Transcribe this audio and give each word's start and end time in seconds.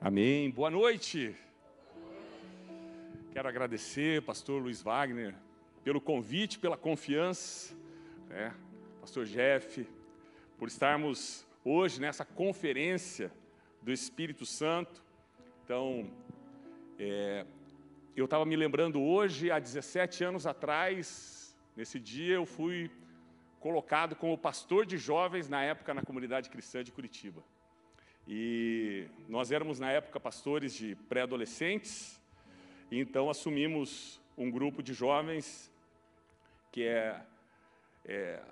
Amém. 0.00 0.50
Boa 0.50 0.70
noite. 0.70 1.34
Quero 3.32 3.48
agradecer, 3.48 4.22
pastor 4.22 4.62
Luiz 4.62 4.82
Wagner, 4.82 5.34
pelo 5.82 6.00
convite, 6.00 6.58
pela 6.58 6.76
confiança, 6.76 7.74
né? 8.28 8.54
pastor 9.00 9.24
Jeff, 9.24 9.88
por 10.58 10.68
estarmos 10.68 11.46
hoje 11.64 11.98
nessa 12.00 12.24
conferência 12.24 13.32
do 13.80 13.90
Espírito 13.90 14.44
Santo. 14.44 15.02
Então, 15.64 16.08
é, 16.98 17.46
eu 18.14 18.26
estava 18.26 18.44
me 18.44 18.54
lembrando 18.54 19.00
hoje, 19.00 19.50
há 19.50 19.58
17 19.58 20.22
anos 20.22 20.46
atrás, 20.46 21.56
nesse 21.74 21.98
dia 21.98 22.34
eu 22.34 22.44
fui 22.44 22.90
colocado 23.58 24.14
como 24.14 24.36
pastor 24.36 24.84
de 24.84 24.98
jovens 24.98 25.48
na 25.48 25.62
época 25.62 25.94
na 25.94 26.02
comunidade 26.02 26.50
cristã 26.50 26.84
de 26.84 26.92
Curitiba. 26.92 27.42
E 28.28 29.06
nós 29.28 29.52
éramos, 29.52 29.78
na 29.78 29.90
época, 29.90 30.18
pastores 30.18 30.74
de 30.74 30.96
pré-adolescentes, 31.08 32.20
então 32.90 33.30
assumimos 33.30 34.20
um 34.36 34.50
grupo 34.50 34.82
de 34.82 34.92
jovens 34.92 35.72
que 36.72 36.82
é, 36.82 37.20
é, 38.04 38.42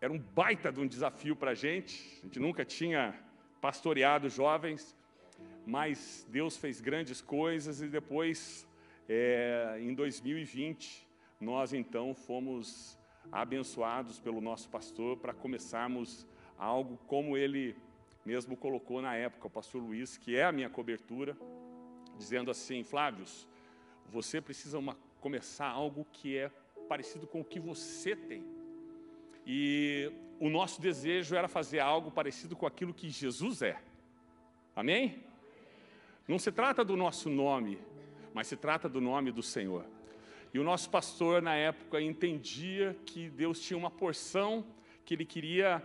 era 0.00 0.12
um 0.12 0.18
baita 0.18 0.72
de 0.72 0.80
um 0.80 0.86
desafio 0.86 1.36
para 1.36 1.50
a 1.50 1.54
gente. 1.54 2.18
A 2.20 2.26
gente 2.26 2.40
nunca 2.40 2.64
tinha 2.64 3.14
pastoreado 3.60 4.30
jovens, 4.30 4.96
mas 5.66 6.26
Deus 6.30 6.56
fez 6.56 6.80
grandes 6.80 7.20
coisas 7.20 7.82
e 7.82 7.88
depois, 7.88 8.66
é, 9.08 9.76
em 9.80 9.92
2020, 9.92 11.06
nós 11.40 11.72
então 11.72 12.14
fomos 12.14 12.98
abençoados 13.30 14.18
pelo 14.18 14.40
nosso 14.40 14.68
pastor 14.68 15.16
para 15.16 15.34
começarmos 15.34 16.26
algo 16.58 16.96
como 17.06 17.36
ele 17.36 17.76
mesmo 18.24 18.56
colocou 18.56 19.02
na 19.02 19.14
época, 19.14 19.46
o 19.46 19.50
pastor 19.50 19.82
Luiz, 19.82 20.16
que 20.16 20.36
é 20.36 20.44
a 20.44 20.52
minha 20.52 20.70
cobertura, 20.70 21.36
dizendo 22.16 22.50
assim: 22.50 22.82
Flávios, 22.82 23.46
você 24.08 24.40
precisa 24.40 24.78
uma, 24.78 24.96
começar 25.20 25.68
algo 25.68 26.06
que 26.12 26.36
é 26.36 26.50
parecido 26.88 27.26
com 27.26 27.40
o 27.40 27.44
que 27.44 27.60
você 27.60 28.16
tem. 28.16 28.44
E 29.46 30.10
o 30.40 30.48
nosso 30.48 30.80
desejo 30.80 31.36
era 31.36 31.48
fazer 31.48 31.80
algo 31.80 32.10
parecido 32.10 32.56
com 32.56 32.66
aquilo 32.66 32.94
que 32.94 33.10
Jesus 33.10 33.62
é. 33.62 33.80
Amém? 34.74 35.22
Não 36.26 36.38
se 36.38 36.50
trata 36.50 36.84
do 36.84 36.96
nosso 36.96 37.28
nome, 37.28 37.78
mas 38.32 38.46
se 38.46 38.56
trata 38.56 38.88
do 38.88 39.00
nome 39.00 39.30
do 39.30 39.42
Senhor. 39.42 39.84
E 40.52 40.58
o 40.58 40.64
nosso 40.64 40.88
pastor, 40.88 41.42
na 41.42 41.54
época, 41.54 42.00
entendia 42.00 42.96
que 43.04 43.28
Deus 43.28 43.60
tinha 43.60 43.76
uma 43.76 43.90
porção 43.90 44.64
que 45.04 45.14
ele 45.14 45.26
queria 45.26 45.82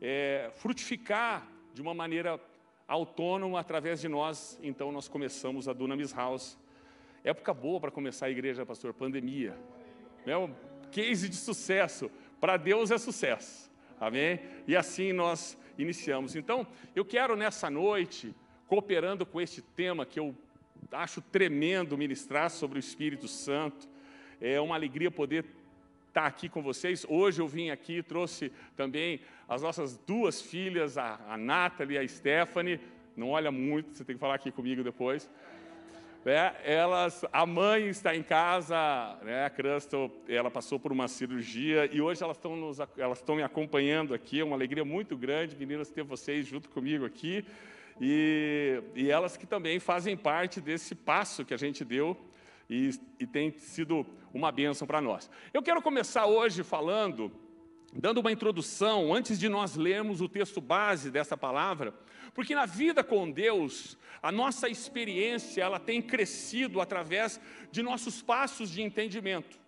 é, 0.00 0.52
frutificar 0.54 1.48
de 1.74 1.82
uma 1.82 1.92
maneira 1.92 2.40
autônoma 2.86 3.58
através 3.58 4.00
de 4.00 4.08
nós. 4.08 4.58
Então 4.62 4.92
nós 4.92 5.08
começamos 5.08 5.68
a 5.68 5.72
Dunamis 5.72 6.12
House. 6.12 6.56
Época 7.24 7.52
boa 7.52 7.80
para 7.80 7.90
começar 7.90 8.26
a 8.26 8.30
igreja, 8.30 8.64
pastor, 8.64 8.94
pandemia. 8.94 9.58
É 10.24 10.36
um 10.36 10.54
case 10.92 11.28
de 11.28 11.34
sucesso. 11.34 12.08
Para 12.40 12.56
Deus 12.56 12.92
é 12.92 12.98
sucesso. 12.98 13.70
Amém? 13.98 14.38
E 14.68 14.76
assim 14.76 15.12
nós 15.12 15.58
iniciamos. 15.76 16.36
Então, 16.36 16.64
eu 16.94 17.04
quero 17.04 17.34
nessa 17.34 17.68
noite, 17.68 18.32
cooperando 18.68 19.26
com 19.26 19.40
este 19.40 19.60
tema 19.60 20.06
que 20.06 20.20
eu 20.20 20.32
acho 20.92 21.20
tremendo 21.20 21.98
ministrar 21.98 22.50
sobre 22.50 22.78
o 22.78 22.80
Espírito 22.80 23.26
Santo. 23.26 23.88
É 24.40 24.60
uma 24.60 24.76
alegria 24.76 25.10
poder 25.10 25.44
estar 26.14 26.26
aqui 26.26 26.48
com 26.48 26.62
vocês. 26.62 27.04
Hoje 27.08 27.42
eu 27.42 27.48
vim 27.48 27.70
aqui, 27.70 28.00
trouxe 28.00 28.52
também 28.76 29.20
as 29.48 29.62
nossas 29.62 29.98
duas 29.98 30.40
filhas, 30.40 30.96
a, 30.96 31.18
a 31.28 31.36
Nathalie 31.36 31.96
e 31.96 31.98
a 31.98 32.06
Stephanie. 32.06 32.78
Não 33.16 33.30
olha 33.30 33.50
muito, 33.50 33.92
você 33.92 34.04
tem 34.04 34.14
que 34.14 34.20
falar 34.20 34.36
aqui 34.36 34.52
comigo 34.52 34.84
depois. 34.84 35.28
É, 36.24 36.54
elas, 36.64 37.24
a 37.32 37.44
mãe 37.44 37.88
está 37.88 38.14
em 38.14 38.22
casa, 38.22 38.76
né, 39.22 39.44
a 39.44 39.50
Crystal, 39.50 40.08
ela 40.28 40.52
passou 40.52 40.78
por 40.78 40.92
uma 40.92 41.08
cirurgia 41.08 41.90
e 41.92 42.00
hoje 42.00 42.22
elas 42.22 42.36
estão, 42.36 42.56
nos, 42.56 42.78
elas 42.96 43.18
estão 43.18 43.34
me 43.34 43.42
acompanhando 43.42 44.14
aqui, 44.14 44.40
é 44.40 44.44
uma 44.44 44.56
alegria 44.56 44.84
muito 44.84 45.16
grande, 45.16 45.56
meninas, 45.56 45.90
ter 45.90 46.04
vocês 46.04 46.46
junto 46.46 46.70
comigo 46.70 47.04
aqui. 47.04 47.44
E, 48.00 48.80
e 48.94 49.10
elas 49.10 49.36
que 49.36 49.46
também 49.46 49.80
fazem 49.80 50.16
parte 50.16 50.60
desse 50.60 50.94
passo 50.94 51.44
que 51.44 51.52
a 51.52 51.58
gente 51.58 51.84
deu 51.84 52.16
e, 52.68 52.90
e 53.18 53.26
tem 53.26 53.50
sido 53.52 54.06
uma 54.32 54.50
bênção 54.50 54.86
para 54.86 55.00
nós. 55.00 55.30
Eu 55.52 55.62
quero 55.62 55.82
começar 55.82 56.26
hoje 56.26 56.62
falando, 56.62 57.30
dando 57.92 58.18
uma 58.18 58.32
introdução, 58.32 59.14
antes 59.14 59.38
de 59.38 59.48
nós 59.48 59.76
lermos 59.76 60.20
o 60.20 60.28
texto 60.28 60.60
base 60.60 61.10
dessa 61.10 61.36
palavra, 61.36 61.94
porque 62.34 62.54
na 62.54 62.66
vida 62.66 63.04
com 63.04 63.30
Deus, 63.30 63.96
a 64.22 64.32
nossa 64.32 64.68
experiência 64.68 65.62
ela 65.62 65.78
tem 65.78 66.02
crescido 66.02 66.80
através 66.80 67.40
de 67.70 67.82
nossos 67.82 68.22
passos 68.22 68.70
de 68.70 68.82
entendimento. 68.82 69.58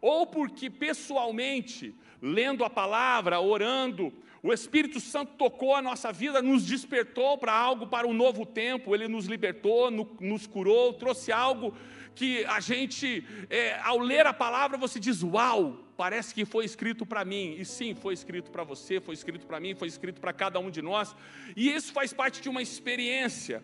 Ou 0.00 0.26
porque 0.26 0.70
pessoalmente, 0.70 1.94
lendo 2.22 2.64
a 2.64 2.70
palavra, 2.70 3.40
orando, 3.40 4.12
o 4.42 4.52
Espírito 4.52 5.00
Santo 5.00 5.32
tocou 5.36 5.74
a 5.74 5.82
nossa 5.82 6.12
vida, 6.12 6.40
nos 6.40 6.64
despertou 6.64 7.36
para 7.36 7.52
algo, 7.52 7.86
para 7.86 8.06
um 8.06 8.12
novo 8.12 8.46
tempo, 8.46 8.94
ele 8.94 9.08
nos 9.08 9.26
libertou, 9.26 9.90
nos 9.90 10.46
curou, 10.46 10.92
trouxe 10.92 11.32
algo 11.32 11.74
que 12.16 12.44
a 12.46 12.60
gente, 12.60 13.22
é, 13.50 13.78
ao 13.80 13.98
ler 13.98 14.26
a 14.26 14.32
palavra, 14.32 14.78
você 14.78 14.98
diz: 14.98 15.22
Uau, 15.22 15.78
parece 15.96 16.34
que 16.34 16.44
foi 16.44 16.64
escrito 16.64 17.04
para 17.04 17.24
mim. 17.24 17.54
E 17.58 17.64
sim, 17.64 17.94
foi 17.94 18.14
escrito 18.14 18.50
para 18.50 18.64
você, 18.64 19.00
foi 19.00 19.14
escrito 19.14 19.46
para 19.46 19.60
mim, 19.60 19.74
foi 19.74 19.86
escrito 19.86 20.20
para 20.20 20.32
cada 20.32 20.58
um 20.58 20.70
de 20.70 20.80
nós. 20.80 21.14
E 21.54 21.70
isso 21.70 21.92
faz 21.92 22.12
parte 22.12 22.40
de 22.40 22.48
uma 22.48 22.62
experiência. 22.62 23.62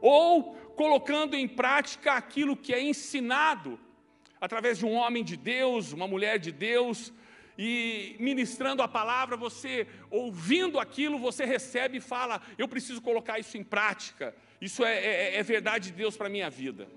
Ou 0.00 0.54
colocando 0.82 1.36
em 1.36 1.46
prática 1.46 2.14
aquilo 2.14 2.56
que 2.56 2.72
é 2.72 2.82
ensinado 2.82 3.78
através 4.40 4.78
de 4.78 4.86
um 4.86 4.94
homem 4.94 5.22
de 5.22 5.36
Deus, 5.36 5.92
uma 5.92 6.08
mulher 6.08 6.38
de 6.38 6.50
Deus, 6.50 7.12
e 7.58 8.16
ministrando 8.18 8.82
a 8.82 8.88
palavra, 8.88 9.36
você 9.36 9.86
ouvindo 10.10 10.80
aquilo, 10.80 11.18
você 11.18 11.44
recebe 11.44 11.98
e 11.98 12.00
fala: 12.00 12.40
Eu 12.56 12.66
preciso 12.66 13.02
colocar 13.02 13.38
isso 13.38 13.58
em 13.58 13.62
prática. 13.62 14.34
Isso 14.58 14.82
é, 14.82 14.94
é, 14.94 15.36
é 15.36 15.42
verdade 15.42 15.90
de 15.90 15.96
Deus 15.96 16.16
para 16.16 16.28
a 16.28 16.30
minha 16.30 16.48
vida. 16.48 16.88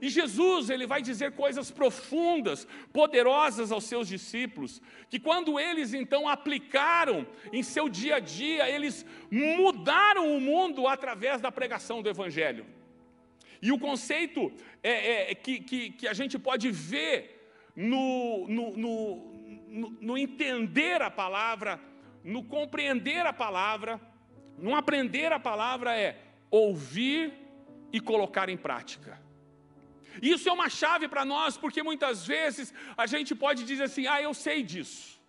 E 0.00 0.08
Jesus, 0.08 0.70
ele 0.70 0.86
vai 0.86 1.02
dizer 1.02 1.32
coisas 1.32 1.70
profundas, 1.70 2.66
poderosas 2.92 3.72
aos 3.72 3.84
seus 3.84 4.06
discípulos, 4.06 4.80
que 5.08 5.18
quando 5.18 5.58
eles 5.58 5.94
então 5.94 6.28
aplicaram 6.28 7.26
em 7.52 7.62
seu 7.62 7.88
dia 7.88 8.16
a 8.16 8.20
dia, 8.20 8.68
eles 8.68 9.04
mudaram 9.30 10.36
o 10.36 10.40
mundo 10.40 10.86
através 10.86 11.40
da 11.40 11.50
pregação 11.50 12.02
do 12.02 12.08
Evangelho. 12.08 12.66
E 13.62 13.72
o 13.72 13.78
conceito 13.78 14.52
é, 14.82 14.90
é, 14.90 15.30
é 15.32 15.34
que, 15.34 15.60
que, 15.60 15.90
que, 15.90 16.08
a 16.08 16.12
gente 16.14 16.38
pode 16.38 16.70
ver 16.70 17.50
no, 17.76 18.46
no, 18.48 18.76
no, 18.76 19.90
no 20.00 20.18
entender 20.18 21.02
a 21.02 21.10
palavra, 21.10 21.80
no 22.24 22.42
compreender 22.42 23.26
a 23.26 23.32
palavra, 23.32 24.00
no 24.58 24.74
aprender 24.74 25.32
a 25.32 25.38
palavra 25.38 25.96
é 25.96 26.18
ouvir 26.50 27.32
e 27.92 28.00
colocar 28.00 28.48
em 28.48 28.56
prática. 28.56 29.20
Isso 30.20 30.48
é 30.48 30.52
uma 30.52 30.68
chave 30.68 31.06
para 31.08 31.24
nós, 31.24 31.56
porque 31.56 31.82
muitas 31.82 32.26
vezes 32.26 32.74
a 32.96 33.06
gente 33.06 33.34
pode 33.34 33.64
dizer 33.64 33.84
assim: 33.84 34.06
ah, 34.06 34.20
eu 34.20 34.34
sei 34.34 34.62
disso. 34.62 35.20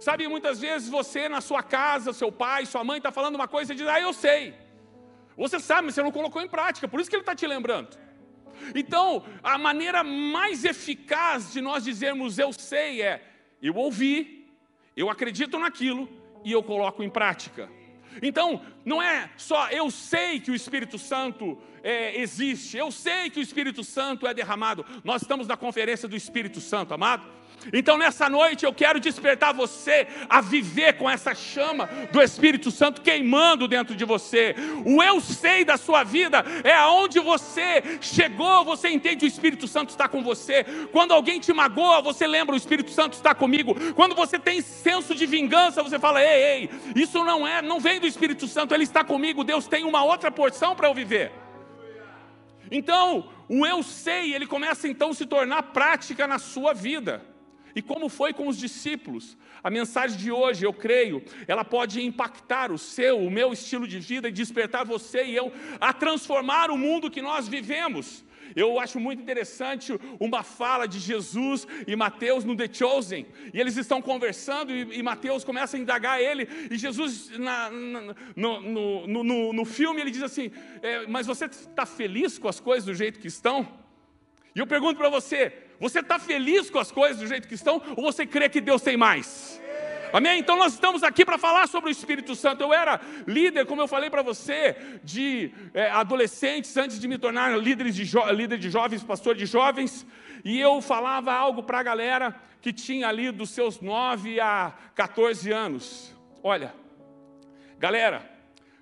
Sabe, 0.00 0.26
muitas 0.26 0.60
vezes 0.60 0.88
você 0.88 1.28
na 1.28 1.40
sua 1.40 1.62
casa, 1.62 2.12
seu 2.12 2.32
pai, 2.32 2.64
sua 2.64 2.82
mãe 2.82 2.98
está 2.98 3.12
falando 3.12 3.34
uma 3.34 3.48
coisa 3.48 3.72
e 3.72 3.76
diz: 3.76 3.86
ah, 3.86 4.00
eu 4.00 4.12
sei. 4.12 4.54
Você 5.36 5.60
sabe, 5.60 5.86
mas 5.86 5.94
você 5.94 6.02
não 6.02 6.10
colocou 6.10 6.42
em 6.42 6.48
prática, 6.48 6.88
por 6.88 7.00
isso 7.00 7.08
que 7.08 7.16
ele 7.16 7.22
está 7.22 7.34
te 7.34 7.46
lembrando. 7.46 7.98
Então, 8.74 9.24
a 9.42 9.56
maneira 9.56 10.02
mais 10.02 10.64
eficaz 10.64 11.52
de 11.52 11.60
nós 11.60 11.84
dizermos 11.84 12.38
eu 12.38 12.52
sei 12.52 13.02
é: 13.02 13.22
eu 13.62 13.74
ouvi, 13.76 14.48
eu 14.96 15.08
acredito 15.08 15.58
naquilo 15.58 16.08
e 16.44 16.52
eu 16.52 16.62
coloco 16.62 17.02
em 17.02 17.10
prática. 17.10 17.70
Então, 18.22 18.64
não 18.84 19.00
é 19.02 19.30
só 19.36 19.68
eu 19.70 19.90
sei 19.90 20.40
que 20.40 20.50
o 20.50 20.54
Espírito 20.54 20.98
Santo 20.98 21.60
é, 21.82 22.20
existe, 22.20 22.76
eu 22.76 22.90
sei 22.90 23.30
que 23.30 23.40
o 23.40 23.42
Espírito 23.42 23.82
Santo 23.82 24.26
é 24.26 24.34
derramado. 24.34 24.84
Nós 25.04 25.22
estamos 25.22 25.46
na 25.46 25.56
conferência 25.56 26.08
do 26.08 26.16
Espírito 26.16 26.60
Santo, 26.60 26.94
amado. 26.94 27.40
Então, 27.72 27.98
nessa 27.98 28.28
noite, 28.28 28.64
eu 28.64 28.72
quero 28.72 28.98
despertar 28.98 29.52
você 29.52 30.06
a 30.28 30.40
viver 30.40 30.94
com 30.94 31.08
essa 31.08 31.34
chama 31.34 31.88
do 32.10 32.22
Espírito 32.22 32.70
Santo 32.70 33.02
queimando 33.02 33.68
dentro 33.68 33.94
de 33.94 34.04
você. 34.04 34.54
O 34.84 35.02
eu 35.02 35.20
sei 35.20 35.64
da 35.64 35.76
sua 35.76 36.02
vida 36.02 36.44
é 36.64 36.72
aonde 36.72 37.20
você 37.20 37.82
chegou, 38.00 38.64
você 38.64 38.88
entende 38.88 39.24
o 39.24 39.28
Espírito 39.28 39.68
Santo 39.68 39.90
está 39.90 40.08
com 40.08 40.22
você. 40.22 40.64
Quando 40.90 41.12
alguém 41.12 41.38
te 41.38 41.52
magoa, 41.52 42.00
você 42.00 42.26
lembra 42.26 42.54
o 42.54 42.58
Espírito 42.58 42.90
Santo 42.90 43.14
está 43.14 43.34
comigo. 43.34 43.74
Quando 43.94 44.14
você 44.14 44.38
tem 44.38 44.62
senso 44.62 45.14
de 45.14 45.26
vingança, 45.26 45.82
você 45.82 45.98
fala: 45.98 46.22
ei, 46.22 46.42
ei, 46.42 46.70
isso 46.96 47.22
não 47.24 47.46
é, 47.46 47.60
não 47.60 47.78
vem 47.78 48.00
do 48.00 48.06
Espírito 48.06 48.46
Santo, 48.48 48.74
ele 48.74 48.84
está 48.84 49.04
comigo. 49.04 49.44
Deus 49.44 49.66
tem 49.66 49.84
uma 49.84 50.02
outra 50.02 50.30
porção 50.30 50.74
para 50.74 50.88
eu 50.88 50.94
viver. 50.94 51.30
Então, 52.70 53.30
o 53.48 53.66
eu 53.66 53.82
sei, 53.82 54.34
ele 54.34 54.46
começa 54.46 54.86
então 54.86 55.10
a 55.10 55.14
se 55.14 55.26
tornar 55.26 55.62
prática 55.64 56.26
na 56.26 56.38
sua 56.38 56.72
vida. 56.72 57.22
E 57.74 57.82
como 57.82 58.08
foi 58.08 58.32
com 58.32 58.48
os 58.48 58.58
discípulos? 58.58 59.36
A 59.62 59.70
mensagem 59.70 60.16
de 60.18 60.30
hoje, 60.30 60.64
eu 60.64 60.72
creio, 60.72 61.22
ela 61.46 61.64
pode 61.64 62.02
impactar 62.02 62.72
o 62.72 62.78
seu, 62.78 63.18
o 63.18 63.30
meu 63.30 63.52
estilo 63.52 63.86
de 63.86 63.98
vida 63.98 64.28
e 64.28 64.32
despertar 64.32 64.84
você 64.84 65.24
e 65.24 65.36
eu 65.36 65.52
a 65.80 65.92
transformar 65.92 66.70
o 66.70 66.78
mundo 66.78 67.10
que 67.10 67.22
nós 67.22 67.46
vivemos. 67.46 68.24
Eu 68.54 68.78
acho 68.78 68.98
muito 68.98 69.22
interessante 69.22 69.98
uma 70.18 70.42
fala 70.42 70.86
de 70.86 70.98
Jesus 70.98 71.66
e 71.86 71.94
Mateus 71.96 72.44
no 72.44 72.56
The 72.56 72.68
Chosen. 72.72 73.26
E 73.52 73.60
eles 73.60 73.76
estão 73.76 74.00
conversando 74.02 74.72
e, 74.72 74.98
e 74.98 75.02
Mateus 75.02 75.44
começa 75.44 75.76
a 75.76 75.80
indagar 75.80 76.20
ele. 76.20 76.48
E 76.70 76.76
Jesus, 76.76 77.30
na, 77.38 77.70
na, 77.70 78.14
no, 78.36 78.60
no, 78.60 79.24
no, 79.24 79.52
no, 79.52 79.64
filme, 79.64 80.00
ele 80.00 80.10
diz 80.10 80.22
assim: 80.22 80.50
é, 80.82 81.06
Mas 81.06 81.26
você 81.26 81.46
está 81.46 81.86
feliz 81.86 82.38
com 82.38 82.48
as 82.48 82.60
coisas 82.60 82.84
do 82.84 82.94
jeito 82.94 83.18
que 83.20 83.28
estão? 83.28 83.68
E 84.54 84.58
eu 84.58 84.66
pergunto 84.66 84.96
para 84.96 85.08
você: 85.08 85.52
você 85.78 86.00
está 86.00 86.18
feliz 86.18 86.70
com 86.70 86.78
as 86.78 86.90
coisas 86.92 87.18
do 87.18 87.26
jeito 87.26 87.48
que 87.48 87.54
estão? 87.54 87.82
Ou 87.96 88.04
você 88.04 88.26
crê 88.26 88.48
que 88.48 88.60
Deus 88.60 88.82
tem 88.82 88.96
mais? 88.96 89.60
Amém? 90.12 90.40
Então 90.40 90.56
nós 90.56 90.74
estamos 90.74 91.02
aqui 91.02 91.24
para 91.24 91.38
falar 91.38 91.68
sobre 91.68 91.90
o 91.90 91.92
Espírito 91.92 92.34
Santo. 92.34 92.62
Eu 92.62 92.72
era 92.72 93.00
líder, 93.26 93.66
como 93.66 93.80
eu 93.80 93.88
falei 93.88 94.10
para 94.10 94.22
você, 94.22 95.00
de 95.04 95.52
é, 95.72 95.90
adolescentes, 95.90 96.76
antes 96.76 96.98
de 96.98 97.06
me 97.06 97.16
tornar 97.16 97.56
líder 97.58 97.90
de, 97.90 98.04
líder 98.34 98.58
de 98.58 98.70
jovens, 98.70 99.04
pastor 99.04 99.34
de 99.34 99.46
jovens, 99.46 100.06
e 100.44 100.58
eu 100.58 100.80
falava 100.80 101.32
algo 101.32 101.62
para 101.62 101.78
a 101.78 101.82
galera 101.82 102.34
que 102.60 102.72
tinha 102.72 103.08
ali 103.08 103.30
dos 103.30 103.50
seus 103.50 103.80
9 103.80 104.40
a 104.40 104.72
14 104.94 105.50
anos. 105.52 106.14
Olha, 106.42 106.74
galera, 107.78 108.28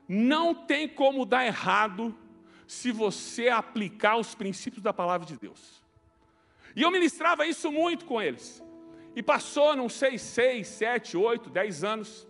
não 0.08 0.54
tem 0.54 0.88
como 0.88 1.26
dar 1.26 1.46
errado 1.46 2.16
se 2.66 2.90
você 2.90 3.48
aplicar 3.48 4.16
os 4.16 4.34
princípios 4.34 4.82
da 4.82 4.92
palavra 4.92 5.26
de 5.26 5.36
Deus. 5.36 5.82
E 6.74 6.82
eu 6.82 6.90
ministrava 6.90 7.46
isso 7.46 7.70
muito 7.70 8.04
com 8.04 8.20
eles. 8.20 8.62
E 9.18 9.22
passou, 9.22 9.74
não 9.74 9.88
sei, 9.88 10.16
seis, 10.16 10.68
sete, 10.68 11.16
oito, 11.16 11.50
dez 11.50 11.82
anos. 11.82 12.24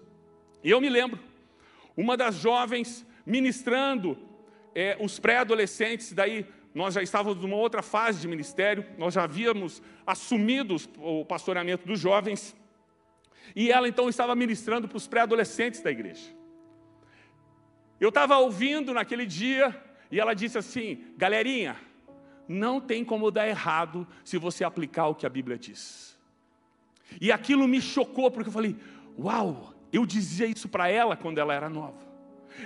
E 0.64 0.70
eu 0.70 0.80
me 0.80 0.88
lembro, 0.88 1.20
uma 1.94 2.16
das 2.16 2.36
jovens 2.36 3.06
ministrando 3.26 4.16
é, 4.74 4.96
os 4.98 5.18
pré-adolescentes, 5.18 6.14
daí 6.14 6.46
nós 6.74 6.94
já 6.94 7.02
estávamos 7.02 7.42
numa 7.42 7.56
outra 7.56 7.82
fase 7.82 8.22
de 8.22 8.26
ministério, 8.26 8.86
nós 8.96 9.12
já 9.12 9.24
havíamos 9.24 9.82
assumido 10.06 10.76
o 10.96 11.26
pastoreamento 11.26 11.86
dos 11.86 12.00
jovens, 12.00 12.56
e 13.54 13.70
ela 13.70 13.86
então 13.86 14.08
estava 14.08 14.34
ministrando 14.34 14.88
para 14.88 14.96
os 14.96 15.06
pré-adolescentes 15.06 15.82
da 15.82 15.90
igreja. 15.90 16.34
Eu 18.00 18.08
estava 18.08 18.38
ouvindo 18.38 18.94
naquele 18.94 19.26
dia, 19.26 19.78
e 20.10 20.18
ela 20.18 20.32
disse 20.32 20.56
assim: 20.56 21.04
galerinha, 21.18 21.76
não 22.48 22.80
tem 22.80 23.04
como 23.04 23.30
dar 23.30 23.46
errado 23.46 24.08
se 24.24 24.38
você 24.38 24.64
aplicar 24.64 25.08
o 25.08 25.14
que 25.14 25.26
a 25.26 25.28
Bíblia 25.28 25.58
diz. 25.58 26.17
E 27.20 27.32
aquilo 27.32 27.66
me 27.66 27.80
chocou, 27.80 28.30
porque 28.30 28.48
eu 28.48 28.52
falei: 28.52 28.76
Uau, 29.18 29.74
eu 29.92 30.04
dizia 30.04 30.46
isso 30.46 30.68
para 30.68 30.88
ela 30.88 31.16
quando 31.16 31.38
ela 31.38 31.54
era 31.54 31.68
nova. 31.68 32.06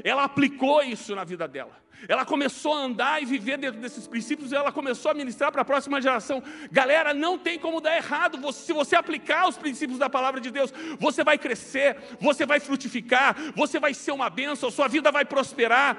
Ela 0.03 0.25
aplicou 0.25 0.83
isso 0.83 1.15
na 1.15 1.25
vida 1.25 1.47
dela. 1.47 1.81
Ela 2.09 2.25
começou 2.25 2.75
a 2.75 2.79
andar 2.79 3.23
e 3.23 3.27
viver 3.27 3.59
dentro 3.59 3.81
desses 3.81 4.09
princípios 4.09 4.50
e 4.50 4.56
ela 4.56 4.73
começou 4.73 5.11
a 5.11 5.15
ministrar 5.15 5.53
para 5.53 5.62
a 5.62 5.65
próxima 5.65 6.00
geração. 6.00 6.43
Galera, 6.71 7.15
não 7.15 7.39
tem 7.39 7.59
como 7.59 7.81
dar 7.81 7.97
errado. 7.97 8.53
Se 8.53 8.73
você 8.73 8.97
aplicar 8.97 9.49
os 9.49 9.56
princípios 9.56 9.99
da 9.99 10.11
palavra 10.11 10.41
de 10.41 10.50
Deus, 10.50 10.73
você 10.99 11.23
vai 11.23 11.38
crescer, 11.38 11.97
você 12.19 12.45
vai 12.45 12.59
frutificar, 12.59 13.37
você 13.55 13.79
vai 13.79 13.95
ser 13.95 14.11
uma 14.11 14.29
bênção, 14.29 14.71
sua 14.71 14.88
vida 14.88 15.12
vai 15.12 15.25
prosperar. 15.25 15.97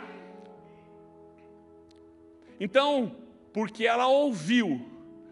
Então, 2.60 3.16
porque 3.54 3.88
ela 3.88 4.07
ouviu 4.07 4.89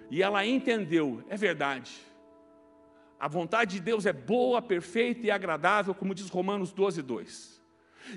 e 0.10 0.24
ela 0.24 0.46
entendeu, 0.46 1.24
é 1.30 1.36
verdade 1.36 2.11
a 3.22 3.28
vontade 3.28 3.76
de 3.76 3.82
Deus 3.82 4.08
é 4.08 4.12
boa, 4.12 4.64
perfeita 4.64 5.28
e 5.28 5.30
agradável, 5.30 5.94
como 5.94 6.16
diz 6.16 6.28
Romanos 6.28 6.74
12, 6.74 7.04
2. 7.04 7.62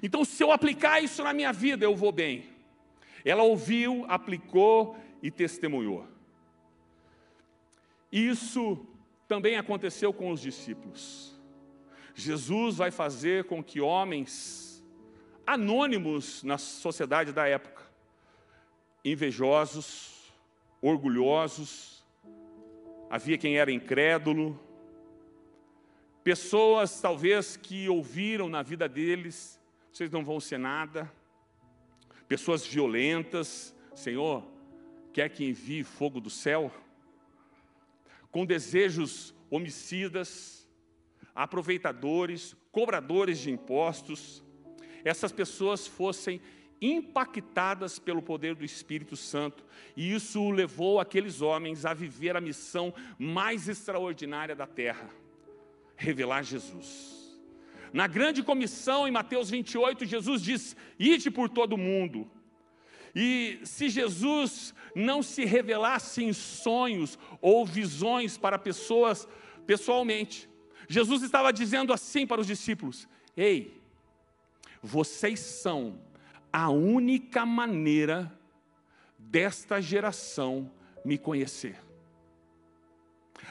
Então, 0.03 0.25
se 0.25 0.43
eu 0.43 0.51
aplicar 0.51 0.99
isso 1.05 1.23
na 1.23 1.35
minha 1.35 1.53
vida, 1.53 1.85
eu 1.85 1.95
vou 1.95 2.11
bem. 2.11 2.47
Ela 3.23 3.43
ouviu, 3.43 4.07
aplicou 4.09 4.97
e 5.23 5.31
testemunhou. 5.31 6.09
Isso 8.11 8.83
também 9.29 9.59
aconteceu 9.59 10.11
com 10.11 10.31
os 10.31 10.41
discípulos. 10.41 11.39
Jesus 12.15 12.77
vai 12.77 12.91
fazer 12.91 13.45
com 13.45 13.63
que 13.63 13.83
homens 13.83 14.83
anônimos 15.47 16.43
na 16.43 16.57
sociedade 16.57 17.31
da 17.31 17.47
época, 17.47 17.83
invejosos, 19.05 20.33
orgulhosos, 20.81 22.03
havia 23.11 23.37
quem 23.37 23.59
era 23.59 23.71
incrédulo, 23.71 24.59
Pessoas 26.25 27.03
talvez 27.03 27.55
que 27.55 27.87
ouviram 27.87 28.49
na 28.49 28.63
vida 28.63 28.89
deles, 28.89 29.61
vocês 29.93 30.11
não 30.11 30.25
vão 30.25 30.41
ser 30.41 30.57
nada. 30.57 31.13
Pessoas 32.27 32.67
violentas, 32.67 33.77
Senhor, 33.95 34.43
quer 35.13 35.29
que 35.29 35.45
envie 35.45 35.85
fogo 35.85 36.23
do 36.23 36.31
céu? 36.31 36.73
Com 38.31 38.47
desejos 38.47 39.35
homicidas, 39.51 40.67
aproveitadores, 41.35 42.57
cobradores 42.73 43.39
de 43.39 43.51
impostos, 43.51 44.43
essas 45.05 45.31
pessoas 45.31 45.87
fossem 45.87 46.41
impactadas 46.81 47.99
pelo 47.99 48.23
poder 48.23 48.55
do 48.55 48.65
Espírito 48.65 49.15
Santo, 49.15 49.63
e 49.95 50.15
isso 50.15 50.51
levou 50.51 50.99
aqueles 50.99 51.43
homens 51.43 51.85
a 51.85 51.93
viver 51.93 52.35
a 52.35 52.41
missão 52.41 52.95
mais 53.19 53.69
extraordinária 53.69 54.57
da 54.57 54.67
terra 54.67 55.23
revelar 55.97 56.43
Jesus. 56.43 57.15
Na 57.93 58.07
grande 58.07 58.43
comissão, 58.43 59.07
em 59.07 59.11
Mateus 59.11 59.51
28, 59.51 60.05
Jesus 60.05 60.43
diz: 60.43 60.77
Ide 60.99 61.31
por 61.31 61.49
todo 61.49 61.79
mundo. 61.79 62.31
E 63.15 63.61
se 63.63 63.89
Jesus 63.89 64.75
não 64.95 65.23
se 65.23 65.45
revelasse 65.45 66.25
em 66.25 66.33
sonhos 66.33 67.17
ou 67.41 67.65
visões 67.65 68.37
para 68.37 68.59
pessoas 68.59 69.29
pessoalmente, 69.65 70.49
Jesus 70.89 71.23
estava 71.23 71.53
dizendo 71.53 71.93
assim 71.93 72.27
para 72.27 72.41
os 72.41 72.47
discípulos: 72.47 73.09
Ei, 73.37 73.81
vocês 74.83 75.39
são 75.41 76.01
a 76.53 76.69
única 76.71 77.47
maneira 77.47 78.37
desta 79.19 79.81
geração 79.81 80.71
me 81.05 81.17
conhecer. 81.17 81.79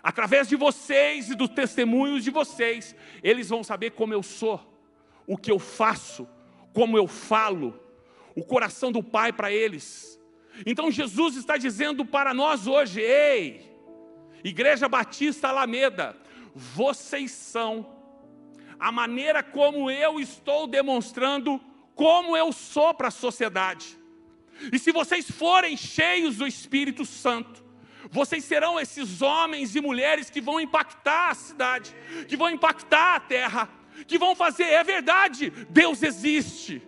Através 0.02 0.48
de 0.48 0.56
vocês 0.56 1.30
e 1.30 1.36
dos 1.36 1.50
testemunhos 1.50 2.24
de 2.24 2.32
vocês, 2.32 2.96
eles 3.22 3.50
vão 3.50 3.64
saber 3.64 3.92
como 3.92 4.14
eu 4.14 4.24
sou, 4.24 4.60
o 5.28 5.38
que 5.38 5.52
eu 5.52 5.60
faço, 5.60 6.28
como 6.74 6.98
eu 6.98 7.08
falo, 7.08 7.80
o 8.36 8.44
coração 8.44 8.92
do 8.92 9.04
Pai 9.04 9.32
para 9.32 9.52
eles. 9.52 10.20
Então 10.66 10.92
Jesus 10.92 11.36
está 11.36 11.58
dizendo 11.58 12.06
para 12.06 12.34
nós 12.34 12.68
hoje: 12.68 13.02
ei, 13.02 13.72
Igreja 14.44 14.90
Batista 14.90 15.50
Alameda, 15.50 16.16
vocês 16.54 17.32
são 17.32 17.94
a 18.80 18.92
maneira 18.92 19.42
como 19.42 19.90
eu 19.90 20.20
estou 20.20 20.68
demonstrando 20.68 21.60
como 21.96 22.36
eu 22.36 22.52
sou 22.52 22.94
para 22.94 23.08
a 23.08 23.12
sociedade. 23.12 23.98
E 24.72 24.78
se 24.78 24.92
vocês 24.92 25.30
forem 25.30 25.78
cheios 25.78 26.38
do 26.38 26.48
Espírito 26.48 27.06
Santo, 27.06 27.63
vocês 28.12 28.44
serão 28.44 28.80
esses 28.80 29.22
homens 29.22 29.76
e 29.76 29.82
mulheres 29.82 30.30
que 30.30 30.42
vão 30.42 30.60
impactar 30.60 31.30
a 31.30 31.36
cidade, 31.36 31.96
que 32.28 32.36
vão 32.36 32.50
impactar 32.50 33.16
a 33.16 33.20
terra, 33.20 33.70
que 34.08 34.18
vão 34.18 34.36
fazer, 34.36 34.64
é 34.64 34.84
verdade, 34.84 35.50
Deus 35.70 36.04
existe, 36.04 36.82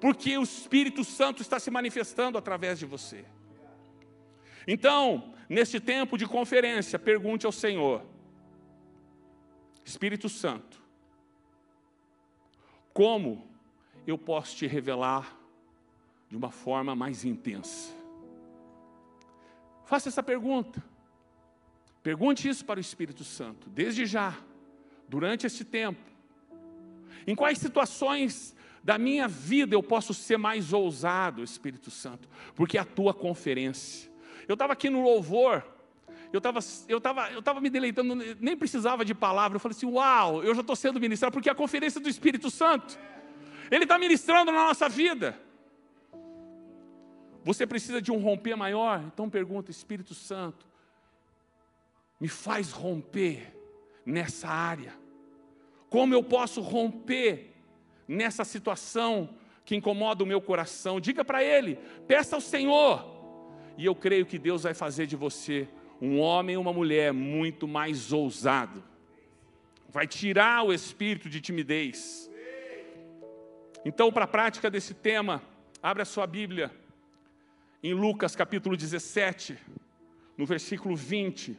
porque 0.00 0.36
o 0.38 0.42
Espírito 0.42 1.04
Santo 1.04 1.42
está 1.42 1.58
se 1.58 1.70
manifestando 1.70 2.38
através 2.38 2.78
de 2.78 2.86
você. 2.86 3.24
Então, 4.66 5.34
neste 5.48 5.78
tempo 5.78 6.16
de 6.16 6.26
conferência, 6.26 6.98
pergunte 6.98 7.44
ao 7.46 7.52
Senhor, 7.52 8.02
Espírito 9.84 10.28
Santo, 10.28 10.82
como 12.92 13.46
eu 14.06 14.16
posso 14.16 14.56
te 14.56 14.66
revelar 14.66 15.36
de 16.30 16.36
uma 16.36 16.50
forma 16.50 16.94
mais 16.94 17.24
intensa? 17.24 18.03
Faça 19.84 20.08
essa 20.08 20.22
pergunta. 20.22 20.82
Pergunte 22.02 22.48
isso 22.48 22.64
para 22.64 22.78
o 22.78 22.80
Espírito 22.80 23.24
Santo, 23.24 23.68
desde 23.70 24.04
já, 24.04 24.36
durante 25.08 25.46
este 25.46 25.64
tempo. 25.64 26.00
Em 27.26 27.34
quais 27.34 27.58
situações 27.58 28.54
da 28.82 28.98
minha 28.98 29.26
vida 29.26 29.74
eu 29.74 29.82
posso 29.82 30.12
ser 30.12 30.36
mais 30.36 30.72
ousado, 30.72 31.42
Espírito 31.42 31.90
Santo? 31.90 32.28
Porque 32.54 32.76
é 32.76 32.80
a 32.80 32.84
tua 32.84 33.14
conferência. 33.14 34.10
Eu 34.46 34.52
estava 34.52 34.74
aqui 34.74 34.90
no 34.90 35.02
louvor, 35.02 35.64
eu 36.30 36.38
estava 36.38 36.58
eu 36.88 37.00
tava, 37.00 37.30
eu 37.30 37.40
tava 37.40 37.60
me 37.60 37.70
deleitando, 37.70 38.14
nem 38.40 38.56
precisava 38.56 39.04
de 39.04 39.14
palavra. 39.14 39.56
Eu 39.56 39.60
falei 39.60 39.76
assim: 39.76 39.86
Uau, 39.86 40.42
eu 40.42 40.54
já 40.54 40.60
estou 40.60 40.76
sendo 40.76 41.00
ministrado, 41.00 41.32
porque 41.32 41.48
é 41.48 41.52
a 41.52 41.54
conferência 41.54 42.00
do 42.00 42.08
Espírito 42.08 42.50
Santo. 42.50 42.98
Ele 43.70 43.84
está 43.84 43.98
ministrando 43.98 44.52
na 44.52 44.66
nossa 44.66 44.88
vida. 44.88 45.40
Você 47.44 47.66
precisa 47.66 48.00
de 48.00 48.10
um 48.10 48.16
romper 48.16 48.56
maior? 48.56 49.04
Então 49.04 49.28
pergunta, 49.28 49.70
Espírito 49.70 50.14
Santo, 50.14 50.66
me 52.18 52.26
faz 52.26 52.72
romper 52.72 53.54
nessa 54.04 54.48
área? 54.48 54.94
Como 55.90 56.14
eu 56.14 56.22
posso 56.22 56.62
romper 56.62 57.54
nessa 58.08 58.44
situação 58.44 59.28
que 59.62 59.76
incomoda 59.76 60.24
o 60.24 60.26
meu 60.26 60.40
coração? 60.40 60.98
Diga 60.98 61.22
para 61.22 61.44
Ele, 61.44 61.78
peça 62.08 62.34
ao 62.34 62.40
Senhor. 62.40 63.12
E 63.76 63.84
eu 63.84 63.94
creio 63.94 64.24
que 64.24 64.38
Deus 64.38 64.62
vai 64.62 64.72
fazer 64.72 65.06
de 65.06 65.14
você 65.14 65.68
um 66.00 66.18
homem 66.18 66.54
e 66.54 66.58
uma 66.58 66.72
mulher 66.72 67.12
muito 67.12 67.68
mais 67.68 68.10
ousado. 68.10 68.82
Vai 69.90 70.06
tirar 70.06 70.64
o 70.64 70.72
espírito 70.72 71.28
de 71.28 71.42
timidez. 71.42 72.30
Então, 73.84 74.10
para 74.10 74.24
a 74.24 74.28
prática 74.28 74.70
desse 74.70 74.94
tema, 74.94 75.42
abra 75.82 76.04
a 76.04 76.06
sua 76.06 76.26
Bíblia 76.26 76.70
em 77.86 77.92
Lucas 77.92 78.34
capítulo 78.34 78.78
17, 78.78 79.58
no 80.38 80.46
versículo 80.46 80.96
20. 80.96 81.54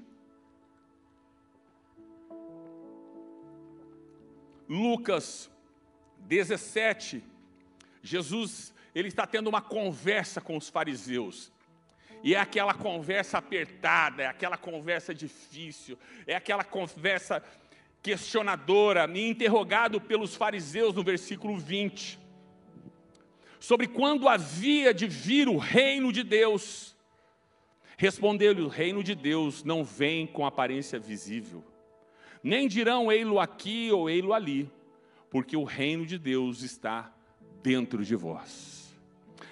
Lucas 4.67 5.51
17, 6.21 7.23
Jesus 8.01 8.73
ele 8.95 9.09
está 9.09 9.27
tendo 9.27 9.47
uma 9.47 9.61
conversa 9.61 10.41
com 10.41 10.57
os 10.57 10.67
fariseus. 10.67 11.51
E 12.23 12.33
é 12.33 12.39
aquela 12.39 12.73
conversa 12.73 13.37
apertada, 13.37 14.23
é 14.23 14.25
aquela 14.25 14.57
conversa 14.57 15.13
difícil, 15.13 15.95
é 16.25 16.35
aquela 16.35 16.63
conversa 16.63 17.43
questionadora, 18.01 19.05
me 19.05 19.29
interrogado 19.29 20.01
pelos 20.01 20.35
fariseus 20.35 20.95
no 20.95 21.03
versículo 21.03 21.55
20, 21.55 22.24
sobre 23.65 23.87
quando 23.87 24.29
havia 24.29 24.93
de 24.93 25.07
vir 25.07 25.47
o 25.49 25.57
reino 25.57 26.13
de 26.13 26.23
Deus. 26.23 26.95
Respondeu-lhe: 27.97 28.61
O 28.61 28.67
reino 28.67 29.03
de 29.03 29.15
Deus 29.15 29.63
não 29.63 29.83
vem 29.83 30.27
com 30.27 30.45
aparência 30.45 30.99
visível, 30.99 31.63
nem 32.43 32.67
dirão 32.67 33.11
ei-lo 33.11 33.39
aqui 33.39 33.91
ou 33.91 34.07
ei-lo 34.07 34.33
ali, 34.33 34.69
porque 35.31 35.57
o 35.57 35.63
reino 35.63 36.05
de 36.05 36.19
Deus 36.19 36.61
está 36.61 37.11
dentro 37.63 38.05
de 38.05 38.15
vós. 38.15 38.95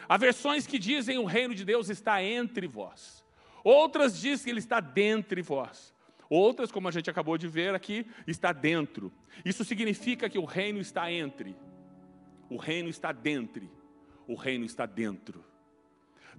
Há 0.08 0.16
versões 0.16 0.68
que 0.68 0.78
dizem 0.78 1.18
o 1.18 1.26
reino 1.26 1.56
de 1.56 1.66
Deus 1.66 1.90
está 1.90 2.22
entre 2.22 2.68
vós. 2.68 3.26
Outras 3.64 4.20
dizem 4.20 4.44
que 4.44 4.50
ele 4.52 4.60
está 4.60 4.80
dentre 4.80 5.42
vós. 5.42 5.92
Outras, 6.30 6.72
como 6.72 6.88
a 6.88 6.92
gente 6.92 7.10
acabou 7.10 7.36
de 7.36 7.48
ver 7.48 7.74
aqui, 7.74 8.06
está 8.28 8.52
dentro. 8.52 9.12
Isso 9.44 9.64
significa 9.64 10.30
que 10.30 10.38
o 10.38 10.46
reino 10.46 10.80
está 10.80 11.12
entre. 11.12 11.56
O 12.48 12.58
reino 12.58 12.90
está 12.90 13.12
dentro. 13.12 13.83
O 14.28 14.36
reino 14.36 14.66
está 14.66 14.86
dentro 14.86 15.44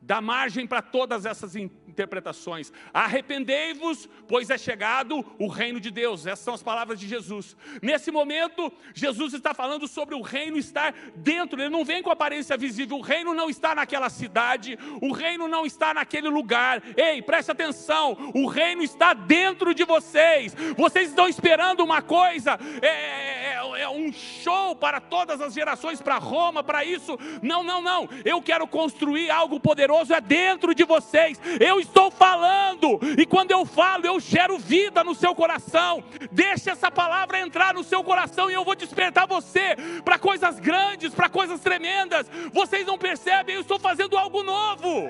dá 0.04 0.20
margem 0.20 0.66
para 0.66 0.82
todas 0.82 1.24
essas 1.24 1.56
interpretações. 1.56 2.70
Arrependei-vos, 2.92 4.08
pois 4.28 4.50
é 4.50 4.58
chegado 4.58 5.24
o 5.38 5.48
reino 5.48 5.80
de 5.80 5.90
Deus. 5.90 6.26
Essas 6.26 6.44
são 6.44 6.54
as 6.54 6.62
palavras 6.62 7.00
de 7.00 7.08
Jesus. 7.08 7.56
Nesse 7.80 8.10
momento, 8.10 8.70
Jesus 8.92 9.32
está 9.32 9.54
falando 9.54 9.88
sobre 9.88 10.14
o 10.14 10.20
reino 10.20 10.58
estar 10.58 10.94
dentro, 11.16 11.60
ele 11.60 11.70
não 11.70 11.84
vem 11.84 12.02
com 12.02 12.10
aparência 12.10 12.56
visível. 12.56 12.98
O 12.98 13.02
reino 13.02 13.32
não 13.32 13.48
está 13.48 13.74
naquela 13.74 14.10
cidade, 14.10 14.78
o 15.00 15.12
reino 15.12 15.48
não 15.48 15.64
está 15.64 15.94
naquele 15.94 16.28
lugar. 16.28 16.82
Ei, 16.96 17.22
preste 17.22 17.50
atenção, 17.50 18.30
o 18.34 18.46
reino 18.46 18.82
está 18.82 19.14
dentro 19.14 19.74
de 19.74 19.84
vocês. 19.84 20.54
Vocês 20.76 21.08
estão 21.08 21.26
esperando 21.26 21.82
uma 21.82 22.02
coisa, 22.02 22.58
é, 22.82 23.52
é, 23.52 23.53
é, 23.76 23.88
um 23.88 24.12
show 24.12 24.74
para 24.74 25.00
todas 25.00 25.40
as 25.40 25.54
gerações, 25.54 26.00
para 26.00 26.18
Roma, 26.18 26.62
para 26.62 26.84
isso. 26.84 27.18
Não, 27.42 27.62
não, 27.62 27.80
não. 27.80 28.08
Eu 28.24 28.40
quero 28.42 28.66
construir 28.66 29.30
algo 29.30 29.58
poderoso 29.60 30.12
é 30.12 30.20
dentro 30.20 30.74
de 30.74 30.84
vocês. 30.84 31.40
Eu 31.60 31.80
estou 31.80 32.10
falando, 32.10 33.00
e 33.18 33.26
quando 33.26 33.50
eu 33.50 33.64
falo, 33.64 34.06
eu 34.06 34.18
gero 34.20 34.58
vida 34.58 35.02
no 35.02 35.14
seu 35.14 35.34
coração. 35.34 36.02
Deixe 36.30 36.70
essa 36.70 36.90
palavra 36.90 37.40
entrar 37.40 37.74
no 37.74 37.84
seu 37.84 38.02
coração 38.02 38.50
e 38.50 38.54
eu 38.54 38.64
vou 38.64 38.74
despertar 38.74 39.26
você 39.26 39.76
para 40.04 40.18
coisas 40.18 40.58
grandes, 40.58 41.14
para 41.14 41.28
coisas 41.28 41.60
tremendas. 41.60 42.28
Vocês 42.52 42.86
não 42.86 42.98
percebem, 42.98 43.54
eu 43.54 43.60
estou 43.60 43.78
fazendo 43.78 44.16
algo 44.16 44.42
novo. 44.42 45.08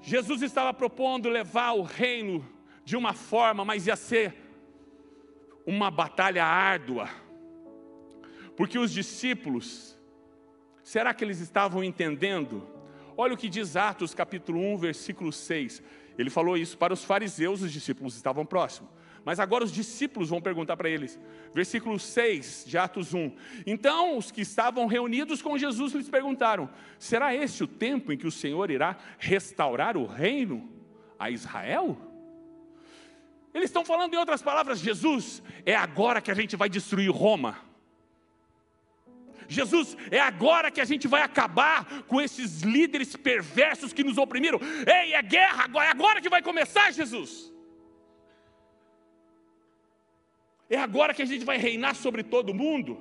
Jesus 0.00 0.42
estava 0.42 0.72
propondo 0.72 1.28
levar 1.28 1.72
o 1.72 1.82
reino 1.82 2.46
de 2.84 2.96
uma 2.96 3.12
forma, 3.12 3.64
mas 3.64 3.88
ia 3.88 3.96
ser 3.96 4.45
uma 5.66 5.90
batalha 5.90 6.44
árdua, 6.44 7.10
porque 8.56 8.78
os 8.78 8.92
discípulos 8.92 9.96
Será 10.86 11.12
que 11.12 11.24
eles 11.24 11.40
estavam 11.40 11.82
entendendo? 11.82 12.64
Olha 13.16 13.34
o 13.34 13.36
que 13.36 13.48
diz 13.48 13.74
Atos 13.74 14.14
capítulo 14.14 14.60
1, 14.60 14.76
versículo 14.76 15.32
6. 15.32 15.82
Ele 16.16 16.30
falou 16.30 16.56
isso 16.56 16.78
para 16.78 16.94
os 16.94 17.02
fariseus, 17.02 17.60
os 17.60 17.72
discípulos 17.72 18.14
estavam 18.14 18.46
próximos. 18.46 18.88
Mas 19.24 19.40
agora 19.40 19.64
os 19.64 19.72
discípulos 19.72 20.28
vão 20.28 20.40
perguntar 20.40 20.76
para 20.76 20.88
eles. 20.88 21.18
Versículo 21.52 21.98
6 21.98 22.66
de 22.68 22.78
Atos 22.78 23.12
1. 23.12 23.34
Então 23.66 24.16
os 24.16 24.30
que 24.30 24.42
estavam 24.42 24.86
reunidos 24.86 25.42
com 25.42 25.58
Jesus 25.58 25.92
lhes 25.92 26.08
perguntaram: 26.08 26.70
Será 27.00 27.34
este 27.34 27.64
o 27.64 27.66
tempo 27.66 28.12
em 28.12 28.16
que 28.16 28.28
o 28.28 28.30
Senhor 28.30 28.70
irá 28.70 28.96
restaurar 29.18 29.96
o 29.96 30.06
reino 30.06 30.70
a 31.18 31.28
Israel? 31.30 31.98
Eles 33.56 33.70
estão 33.70 33.86
falando 33.86 34.12
em 34.12 34.18
outras 34.18 34.42
palavras: 34.42 34.78
Jesus, 34.78 35.42
é 35.64 35.74
agora 35.74 36.20
que 36.20 36.30
a 36.30 36.34
gente 36.34 36.54
vai 36.56 36.68
destruir 36.68 37.10
Roma. 37.10 37.58
Jesus, 39.48 39.96
é 40.10 40.20
agora 40.20 40.70
que 40.70 40.80
a 40.80 40.84
gente 40.84 41.08
vai 41.08 41.22
acabar 41.22 42.02
com 42.02 42.20
esses 42.20 42.60
líderes 42.60 43.16
perversos 43.16 43.94
que 43.94 44.04
nos 44.04 44.18
oprimiram. 44.18 44.60
Ei, 44.86 45.14
é 45.14 45.22
guerra, 45.22 45.64
agora, 45.64 45.86
é 45.86 45.90
agora 45.90 46.20
que 46.20 46.28
vai 46.28 46.42
começar, 46.42 46.90
Jesus. 46.90 47.50
É 50.68 50.76
agora 50.76 51.14
que 51.14 51.22
a 51.22 51.26
gente 51.26 51.44
vai 51.44 51.56
reinar 51.56 51.94
sobre 51.94 52.22
todo 52.22 52.52
mundo. 52.52 52.98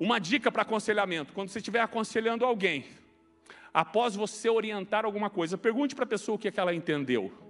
Uma 0.00 0.18
dica 0.18 0.50
para 0.50 0.62
aconselhamento: 0.62 1.34
quando 1.34 1.50
você 1.50 1.58
estiver 1.58 1.80
aconselhando 1.80 2.42
alguém, 2.42 2.86
após 3.74 4.16
você 4.16 4.48
orientar 4.48 5.04
alguma 5.04 5.28
coisa, 5.28 5.58
pergunte 5.58 5.94
para 5.94 6.04
a 6.04 6.08
pessoa 6.08 6.36
o 6.36 6.38
que, 6.38 6.48
é 6.48 6.50
que 6.50 6.60
ela 6.60 6.74
entendeu. 6.74 7.47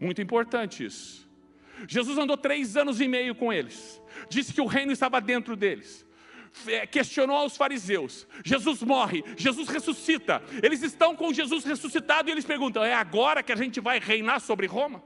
Muito 0.00 0.22
importante 0.22 0.84
isso. 0.84 1.28
Jesus 1.86 2.18
andou 2.18 2.36
três 2.36 2.76
anos 2.76 3.00
e 3.00 3.06
meio 3.06 3.34
com 3.34 3.52
eles, 3.52 4.00
disse 4.28 4.52
que 4.52 4.60
o 4.60 4.66
reino 4.66 4.90
estava 4.90 5.20
dentro 5.20 5.54
deles, 5.54 6.04
questionou 6.90 7.36
aos 7.36 7.56
fariseus. 7.56 8.26
Jesus 8.44 8.82
morre, 8.82 9.22
Jesus 9.36 9.68
ressuscita. 9.68 10.42
Eles 10.62 10.82
estão 10.82 11.14
com 11.14 11.32
Jesus 11.32 11.64
ressuscitado 11.64 12.28
e 12.28 12.32
eles 12.32 12.44
perguntam: 12.44 12.82
é 12.82 12.94
agora 12.94 13.42
que 13.42 13.52
a 13.52 13.56
gente 13.56 13.80
vai 13.80 14.00
reinar 14.00 14.40
sobre 14.40 14.66
Roma? 14.66 15.02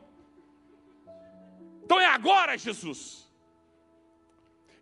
Então 1.84 2.00
é 2.00 2.06
agora, 2.06 2.56
Jesus. 2.56 3.30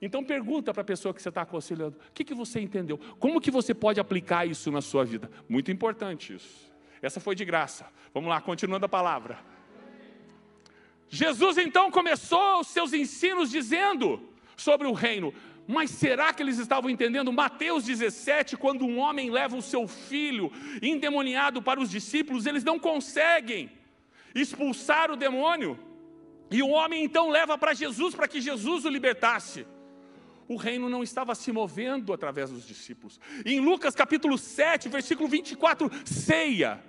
Então 0.02 0.24
pergunta 0.24 0.72
para 0.72 0.82
a 0.82 0.84
pessoa 0.84 1.12
que 1.12 1.20
você 1.20 1.28
está 1.28 1.42
aconselhando: 1.42 1.96
o 1.96 2.12
que, 2.12 2.24
que 2.24 2.34
você 2.34 2.60
entendeu? 2.60 2.98
Como 3.18 3.40
que 3.40 3.50
você 3.50 3.74
pode 3.74 3.98
aplicar 3.98 4.46
isso 4.46 4.70
na 4.70 4.80
sua 4.80 5.04
vida? 5.04 5.30
Muito 5.48 5.70
importante 5.70 6.34
isso. 6.34 6.70
Essa 7.02 7.18
foi 7.18 7.34
de 7.34 7.44
graça. 7.44 7.86
Vamos 8.12 8.28
lá, 8.28 8.40
continuando 8.40 8.86
a 8.86 8.88
palavra. 8.88 9.38
Jesus 11.10 11.58
então 11.58 11.90
começou 11.90 12.60
os 12.60 12.68
seus 12.68 12.92
ensinos 12.92 13.50
dizendo 13.50 14.22
sobre 14.56 14.86
o 14.86 14.92
reino. 14.92 15.34
Mas 15.66 15.90
será 15.90 16.32
que 16.32 16.42
eles 16.42 16.58
estavam 16.58 16.88
entendendo? 16.88 17.32
Mateus 17.32 17.84
17, 17.84 18.56
quando 18.56 18.84
um 18.84 18.98
homem 18.98 19.28
leva 19.28 19.56
o 19.56 19.62
seu 19.62 19.88
filho 19.88 20.52
endemoniado 20.80 21.60
para 21.60 21.80
os 21.80 21.90
discípulos, 21.90 22.46
eles 22.46 22.62
não 22.62 22.78
conseguem 22.78 23.70
expulsar 24.34 25.10
o 25.10 25.16
demônio. 25.16 25.78
E 26.48 26.62
o 26.62 26.68
homem 26.68 27.04
então 27.04 27.28
leva 27.28 27.58
para 27.58 27.74
Jesus 27.74 28.14
para 28.14 28.28
que 28.28 28.40
Jesus 28.40 28.84
o 28.84 28.88
libertasse. 28.88 29.66
O 30.48 30.56
reino 30.56 30.88
não 30.88 31.02
estava 31.02 31.34
se 31.34 31.52
movendo 31.52 32.12
através 32.12 32.50
dos 32.50 32.66
discípulos. 32.66 33.20
Em 33.44 33.60
Lucas 33.60 33.94
capítulo 33.94 34.38
7, 34.38 34.88
versículo 34.88 35.28
24, 35.28 35.90
ceia. 36.04 36.82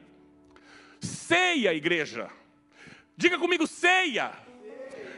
Ceia, 1.00 1.74
igreja. 1.74 2.32
Diga 3.22 3.38
comigo, 3.38 3.68
ceia. 3.68 4.34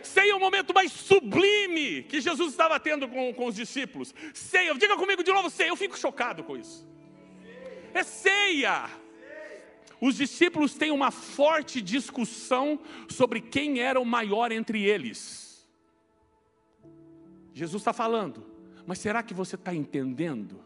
Ceia 0.03 0.31
é 0.31 0.35
o 0.35 0.39
momento 0.39 0.73
mais 0.73 0.91
sublime 0.91 2.03
que 2.03 2.19
Jesus 2.19 2.51
estava 2.51 2.77
tendo 2.77 3.07
com, 3.07 3.33
com 3.33 3.45
os 3.45 3.55
discípulos. 3.55 4.13
Ceia, 4.33 4.75
diga 4.75 4.97
comigo 4.97 5.23
de 5.23 5.31
novo, 5.31 5.49
ceia. 5.49 5.69
Eu 5.69 5.77
fico 5.77 5.97
chocado 5.97 6.43
com 6.43 6.57
isso. 6.57 6.85
É 7.93 8.03
ceia. 8.03 8.89
Os 10.01 10.17
discípulos 10.17 10.75
têm 10.75 10.91
uma 10.91 11.11
forte 11.11 11.81
discussão 11.81 12.77
sobre 13.07 13.39
quem 13.39 13.79
era 13.79 13.99
o 14.01 14.05
maior 14.05 14.51
entre 14.51 14.83
eles. 14.83 15.65
Jesus 17.53 17.81
está 17.81 17.93
falando, 17.93 18.45
mas 18.85 18.99
será 18.99 19.23
que 19.23 19.33
você 19.33 19.55
está 19.55 19.73
entendendo? 19.73 20.62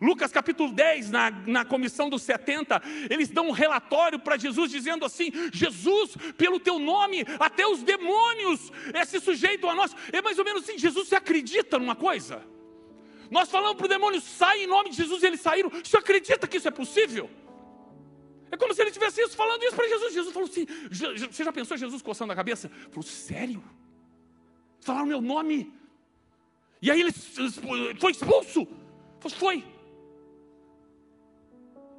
Lucas 0.00 0.30
capítulo 0.32 0.72
10, 0.72 1.10
na, 1.10 1.30
na 1.46 1.64
comissão 1.64 2.08
dos 2.08 2.22
70, 2.22 2.82
eles 3.08 3.28
dão 3.28 3.48
um 3.48 3.52
relatório 3.52 4.18
para 4.18 4.36
Jesus 4.36 4.70
dizendo 4.70 5.04
assim: 5.04 5.30
Jesus, 5.52 6.16
pelo 6.36 6.60
teu 6.60 6.78
nome, 6.78 7.24
até 7.38 7.66
os 7.66 7.82
demônios 7.82 8.70
se 9.06 9.20
sujeitam 9.20 9.70
a 9.70 9.74
nós. 9.74 9.94
É 10.12 10.20
mais 10.20 10.38
ou 10.38 10.44
menos 10.44 10.62
assim: 10.62 10.78
Jesus, 10.78 11.08
você 11.08 11.16
acredita 11.16 11.78
numa 11.78 11.96
coisa? 11.96 12.44
Nós 13.30 13.48
falamos 13.48 13.76
para 13.76 13.86
o 13.86 13.88
demônio, 13.88 14.20
sai 14.20 14.64
em 14.64 14.66
nome 14.66 14.90
de 14.90 14.96
Jesus, 14.96 15.22
e 15.22 15.26
eles 15.26 15.40
saíram. 15.40 15.70
Você 15.70 15.96
acredita 15.96 16.48
que 16.48 16.56
isso 16.56 16.68
é 16.68 16.72
possível? 16.72 17.30
É 18.50 18.56
como 18.56 18.74
se 18.74 18.82
ele 18.82 18.90
tivesse 18.90 19.22
isso, 19.22 19.36
falando 19.36 19.62
isso 19.62 19.76
para 19.76 19.88
Jesus. 19.88 20.12
Jesus 20.12 20.34
falou 20.34 20.48
assim: 20.48 20.66
Você 21.30 21.44
já 21.44 21.52
pensou 21.52 21.76
Jesus 21.76 22.02
coçando 22.02 22.32
a 22.32 22.36
cabeça? 22.36 22.68
Falou, 22.90 23.04
sério? 23.04 23.62
Falaram 24.80 25.06
meu 25.06 25.20
nome. 25.20 25.72
E 26.82 26.90
aí 26.90 27.00
ele 27.00 27.12
foi 27.12 28.10
expulso. 28.10 28.66
Foi. 29.38 29.64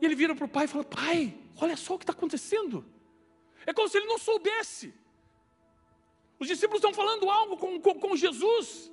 E 0.02 0.06
ele 0.06 0.16
vira 0.16 0.34
para 0.36 0.46
o 0.46 0.50
pai 0.50 0.66
e 0.66 0.68
fala: 0.68 0.84
Pai, 0.84 1.34
olha 1.58 1.78
só 1.78 1.94
o 1.94 2.00
que 2.00 2.04
está 2.04 2.14
acontecendo. 2.14 2.84
É 3.66 3.74
como 3.74 3.88
se 3.88 3.98
ele 3.98 4.08
não 4.08 4.18
soubesse. 4.18 4.94
Os 6.40 6.48
discípulos 6.48 6.80
estão 6.80 6.94
falando 6.94 7.30
algo 7.30 7.56
com, 7.56 7.80
com, 7.80 7.94
com 7.94 8.16
Jesus. 8.16 8.92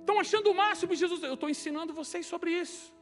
Estão 0.00 0.18
achando 0.18 0.50
o 0.50 0.54
máximo. 0.54 0.94
Jesus, 0.94 1.22
eu 1.22 1.34
estou 1.34 1.50
ensinando 1.50 1.92
vocês 1.92 2.24
sobre 2.24 2.50
isso. 2.50 2.94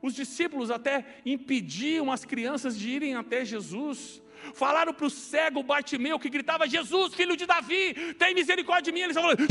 Os 0.00 0.14
discípulos 0.14 0.70
até 0.70 1.20
impediam 1.26 2.12
as 2.12 2.24
crianças 2.24 2.78
de 2.78 2.88
irem 2.88 3.16
até 3.16 3.44
Jesus. 3.44 4.22
Falaram 4.54 4.94
para 4.94 5.06
o 5.06 5.10
cego 5.10 5.62
Bartimeu 5.62 6.18
que 6.18 6.28
gritava: 6.28 6.68
Jesus, 6.68 7.14
filho 7.14 7.36
de 7.36 7.46
Davi, 7.46 8.14
tem 8.14 8.34
misericórdia 8.34 8.92
de 8.92 8.92
mim. 8.92 9.00
Eles 9.00 9.16
falaram: 9.16 9.44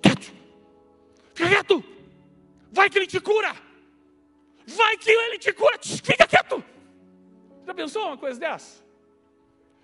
quieto, 0.00 0.32
fica 1.34 1.48
quieto, 1.50 1.84
vai 2.72 2.88
que 2.88 2.96
ele 2.98 3.06
te 3.06 3.20
cura, 3.20 3.54
vai 4.66 4.96
que 4.96 5.10
ele 5.10 5.38
te 5.38 5.52
cura, 5.52 5.78
fica 5.82 6.26
quieto. 6.26 6.62
Já 7.66 7.74
pensou 7.74 8.06
uma 8.06 8.18
coisa 8.18 8.38
dessa? 8.38 8.84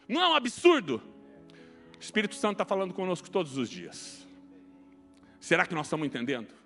Não 0.09 0.23
é 0.23 0.29
um 0.29 0.35
absurdo? 0.35 1.03
O 1.97 2.01
Espírito 2.01 2.35
Santo 2.35 2.53
está 2.53 2.65
falando 2.65 2.93
conosco 2.93 3.31
todos 3.31 3.57
os 3.57 3.71
dias. 3.71 4.27
Será 5.41 5.67
que 5.67 5.75
nós 5.75 5.87
estamos 5.87 6.07
entendendo? 6.07 6.62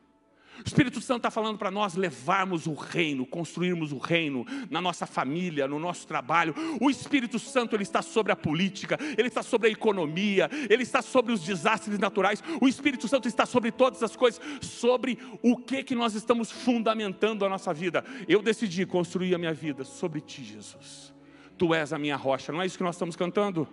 O 0.58 0.66
Espírito 0.66 1.00
Santo 1.00 1.18
está 1.18 1.30
falando 1.30 1.58
para 1.58 1.70
nós 1.70 1.94
levarmos 1.94 2.66
o 2.66 2.74
reino, 2.74 3.26
construirmos 3.26 3.92
o 3.92 3.98
reino 3.98 4.44
na 4.70 4.80
nossa 4.80 5.06
família, 5.06 5.68
no 5.68 5.78
nosso 5.78 6.06
trabalho. 6.06 6.54
O 6.80 6.90
Espírito 6.90 7.38
Santo 7.38 7.76
ele 7.76 7.82
está 7.82 8.02
sobre 8.02 8.32
a 8.32 8.36
política, 8.36 8.98
ele 9.16 9.28
está 9.28 9.42
sobre 9.42 9.68
a 9.68 9.70
economia, 9.70 10.50
ele 10.68 10.82
está 10.82 11.02
sobre 11.02 11.32
os 11.32 11.42
desastres 11.42 11.98
naturais. 11.98 12.42
O 12.60 12.68
Espírito 12.68 13.06
Santo 13.08 13.28
está 13.28 13.46
sobre 13.46 13.70
todas 13.70 14.02
as 14.02 14.16
coisas, 14.16 14.40
sobre 14.60 15.18
o 15.42 15.56
que 15.56 15.82
que 15.82 15.94
nós 15.94 16.14
estamos 16.14 16.50
fundamentando 16.50 17.44
a 17.44 17.48
nossa 17.48 17.72
vida. 17.72 18.04
Eu 18.28 18.42
decidi 18.42 18.86
construir 18.86 19.34
a 19.34 19.38
minha 19.38 19.54
vida 19.54 19.84
sobre 19.84 20.20
ti, 20.20 20.44
Jesus. 20.44 21.14
Tu 21.58 21.74
és 21.74 21.92
a 21.92 21.98
minha 21.98 22.16
rocha. 22.16 22.52
Não 22.52 22.60
é 22.60 22.66
isso 22.66 22.76
que 22.76 22.84
nós 22.84 22.96
estamos 22.96 23.16
cantando? 23.16 23.68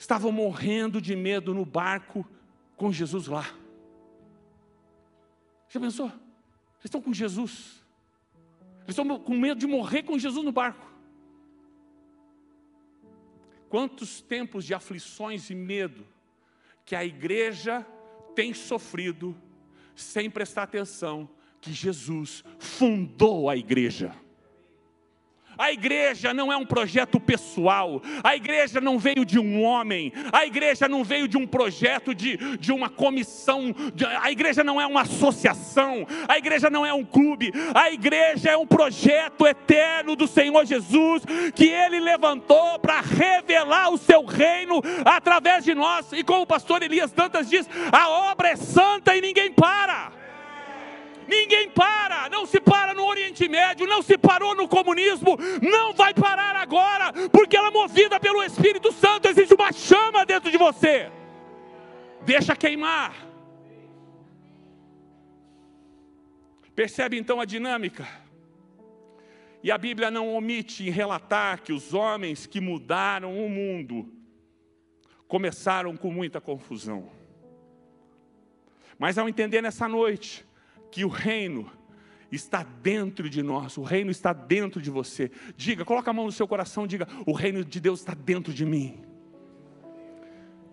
estavam 0.00 0.32
morrendo 0.32 0.98
de 0.98 1.14
medo 1.14 1.52
no 1.52 1.66
barco 1.66 2.26
com 2.74 2.90
Jesus 2.90 3.26
lá. 3.26 3.46
Já 5.70 5.80
pensou? 5.80 6.06
Eles 6.06 6.84
estão 6.84 7.00
com 7.00 7.14
Jesus. 7.14 7.82
Eles 8.82 8.98
estão 8.98 9.18
com 9.18 9.34
medo 9.38 9.58
de 9.58 9.66
morrer 9.66 10.02
com 10.02 10.18
Jesus 10.18 10.44
no 10.44 10.52
barco. 10.52 10.90
Quantos 13.68 14.20
tempos 14.20 14.64
de 14.64 14.74
aflições 14.74 15.48
e 15.48 15.54
medo 15.54 16.04
que 16.84 16.96
a 16.96 17.04
igreja 17.04 17.86
tem 18.34 18.52
sofrido 18.52 19.40
sem 19.94 20.28
prestar 20.28 20.64
atenção 20.64 21.30
que 21.60 21.72
Jesus 21.72 22.42
fundou 22.58 23.48
a 23.48 23.56
igreja. 23.56 24.14
A 25.58 25.72
igreja 25.72 26.32
não 26.32 26.52
é 26.52 26.56
um 26.56 26.64
projeto 26.64 27.20
pessoal, 27.20 28.00
a 28.24 28.34
igreja 28.34 28.80
não 28.80 28.98
veio 28.98 29.24
de 29.24 29.38
um 29.38 29.62
homem, 29.62 30.12
a 30.32 30.46
igreja 30.46 30.88
não 30.88 31.04
veio 31.04 31.28
de 31.28 31.36
um 31.36 31.46
projeto 31.46 32.14
de, 32.14 32.36
de 32.56 32.72
uma 32.72 32.88
comissão, 32.88 33.74
de, 33.94 34.06
a 34.06 34.30
igreja 34.30 34.64
não 34.64 34.80
é 34.80 34.86
uma 34.86 35.02
associação, 35.02 36.06
a 36.26 36.38
igreja 36.38 36.70
não 36.70 36.84
é 36.86 36.94
um 36.94 37.04
clube, 37.04 37.52
a 37.74 37.90
igreja 37.90 38.50
é 38.50 38.56
um 38.56 38.66
projeto 38.66 39.46
eterno 39.46 40.16
do 40.16 40.26
Senhor 40.26 40.64
Jesus, 40.64 41.22
que 41.54 41.68
Ele 41.68 42.00
levantou 42.00 42.78
para 42.78 43.00
revelar 43.00 43.90
o 43.90 43.98
seu 43.98 44.24
reino 44.24 44.80
através 45.04 45.64
de 45.64 45.74
nós, 45.74 46.12
e 46.12 46.24
como 46.24 46.42
o 46.42 46.46
pastor 46.46 46.82
Elias 46.82 47.12
Dantas 47.12 47.48
diz, 47.50 47.68
a 47.92 48.08
obra 48.30 48.48
é 48.48 48.56
santa 48.56 49.14
e 49.14 49.20
ninguém 49.20 49.52
para. 49.52 50.19
Ninguém 51.30 51.70
para, 51.70 52.28
não 52.28 52.44
se 52.44 52.60
para 52.60 52.92
no 52.92 53.04
Oriente 53.06 53.48
Médio, 53.48 53.86
não 53.86 54.02
se 54.02 54.18
parou 54.18 54.52
no 54.52 54.66
comunismo, 54.66 55.38
não 55.62 55.94
vai 55.94 56.12
parar 56.12 56.56
agora, 56.56 57.12
porque 57.30 57.56
ela 57.56 57.68
é 57.68 57.70
movida 57.70 58.18
pelo 58.18 58.42
Espírito 58.42 58.90
Santo, 58.90 59.28
existe 59.28 59.54
uma 59.54 59.70
chama 59.70 60.26
dentro 60.26 60.50
de 60.50 60.58
você. 60.58 61.08
Deixa 62.22 62.56
queimar. 62.56 63.14
Percebe 66.74 67.16
então 67.16 67.40
a 67.40 67.44
dinâmica? 67.44 68.08
E 69.62 69.70
a 69.70 69.78
Bíblia 69.78 70.10
não 70.10 70.34
omite 70.34 70.82
em 70.88 70.90
relatar 70.90 71.62
que 71.62 71.72
os 71.72 71.94
homens 71.94 72.44
que 72.44 72.60
mudaram 72.60 73.38
o 73.38 73.48
mundo 73.48 74.12
começaram 75.28 75.96
com 75.96 76.10
muita 76.10 76.40
confusão. 76.40 77.08
Mas 78.98 79.16
ao 79.16 79.28
entender 79.28 79.62
nessa 79.62 79.86
noite 79.86 80.49
que 80.90 81.04
o 81.04 81.08
reino 81.08 81.70
está 82.30 82.62
dentro 82.62 83.28
de 83.28 83.42
nós, 83.42 83.76
o 83.76 83.82
reino 83.82 84.10
está 84.10 84.32
dentro 84.32 84.80
de 84.80 84.90
você. 84.90 85.30
Diga, 85.56 85.84
coloca 85.84 86.10
a 86.10 86.14
mão 86.14 86.26
no 86.26 86.32
seu 86.32 86.46
coração, 86.46 86.86
diga: 86.86 87.06
o 87.26 87.32
reino 87.32 87.64
de 87.64 87.80
Deus 87.80 88.00
está 88.00 88.14
dentro 88.14 88.52
de 88.52 88.64
mim. 88.64 89.02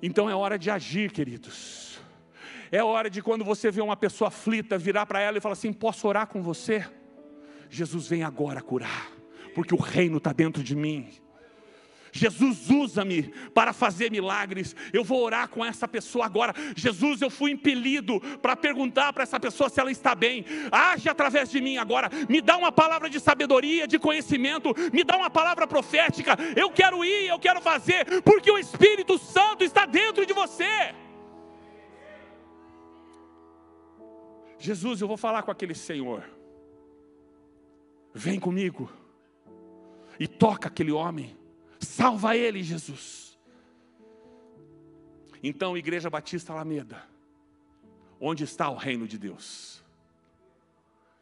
Então 0.02 0.30
é 0.30 0.36
hora 0.36 0.58
de 0.58 0.70
agir, 0.70 1.12
queridos. 1.12 2.00
É 2.72 2.84
hora 2.84 3.10
de 3.10 3.22
quando 3.22 3.46
você 3.46 3.72
vê 3.72 3.82
uma 3.82 3.96
pessoa 3.96 4.28
aflita, 4.28 4.78
virar 4.78 5.06
para 5.06 5.20
ela 5.22 5.38
e 5.38 5.42
falar 5.42 5.54
assim: 5.54 5.74
posso 5.74 6.08
orar 6.08 6.28
com 6.28 6.42
você? 6.42 6.86
Jesus 7.70 8.08
vem 8.08 8.24
agora 8.24 8.62
curar, 8.62 9.12
porque 9.54 9.74
o 9.74 9.80
reino 9.80 10.18
está 10.18 10.32
dentro 10.32 10.64
de 10.64 10.76
mim. 10.76 11.10
Jesus 12.18 12.68
usa-me 12.72 13.32
para 13.54 13.72
fazer 13.72 14.10
milagres. 14.10 14.76
Eu 14.92 15.04
vou 15.04 15.22
orar 15.24 15.48
com 15.48 15.64
essa 15.64 15.88
pessoa 15.88 16.26
agora. 16.26 16.52
Jesus, 16.76 17.22
eu 17.22 17.30
fui 17.30 17.52
impelido 17.52 18.20
para 18.42 18.56
perguntar 18.56 19.14
para 19.14 19.22
essa 19.22 19.40
pessoa 19.40 19.70
se 19.70 19.80
ela 19.80 19.92
está 19.92 20.16
bem. 20.16 20.44
Age 20.72 21.08
através 21.08 21.52
de 21.52 21.62
mim 21.62 21.78
agora. 21.78 22.10
Me 22.28 22.42
dá 22.42 22.58
uma 22.58 22.72
palavra 22.72 23.08
de 23.08 23.20
sabedoria, 23.20 23.88
de 23.88 24.00
conhecimento. 24.00 24.74
Me 24.92 25.04
dá 25.04 25.16
uma 25.16 25.30
palavra 25.30 25.68
profética. 25.68 26.36
Eu 26.56 26.72
quero 26.72 27.06
ir, 27.06 27.28
eu 27.28 27.38
quero 27.38 27.62
fazer, 27.62 28.24
porque 28.24 28.50
o 28.50 28.58
Espírito 28.58 29.20
Santo 29.20 29.64
está 29.64 29.86
dentro 29.86 30.26
de 30.26 30.34
você. 30.34 30.96
Jesus, 34.58 35.02
eu 35.02 35.08
vou 35.08 35.18
falar 35.18 35.44
com 35.44 35.52
aquele 35.52 35.76
Senhor. 35.76 36.28
Vem 38.12 38.40
comigo 38.40 38.92
e 40.20 40.28
toca 40.28 40.68
aquele 40.68 40.92
homem. 40.92 41.37
Salva 41.88 42.36
ele, 42.36 42.62
Jesus. 42.62 43.40
Então, 45.42 45.78
Igreja 45.78 46.10
Batista 46.10 46.52
Alameda, 46.52 47.02
onde 48.20 48.44
está 48.44 48.70
o 48.70 48.76
reino 48.76 49.08
de 49.08 49.18
Deus? 49.18 49.82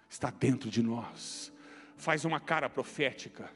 Está 0.10 0.32
dentro 0.32 0.70
de 0.70 0.82
nós. 0.82 1.54
Faz 1.96 2.26
uma 2.26 2.40
cara 2.40 2.68
profética. 2.68 3.52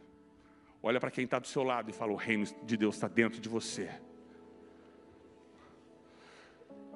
Olha 0.84 1.00
para 1.00 1.10
quem 1.10 1.24
está 1.24 1.40
do 1.40 1.48
seu 1.48 1.64
lado 1.64 1.90
e 1.90 1.94
fala: 1.94 2.12
O 2.12 2.16
reino 2.16 2.46
de 2.64 2.78
Deus 2.78 2.96
está 2.96 3.08
dentro 3.08 3.42
de 3.42 3.50
você. 3.50 3.90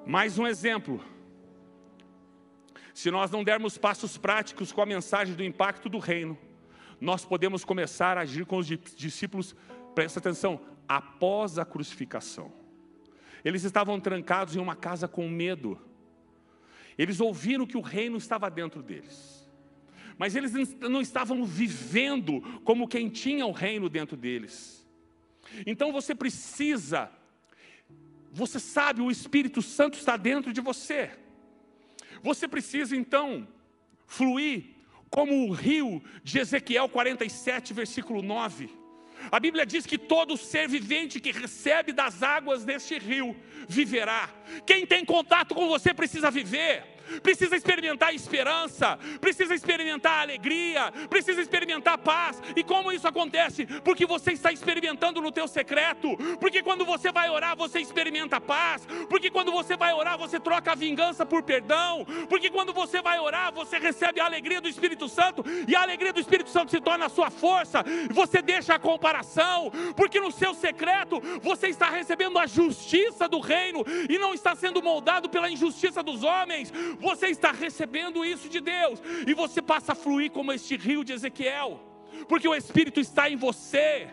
Mais 0.06 0.38
um 0.38 0.46
exemplo. 0.46 1.04
Se 2.94 3.10
nós 3.10 3.32
não 3.32 3.42
dermos 3.42 3.76
passos 3.76 4.16
práticos 4.16 4.70
com 4.70 4.80
a 4.80 4.86
mensagem 4.86 5.34
do 5.34 5.42
impacto 5.42 5.88
do 5.88 5.98
reino, 5.98 6.38
nós 7.00 7.24
podemos 7.24 7.64
começar 7.64 8.16
a 8.16 8.20
agir 8.20 8.46
com 8.46 8.58
os 8.58 8.66
discípulos 8.66 9.56
presta 9.94 10.18
atenção, 10.18 10.60
após 10.88 11.58
a 11.58 11.64
crucificação. 11.64 12.52
Eles 13.44 13.64
estavam 13.64 14.00
trancados 14.00 14.56
em 14.56 14.58
uma 14.58 14.74
casa 14.74 15.06
com 15.06 15.28
medo. 15.28 15.78
Eles 16.96 17.20
ouviram 17.20 17.66
que 17.66 17.76
o 17.76 17.82
reino 17.82 18.16
estava 18.16 18.50
dentro 18.50 18.82
deles. 18.82 19.46
Mas 20.16 20.34
eles 20.36 20.52
não 20.80 21.00
estavam 21.00 21.44
vivendo 21.44 22.40
como 22.64 22.88
quem 22.88 23.08
tinha 23.08 23.46
o 23.46 23.52
reino 23.52 23.88
dentro 23.88 24.16
deles. 24.16 24.86
Então 25.66 25.92
você 25.92 26.14
precisa, 26.14 27.10
você 28.32 28.58
sabe, 28.58 29.02
o 29.02 29.10
Espírito 29.10 29.60
Santo 29.60 29.98
está 29.98 30.16
dentro 30.16 30.52
de 30.52 30.60
você. 30.60 31.10
Você 32.22 32.48
precisa 32.48 32.96
então 32.96 33.46
fluir 34.06 34.64
como 35.10 35.46
o 35.46 35.52
rio 35.52 36.02
de 36.22 36.38
Ezequiel 36.38 36.88
47, 36.88 37.74
versículo 37.74 38.22
9 38.22 38.83
a 39.30 39.40
Bíblia 39.40 39.66
diz 39.66 39.86
que 39.86 39.98
todo 39.98 40.36
ser 40.36 40.68
vivente 40.68 41.20
que 41.20 41.32
recebe 41.32 41.92
das 41.92 42.22
águas 42.22 42.64
deste 42.64 42.98
rio 42.98 43.36
viverá. 43.68 44.28
Quem 44.66 44.86
tem 44.86 45.04
contato 45.04 45.54
com 45.54 45.68
você 45.68 45.92
precisa 45.92 46.30
viver. 46.30 46.93
Precisa 47.22 47.56
experimentar 47.56 48.14
esperança, 48.14 48.98
precisa 49.20 49.54
experimentar 49.54 50.22
alegria, 50.22 50.92
precisa 51.08 51.40
experimentar 51.40 51.98
paz. 51.98 52.42
E 52.56 52.62
como 52.62 52.92
isso 52.92 53.06
acontece? 53.06 53.66
Porque 53.82 54.06
você 54.06 54.32
está 54.32 54.52
experimentando 54.52 55.20
no 55.20 55.32
teu 55.32 55.46
secreto. 55.48 56.16
Porque 56.40 56.62
quando 56.62 56.84
você 56.84 57.12
vai 57.12 57.30
orar, 57.30 57.56
você 57.56 57.80
experimenta 57.80 58.40
paz. 58.40 58.86
Porque 59.08 59.30
quando 59.30 59.52
você 59.52 59.76
vai 59.76 59.92
orar, 59.92 60.18
você 60.18 60.38
troca 60.40 60.72
a 60.72 60.74
vingança 60.74 61.24
por 61.24 61.42
perdão. 61.42 62.04
Porque 62.28 62.50
quando 62.50 62.72
você 62.72 63.00
vai 63.00 63.18
orar, 63.18 63.52
você 63.52 63.78
recebe 63.78 64.20
a 64.20 64.24
alegria 64.24 64.60
do 64.60 64.68
Espírito 64.68 65.08
Santo 65.08 65.44
e 65.66 65.74
a 65.74 65.82
alegria 65.82 66.12
do 66.12 66.20
Espírito 66.20 66.50
Santo 66.50 66.70
se 66.70 66.80
torna 66.80 67.06
a 67.06 67.08
sua 67.08 67.30
força. 67.30 67.84
Você 68.10 68.40
deixa 68.42 68.74
a 68.74 68.78
comparação, 68.78 69.70
porque 69.96 70.20
no 70.20 70.30
seu 70.30 70.54
secreto 70.54 71.20
você 71.42 71.68
está 71.68 71.90
recebendo 71.90 72.38
a 72.38 72.46
justiça 72.46 73.28
do 73.28 73.40
reino 73.40 73.84
e 74.08 74.18
não 74.18 74.34
está 74.34 74.54
sendo 74.54 74.82
moldado 74.82 75.28
pela 75.28 75.50
injustiça 75.50 76.02
dos 76.02 76.22
homens. 76.22 76.72
Você 77.00 77.28
está 77.28 77.52
recebendo 77.52 78.24
isso 78.24 78.48
de 78.48 78.60
Deus 78.60 79.00
e 79.26 79.34
você 79.34 79.60
passa 79.60 79.92
a 79.92 79.94
fluir 79.94 80.30
como 80.30 80.52
este 80.52 80.76
rio 80.76 81.04
de 81.04 81.12
Ezequiel, 81.12 81.80
porque 82.28 82.48
o 82.48 82.54
Espírito 82.54 83.00
está 83.00 83.28
em 83.28 83.36
você. 83.36 84.08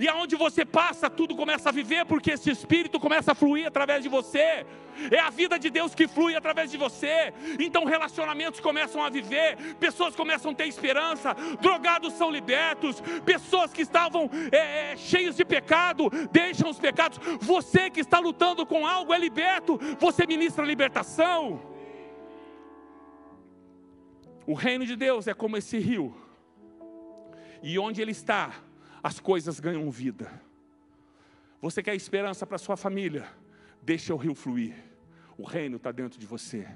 E 0.00 0.08
aonde 0.08 0.36
você 0.36 0.64
passa, 0.64 1.10
tudo 1.10 1.34
começa 1.36 1.68
a 1.68 1.72
viver, 1.72 2.06
porque 2.06 2.32
esse 2.32 2.50
Espírito 2.50 3.00
começa 3.00 3.32
a 3.32 3.34
fluir 3.34 3.66
através 3.66 4.02
de 4.02 4.08
você. 4.08 4.64
É 5.10 5.18
a 5.18 5.30
vida 5.30 5.58
de 5.58 5.70
Deus 5.70 5.94
que 5.94 6.06
flui 6.06 6.36
através 6.36 6.70
de 6.70 6.76
você. 6.76 7.32
Então 7.58 7.84
relacionamentos 7.84 8.60
começam 8.60 9.02
a 9.02 9.08
viver, 9.08 9.56
pessoas 9.80 10.14
começam 10.14 10.50
a 10.50 10.54
ter 10.54 10.66
esperança, 10.66 11.34
drogados 11.60 12.12
são 12.14 12.30
libertos, 12.30 13.02
pessoas 13.24 13.72
que 13.72 13.82
estavam 13.82 14.30
é, 14.50 14.92
é, 14.92 14.96
cheios 14.96 15.36
de 15.36 15.44
pecado 15.44 16.10
deixam 16.30 16.70
os 16.70 16.78
pecados. 16.78 17.18
Você 17.40 17.90
que 17.90 18.00
está 18.00 18.18
lutando 18.18 18.66
com 18.66 18.86
algo 18.86 19.12
é 19.12 19.18
liberto. 19.18 19.78
Você 19.98 20.26
ministra 20.26 20.64
libertação. 20.64 21.71
O 24.46 24.54
reino 24.54 24.84
de 24.84 24.96
Deus 24.96 25.26
é 25.26 25.34
como 25.34 25.56
esse 25.56 25.78
rio. 25.78 26.14
E 27.62 27.78
onde 27.78 28.02
ele 28.02 28.10
está, 28.10 28.62
as 29.02 29.20
coisas 29.20 29.60
ganham 29.60 29.90
vida. 29.90 30.40
Você 31.60 31.82
quer 31.82 31.94
esperança 31.94 32.44
para 32.44 32.58
sua 32.58 32.76
família? 32.76 33.28
Deixa 33.80 34.12
o 34.12 34.16
rio 34.16 34.34
fluir. 34.34 34.74
O 35.38 35.44
reino 35.44 35.76
está 35.76 35.92
dentro 35.92 36.18
de 36.18 36.26
você. 36.26 36.66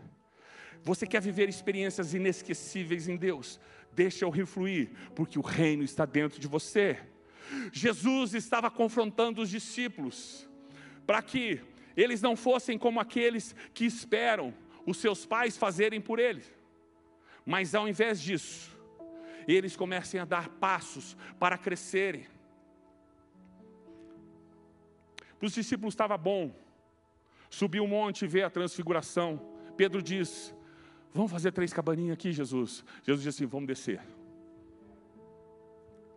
Você 0.83 1.07
quer 1.07 1.21
viver 1.21 1.49
experiências 1.49 2.15
inesquecíveis 2.15 3.09
em 3.09 3.17
Deus? 3.17 3.61
Deixa 3.93 4.27
o 4.27 4.31
rio 4.31 4.47
fluir, 4.47 4.91
porque 5.15 5.39
o 5.39 5.43
reino 5.43 5.83
está 5.83 6.05
dentro 6.05 6.39
de 6.39 6.47
você. 6.47 7.01
Jesus 7.73 8.35
estava 8.35 8.71
confrontando 8.71 9.43
os 9.43 9.51
discípulos 9.51 10.49
para 11.07 11.23
que 11.23 11.61
eles 11.97 12.21
não 12.21 12.37
fossem 12.37 12.79
como 12.79 13.01
aqueles 13.01 13.55
que 13.73 13.85
esperam 13.85 14.55
os 14.85 14.99
seus 14.99 15.25
pais 15.25 15.57
fazerem 15.57 16.01
por 16.01 16.19
eles. 16.19 16.56
Mas 17.47 17.77
ao 17.77 17.89
invés 17.89 18.21
disso, 18.21 18.77
eles 19.47 19.77
comecem 19.77 20.19
a 20.19 20.25
dar 20.25 20.49
passos 20.49 21.17
para 21.39 21.57
crescerem. 21.57 22.27
Para 25.39 25.47
os 25.47 25.53
discípulos 25.53 25.95
estava 25.95 26.19
bom, 26.19 26.53
subir 27.49 27.81
o 27.81 27.87
monte 27.87 28.25
e 28.25 28.29
ver 28.29 28.43
a 28.43 28.51
transfiguração. 28.51 29.41
Pedro 29.77 30.03
diz: 30.03 30.53
Vamos 31.15 31.31
fazer 31.31 31.53
três 31.53 31.73
cabaninhas 31.73 32.15
aqui, 32.15 32.33
Jesus. 32.33 32.85
Jesus 33.05 33.23
diz 33.23 33.35
assim: 33.35 33.47
Vamos 33.47 33.69
descer. 33.69 34.01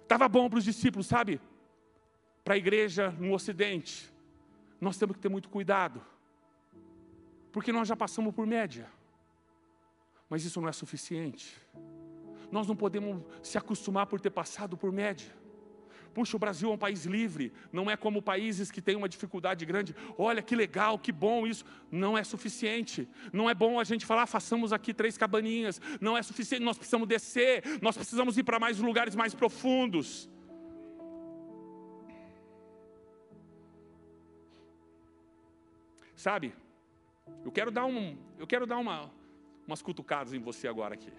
Estava 0.02 0.28
bom 0.28 0.50
para 0.50 0.58
os 0.58 0.65
discípulos, 0.65 1.06
sabe? 1.06 1.39
Para 2.44 2.56
a 2.56 2.58
igreja 2.58 3.12
no 3.12 3.32
Ocidente, 3.34 4.12
nós 4.82 4.98
temos 4.98 5.15
que 5.15 5.22
ter 5.22 5.30
muito 5.30 5.50
cuidado, 5.50 6.02
porque 7.52 7.72
nós 7.72 7.88
já 7.88 7.96
passamos 7.96 8.34
por 8.34 8.48
média, 8.48 8.89
mas 10.30 10.46
isso 10.46 10.62
não 10.62 10.70
é 10.70 10.72
suficiente. 10.72 11.58
Nós 12.52 12.68
não 12.68 12.76
podemos 12.76 13.24
se 13.42 13.58
acostumar 13.58 14.06
por 14.08 14.20
ter 14.22 14.30
passado 14.30 14.78
por 14.78 14.92
média. 14.92 15.39
Puxa, 16.13 16.36
o 16.36 16.39
Brasil 16.39 16.70
é 16.70 16.74
um 16.74 16.78
país 16.78 17.06
livre, 17.06 17.54
não 17.72 17.89
é 17.89 17.96
como 17.96 18.22
países 18.22 18.72
que 18.72 18.82
têm 18.82 18.96
uma 18.96 19.08
dificuldade 19.08 19.63
grande. 19.65 19.96
Olha 20.18 20.42
que 20.42 20.56
legal, 20.56 20.98
que 20.98 21.12
bom 21.12 21.46
isso. 21.46 21.63
Não 21.92 22.18
é 22.18 22.24
suficiente. 22.24 23.08
Não 23.32 23.50
é 23.50 23.54
bom 23.54 23.80
a 23.80 23.84
gente 23.84 24.06
falar, 24.06 24.26
façamos 24.26 24.74
aqui 24.74 24.94
três 24.94 25.18
cabaninhas. 25.18 25.80
Não 26.02 26.18
é 26.18 26.24
suficiente, 26.24 26.63
nós 26.63 26.78
precisamos 26.78 27.08
descer, 27.08 27.63
nós 27.82 27.96
precisamos 27.96 28.38
ir 28.38 28.44
para 28.44 28.60
mais 28.60 28.80
lugares 28.80 29.15
mais 29.15 29.34
profundos. 29.34 30.30
Sabe, 36.15 36.54
eu 37.46 37.52
quero 37.52 37.72
dar, 37.72 37.86
um, 37.86 38.18
eu 38.38 38.46
quero 38.46 38.68
dar 38.68 38.78
uma, 38.78 39.10
umas 39.69 39.82
cutucadas 39.82 40.34
em 40.34 40.39
você 40.39 40.67
agora 40.67 40.95
aqui. 40.95 41.12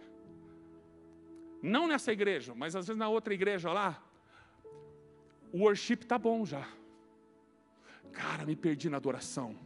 Não 1.62 1.86
nessa 1.86 2.12
igreja, 2.12 2.54
mas 2.54 2.74
às 2.74 2.86
vezes 2.86 2.98
na 2.98 3.08
outra 3.08 3.32
igreja 3.32 3.72
lá. 3.72 4.02
O 5.52 5.60
worship 5.60 5.98
tá 5.98 6.18
bom 6.18 6.44
já. 6.44 6.66
Cara, 8.12 8.44
me 8.44 8.56
perdi 8.56 8.90
na 8.90 8.96
adoração. 8.96 9.56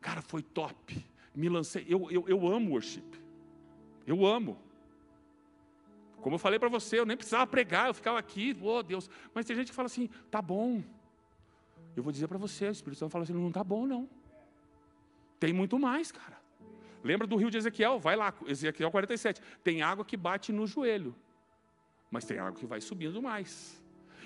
Cara, 0.00 0.22
foi 0.22 0.42
top. 0.42 1.04
Me 1.34 1.48
lancei. 1.48 1.84
Eu, 1.88 2.10
eu, 2.10 2.26
eu 2.26 2.46
amo 2.48 2.70
worship. 2.70 3.04
Eu 4.06 4.24
amo. 4.24 4.58
Como 6.22 6.34
eu 6.34 6.38
falei 6.38 6.58
para 6.58 6.68
você, 6.68 6.98
eu 6.98 7.06
nem 7.06 7.16
precisava 7.16 7.46
pregar, 7.46 7.88
eu 7.88 7.94
ficava 7.94 8.18
aqui, 8.18 8.56
oh 8.62 8.82
Deus. 8.82 9.08
Mas 9.34 9.46
tem 9.46 9.56
gente 9.56 9.68
que 9.68 9.74
fala 9.74 9.86
assim, 9.86 10.08
tá 10.30 10.40
bom. 10.40 10.82
Eu 11.96 12.02
vou 12.02 12.12
dizer 12.12 12.28
para 12.28 12.38
você, 12.38 12.68
o 12.68 12.72
Espírito 12.72 12.98
Santo 12.98 13.10
fala 13.10 13.24
assim, 13.24 13.32
não 13.32 13.52
tá 13.52 13.64
bom 13.64 13.86
não. 13.86 14.08
Tem 15.38 15.52
muito 15.52 15.78
mais, 15.78 16.12
cara. 16.12 16.39
Lembra 17.02 17.26
do 17.26 17.36
rio 17.36 17.50
de 17.50 17.56
Ezequiel? 17.56 17.98
Vai 17.98 18.16
lá, 18.16 18.32
Ezequiel 18.46 18.90
47. 18.90 19.40
Tem 19.62 19.82
água 19.82 20.04
que 20.04 20.16
bate 20.16 20.52
no 20.52 20.66
joelho, 20.66 21.14
mas 22.10 22.24
tem 22.24 22.38
água 22.38 22.52
que 22.52 22.66
vai 22.66 22.80
subindo 22.80 23.22
mais. 23.22 23.82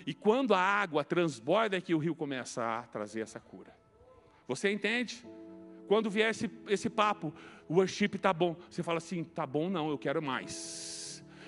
E 0.07 0.13
quando 0.13 0.55
a 0.55 0.61
água 0.61 1.05
transborda 1.05 1.77
é 1.77 1.81
que 1.81 1.95
o 1.95 1.99
rio 1.99 2.15
começa 2.15 2.63
a 2.63 2.83
trazer 2.83 3.21
essa 3.21 3.41
cura. 3.41 3.75
Você 4.47 4.71
entende? 4.71 5.25
Quando 5.87 6.11
vier 6.11 6.31
esse, 6.31 6.51
esse 6.69 6.91
papo, 6.91 7.33
o 7.69 7.75
worship 7.75 8.17
está 8.17 8.33
bom. 8.33 8.57
Você 8.69 8.83
fala 8.83 8.99
assim, 8.99 9.25
tá 9.25 9.47
bom 9.47 9.71
não, 9.71 9.89
eu 9.89 9.99
quero 9.99 10.21
mais 10.21 11.04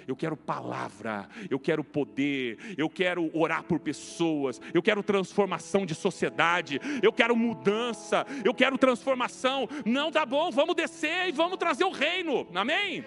eu 0.06 0.14
quero 0.14 0.36
palavra, 0.36 1.28
eu 1.50 1.58
quero 1.58 1.82
poder, 1.82 2.58
eu 2.78 2.88
quero 2.88 3.30
orar 3.36 3.64
por 3.64 3.80
pessoas, 3.80 4.60
eu 4.72 4.82
quero 4.82 5.02
transformação 5.02 5.84
de 5.84 5.94
sociedade, 5.94 6.80
eu 7.02 7.12
quero 7.12 7.34
mudança, 7.36 8.24
eu 8.44 8.54
quero 8.54 8.78
transformação. 8.78 9.68
Não 9.84 10.12
tá 10.12 10.24
bom, 10.24 10.50
vamos 10.50 10.74
descer 10.74 11.28
e 11.28 11.32
vamos 11.32 11.58
trazer 11.58 11.84
o 11.84 11.90
reino, 11.90 12.46
amém? 12.54 13.04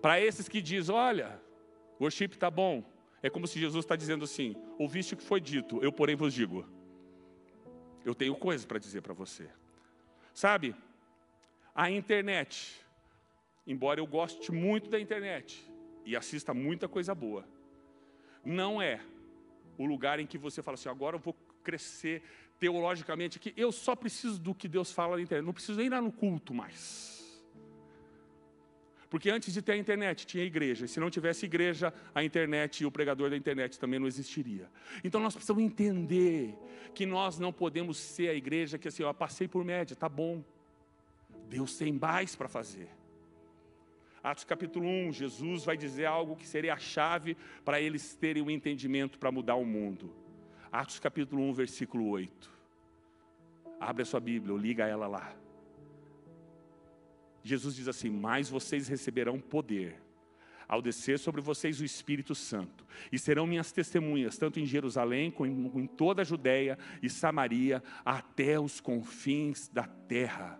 Para 0.00 0.20
esses 0.20 0.48
que 0.48 0.60
dizem, 0.60 0.94
olha, 0.94 1.40
worship 2.00 2.32
está 2.32 2.50
bom, 2.50 2.84
é 3.22 3.30
como 3.30 3.46
se 3.46 3.58
Jesus 3.58 3.84
está 3.84 3.96
dizendo 3.96 4.24
assim: 4.24 4.54
ouviste 4.78 5.14
o 5.14 5.16
que 5.16 5.24
foi 5.24 5.40
dito, 5.40 5.82
eu 5.82 5.92
porém 5.92 6.16
vos 6.16 6.32
digo. 6.32 6.66
Eu 8.04 8.14
tenho 8.14 8.34
coisas 8.34 8.66
para 8.66 8.78
dizer 8.78 9.00
para 9.00 9.14
você. 9.14 9.48
Sabe, 10.34 10.74
a 11.74 11.90
internet 11.90 12.83
embora 13.66 14.00
eu 14.00 14.06
goste 14.06 14.52
muito 14.52 14.90
da 14.90 15.00
internet 15.00 15.64
e 16.04 16.16
assista 16.16 16.52
muita 16.52 16.88
coisa 16.88 17.14
boa, 17.14 17.46
não 18.44 18.80
é 18.80 19.00
o 19.78 19.86
lugar 19.86 20.20
em 20.20 20.26
que 20.26 20.38
você 20.38 20.62
fala 20.62 20.74
assim, 20.74 20.88
agora 20.88 21.16
eu 21.16 21.20
vou 21.20 21.34
crescer 21.62 22.22
teologicamente 22.58 23.38
aqui, 23.38 23.52
eu 23.56 23.72
só 23.72 23.96
preciso 23.96 24.38
do 24.38 24.54
que 24.54 24.68
Deus 24.68 24.92
fala 24.92 25.16
na 25.16 25.22
internet, 25.22 25.44
não 25.44 25.52
preciso 25.52 25.78
nem 25.78 25.86
ir 25.86 25.90
lá 25.90 26.00
no 26.00 26.12
culto 26.12 26.54
mais. 26.54 27.14
Porque 29.14 29.30
antes 29.30 29.54
de 29.54 29.62
ter 29.62 29.72
a 29.72 29.76
internet, 29.76 30.26
tinha 30.26 30.42
a 30.42 30.46
igreja. 30.46 30.86
E 30.86 30.88
se 30.88 30.98
não 30.98 31.08
tivesse 31.08 31.46
igreja, 31.46 31.94
a 32.12 32.24
internet 32.24 32.80
e 32.80 32.84
o 32.84 32.90
pregador 32.90 33.30
da 33.30 33.36
internet 33.36 33.78
também 33.78 34.00
não 34.00 34.08
existiria. 34.08 34.68
Então 35.04 35.20
nós 35.20 35.34
precisamos 35.34 35.62
entender 35.62 36.52
que 36.92 37.06
nós 37.06 37.38
não 37.38 37.52
podemos 37.52 37.96
ser 37.96 38.28
a 38.28 38.34
igreja 38.34 38.76
que 38.76 38.88
assim, 38.88 39.04
eu 39.04 39.14
passei 39.14 39.46
por 39.46 39.64
média, 39.64 39.94
tá 39.94 40.08
bom. 40.08 40.42
Deus 41.48 41.76
tem 41.76 41.92
mais 41.92 42.34
para 42.34 42.48
fazer. 42.48 42.88
Atos 44.24 44.42
capítulo 44.42 44.88
1, 44.88 45.12
Jesus 45.12 45.66
vai 45.66 45.76
dizer 45.76 46.06
algo 46.06 46.34
que 46.34 46.46
seria 46.46 46.72
a 46.72 46.78
chave 46.78 47.36
para 47.62 47.78
eles 47.78 48.14
terem 48.14 48.42
o 48.42 48.46
um 48.46 48.50
entendimento 48.50 49.18
para 49.18 49.30
mudar 49.30 49.56
o 49.56 49.66
mundo. 49.66 50.14
Atos 50.72 50.98
capítulo 50.98 51.42
1, 51.42 51.52
versículo 51.52 52.08
8. 52.08 52.50
Abre 53.78 54.02
a 54.02 54.06
sua 54.06 54.20
Bíblia, 54.20 54.54
ou 54.54 54.58
liga 54.58 54.86
ela 54.86 55.06
lá. 55.06 55.36
Jesus 57.42 57.76
diz 57.76 57.86
assim: 57.86 58.08
Mas 58.08 58.48
vocês 58.48 58.88
receberão 58.88 59.38
poder 59.38 60.02
ao 60.66 60.80
descer 60.80 61.18
sobre 61.18 61.42
vocês 61.42 61.78
o 61.78 61.84
Espírito 61.84 62.34
Santo, 62.34 62.86
e 63.12 63.18
serão 63.18 63.46
minhas 63.46 63.72
testemunhas, 63.72 64.38
tanto 64.38 64.58
em 64.58 64.64
Jerusalém 64.64 65.30
como 65.30 65.78
em 65.78 65.86
toda 65.86 66.22
a 66.22 66.24
Judéia 66.24 66.78
e 67.02 67.10
Samaria, 67.10 67.82
até 68.02 68.58
os 68.58 68.80
confins 68.80 69.68
da 69.68 69.86
terra. 69.86 70.58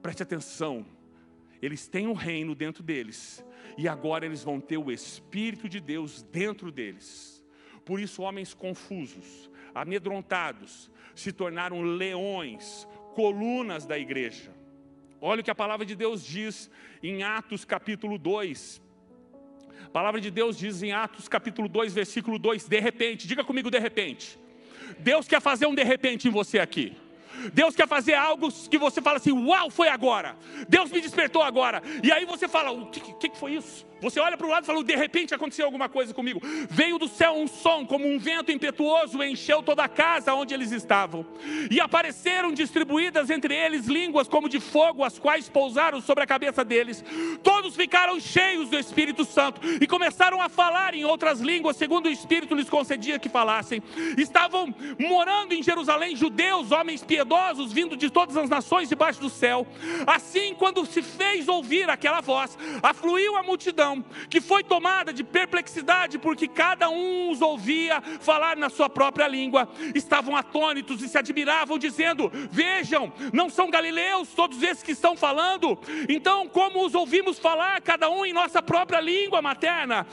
Preste 0.00 0.22
atenção, 0.22 0.86
eles 1.62 1.86
têm 1.86 2.08
o 2.08 2.12
reino 2.12 2.54
dentro 2.54 2.82
deles, 2.82 3.44
e 3.78 3.88
agora 3.88 4.26
eles 4.26 4.42
vão 4.42 4.60
ter 4.60 4.76
o 4.76 4.90
Espírito 4.90 5.68
de 5.68 5.80
Deus 5.80 6.22
dentro 6.22 6.72
deles. 6.72 7.42
Por 7.84 8.00
isso, 8.00 8.22
homens 8.22 8.52
confusos, 8.52 9.48
amedrontados, 9.74 10.90
se 11.14 11.32
tornaram 11.32 11.80
leões, 11.82 12.86
colunas 13.14 13.86
da 13.86 13.96
igreja. 13.96 14.52
Olha 15.20 15.40
o 15.40 15.44
que 15.44 15.50
a 15.50 15.54
palavra 15.54 15.86
de 15.86 15.94
Deus 15.94 16.24
diz 16.24 16.68
em 17.00 17.22
Atos 17.22 17.64
capítulo 17.64 18.18
2. 18.18 18.82
A 19.86 19.90
palavra 19.90 20.20
de 20.20 20.30
Deus 20.30 20.58
diz 20.58 20.82
em 20.82 20.92
Atos 20.92 21.28
capítulo 21.28 21.68
2, 21.68 21.94
versículo 21.94 22.38
2, 22.38 22.66
de 22.66 22.80
repente, 22.80 23.28
diga 23.28 23.44
comigo 23.44 23.70
de 23.70 23.78
repente. 23.78 24.38
Deus 24.98 25.28
quer 25.28 25.40
fazer 25.40 25.66
um 25.66 25.74
de 25.74 25.84
repente 25.84 26.26
em 26.26 26.30
você 26.30 26.58
aqui. 26.58 26.96
Deus 27.52 27.74
quer 27.74 27.88
fazer 27.88 28.14
algo 28.14 28.48
que 28.70 28.78
você 28.78 29.00
fala 29.00 29.18
assim: 29.18 29.32
Uau, 29.32 29.70
foi 29.70 29.88
agora. 29.88 30.36
Deus 30.68 30.90
me 30.90 31.00
despertou 31.00 31.42
agora. 31.42 31.82
E 32.02 32.12
aí 32.12 32.24
você 32.24 32.48
fala: 32.48 32.70
O 32.70 32.86
que, 32.86 33.00
que, 33.00 33.28
que 33.30 33.38
foi 33.38 33.54
isso? 33.54 33.86
Você 34.02 34.18
olha 34.18 34.36
para 34.36 34.46
o 34.46 34.50
lado 34.50 34.64
e 34.64 34.66
fala: 34.66 34.82
De 34.82 34.96
repente 34.96 35.32
aconteceu 35.32 35.64
alguma 35.64 35.88
coisa 35.88 36.12
comigo. 36.12 36.40
Veio 36.68 36.98
do 36.98 37.06
céu 37.06 37.34
um 37.34 37.46
som, 37.46 37.86
como 37.86 38.06
um 38.06 38.18
vento 38.18 38.50
impetuoso, 38.50 39.22
encheu 39.22 39.62
toda 39.62 39.84
a 39.84 39.88
casa 39.88 40.34
onde 40.34 40.52
eles 40.52 40.72
estavam. 40.72 41.24
E 41.70 41.80
apareceram 41.80 42.52
distribuídas 42.52 43.30
entre 43.30 43.54
eles 43.54 43.86
línguas 43.86 44.26
como 44.26 44.48
de 44.48 44.58
fogo, 44.58 45.04
as 45.04 45.20
quais 45.20 45.48
pousaram 45.48 46.00
sobre 46.00 46.24
a 46.24 46.26
cabeça 46.26 46.64
deles. 46.64 47.04
Todos 47.44 47.76
ficaram 47.76 48.18
cheios 48.18 48.68
do 48.68 48.78
Espírito 48.78 49.24
Santo 49.24 49.60
e 49.80 49.86
começaram 49.86 50.40
a 50.40 50.48
falar 50.48 50.94
em 50.94 51.04
outras 51.04 51.40
línguas, 51.40 51.76
segundo 51.76 52.06
o 52.06 52.10
Espírito 52.10 52.56
lhes 52.56 52.68
concedia 52.68 53.20
que 53.20 53.28
falassem. 53.28 53.80
Estavam 54.18 54.74
morando 54.98 55.52
em 55.52 55.62
Jerusalém 55.62 56.16
judeus, 56.16 56.72
homens 56.72 57.04
piedosos, 57.04 57.31
vindo 57.72 57.96
de 57.96 58.10
todas 58.10 58.36
as 58.36 58.48
nações 58.48 58.88
debaixo 58.88 59.20
do 59.20 59.30
céu. 59.30 59.66
Assim, 60.06 60.54
quando 60.54 60.84
se 60.86 61.02
fez 61.02 61.48
ouvir 61.48 61.88
aquela 61.88 62.20
voz, 62.20 62.58
afluiu 62.82 63.36
a 63.36 63.42
multidão 63.42 64.04
que 64.28 64.40
foi 64.40 64.62
tomada 64.62 65.12
de 65.12 65.24
perplexidade, 65.24 66.18
porque 66.18 66.46
cada 66.46 66.88
um 66.90 67.30
os 67.30 67.40
ouvia 67.40 68.00
falar 68.20 68.56
na 68.56 68.68
sua 68.68 68.88
própria 68.88 69.26
língua. 69.28 69.68
Estavam 69.94 70.36
atônitos 70.36 71.02
e 71.02 71.08
se 71.08 71.18
admiravam, 71.18 71.78
dizendo: 71.78 72.30
Vejam, 72.50 73.12
não 73.32 73.48
são 73.48 73.70
galileus 73.70 74.28
todos 74.34 74.62
esses 74.62 74.82
que 74.82 74.92
estão 74.92 75.16
falando? 75.16 75.78
Então, 76.08 76.48
como 76.48 76.84
os 76.84 76.94
ouvimos 76.94 77.38
falar, 77.38 77.80
cada 77.80 78.10
um 78.10 78.24
em 78.24 78.32
nossa 78.32 78.62
própria 78.62 79.00
língua 79.00 79.40
materna? 79.40 80.06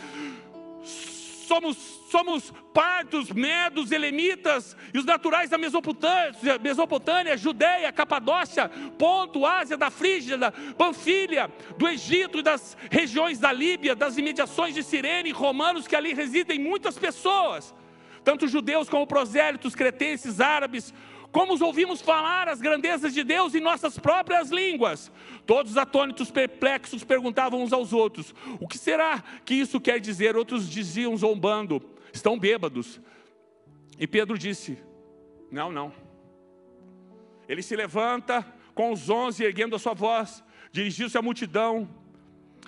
somos, 1.50 1.99
somos 2.10 2.52
partos, 2.74 3.30
medos, 3.32 3.92
elemitas 3.92 4.76
e 4.94 4.98
os 4.98 5.06
naturais 5.06 5.50
da 5.50 5.58
Mesopotâmia, 5.58 6.58
Mesopotâmia, 6.62 7.38
Judéia, 7.38 7.92
Capadócia, 7.92 8.70
Ponto, 8.98 9.46
Ásia, 9.46 9.78
da 9.78 9.92
Frígia, 9.92 10.52
Panfilha, 10.78 11.52
do 11.78 11.88
Egito 11.88 12.40
e 12.40 12.42
das 12.42 12.76
regiões 12.90 13.40
da 13.40 13.52
Líbia, 13.52 13.96
das 13.96 14.18
imediações 14.18 14.74
de 14.74 14.84
Cirene, 14.84 15.32
romanos 15.32 15.88
que 15.88 15.96
ali 15.96 16.14
residem 16.14 16.60
muitas 16.60 16.98
pessoas, 16.98 17.76
tanto 18.24 18.48
judeus 18.48 18.90
como 18.90 19.06
prosélitos, 19.06 19.76
cretenses, 19.76 20.42
árabes, 20.42 20.94
como 21.32 21.54
os 21.54 21.62
ouvimos 21.62 22.02
falar 22.02 22.48
as 22.48 22.60
grandezas 22.60 23.14
de 23.14 23.24
Deus 23.24 23.54
em 23.54 23.60
nossas 23.60 24.00
próprias 24.00 24.50
línguas. 24.50 25.12
Todos 25.46 25.78
atônitos, 25.78 26.32
perplexos, 26.32 27.04
perguntavam 27.04 27.62
uns 27.62 27.72
aos 27.72 27.94
outros: 27.94 28.34
O 28.60 28.68
que 28.68 28.78
será 28.78 29.24
que 29.46 29.54
isso 29.54 29.80
quer 29.80 30.00
dizer? 30.00 30.36
Outros 30.36 30.68
diziam, 30.70 31.16
zombando: 31.16 31.82
Estão 32.12 32.38
bêbados. 32.38 33.00
E 34.00 34.08
Pedro 34.08 34.38
disse: 34.38 34.78
Não, 35.52 35.72
não. 35.72 35.94
Ele 37.48 37.62
se 37.62 37.76
levanta 37.76 38.46
com 38.74 38.92
os 38.92 39.10
onze, 39.10 39.44
erguendo 39.44 39.76
a 39.76 39.80
sua 39.80 39.94
voz, 39.94 40.44
dirigiu-se 40.72 41.18
à 41.18 41.22
multidão. 41.22 41.88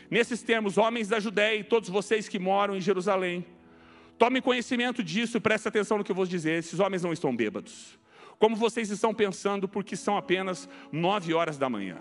Nesses 0.10 0.44
termos, 0.44 0.78
homens 0.78 1.08
da 1.08 1.20
Judéia 1.20 1.60
e 1.60 1.64
todos 1.64 1.88
vocês 1.88 2.28
que 2.28 2.38
moram 2.38 2.76
em 2.76 2.82
Jerusalém, 2.82 3.46
tomem 4.18 4.42
conhecimento 4.42 5.02
disso 5.04 5.38
e 5.38 5.40
prestem 5.40 5.70
atenção 5.70 5.98
no 5.98 6.04
que 6.04 6.12
eu 6.12 6.16
vou 6.16 6.28
dizer: 6.28 6.60
esses 6.60 6.80
homens 6.80 7.02
não 7.02 7.12
estão 7.12 7.36
bêbados 7.36 8.00
como 8.42 8.56
vocês 8.56 8.90
estão 8.90 9.14
pensando, 9.14 9.68
porque 9.68 9.96
são 9.96 10.18
apenas 10.18 10.68
nove 10.92 11.32
horas 11.32 11.60
da 11.60 11.70
manhã. 11.70 12.00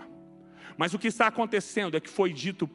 Mas 0.75 0.91
o 0.91 0.97
que 0.97 1.07
está 1.07 1.27
acontecendo 1.27 1.95
é 1.95 1.99
que 1.99 2.09
foi 2.09 2.33
dito 2.33 2.67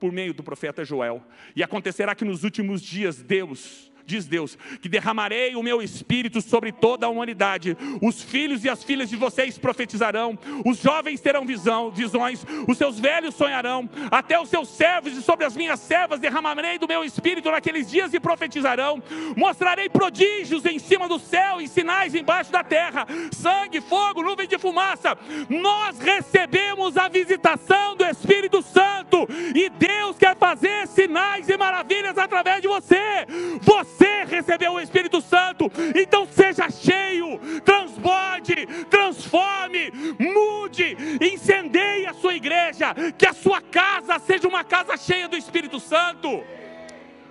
por 0.00 0.10
meio 0.10 0.34
do 0.34 0.42
profeta 0.42 0.84
Joel, 0.84 1.24
e 1.54 1.62
acontecerá 1.62 2.16
que 2.16 2.24
nos 2.24 2.42
últimos 2.42 2.82
dias 2.82 3.22
Deus 3.22 3.92
diz 4.06 4.26
Deus, 4.26 4.56
que 4.80 4.88
derramarei 4.88 5.56
o 5.56 5.62
meu 5.62 5.82
espírito 5.82 6.40
sobre 6.40 6.72
toda 6.72 7.06
a 7.06 7.08
humanidade. 7.08 7.76
Os 8.02 8.22
filhos 8.22 8.64
e 8.64 8.68
as 8.68 8.84
filhas 8.84 9.08
de 9.08 9.16
vocês 9.16 9.58
profetizarão, 9.58 10.38
os 10.64 10.78
jovens 10.78 11.20
terão 11.20 11.46
visão, 11.46 11.90
visões, 11.90 12.44
os 12.68 12.76
seus 12.76 12.98
velhos 12.98 13.34
sonharão, 13.34 13.88
até 14.10 14.38
os 14.38 14.48
seus 14.48 14.68
servos 14.68 15.16
e 15.16 15.22
sobre 15.22 15.44
as 15.44 15.56
minhas 15.56 15.80
servas 15.80 16.20
derramarei 16.20 16.78
do 16.78 16.88
meu 16.88 17.04
espírito 17.04 17.50
naqueles 17.50 17.90
dias 17.90 18.12
e 18.12 18.20
profetizarão. 18.20 19.02
Mostrarei 19.36 19.88
prodígios 19.88 20.64
em 20.64 20.78
cima 20.78 21.08
do 21.08 21.18
céu 21.18 21.60
e 21.60 21.68
sinais 21.68 22.14
embaixo 22.14 22.52
da 22.52 22.62
terra: 22.62 23.06
sangue, 23.32 23.80
fogo, 23.80 24.22
nuvem 24.22 24.46
de 24.46 24.58
fumaça. 24.58 25.16
Nós 25.48 25.98
recebemos 25.98 26.96
a 26.96 27.08
visitação 27.08 27.96
do 27.96 28.04
Espírito 28.04 28.62
Santo 28.62 29.26
e 29.54 29.68
Deus 29.70 30.18
quer 30.18 30.36
fazer 30.36 30.86
sinais 30.88 31.48
e 31.48 31.56
maravilhas 31.56 32.18
através 32.18 32.60
de 32.60 32.68
você. 32.68 33.26
Você 33.62 33.93
você 33.94 34.24
recebeu 34.24 34.72
o 34.72 34.80
Espírito 34.80 35.20
Santo, 35.20 35.70
então 35.94 36.26
seja 36.26 36.68
cheio, 36.68 37.38
transborde, 37.64 38.66
transforme, 38.90 39.90
mude, 40.18 40.96
incendeie 41.20 42.06
a 42.06 42.14
sua 42.14 42.34
igreja, 42.34 42.94
que 43.16 43.26
a 43.26 43.32
sua 43.32 43.60
casa 43.60 44.18
seja 44.18 44.48
uma 44.48 44.64
casa 44.64 44.96
cheia 44.96 45.28
do 45.28 45.36
Espírito 45.36 45.78
Santo. 45.78 46.42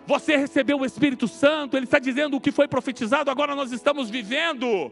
Você 0.05 0.35
recebeu 0.37 0.79
o 0.79 0.85
Espírito 0.85 1.27
Santo, 1.27 1.75
ele 1.75 1.85
está 1.85 1.99
dizendo 1.99 2.37
o 2.37 2.41
que 2.41 2.51
foi 2.51 2.67
profetizado, 2.67 3.29
agora 3.29 3.55
nós 3.55 3.71
estamos 3.71 4.09
vivendo. 4.09 4.91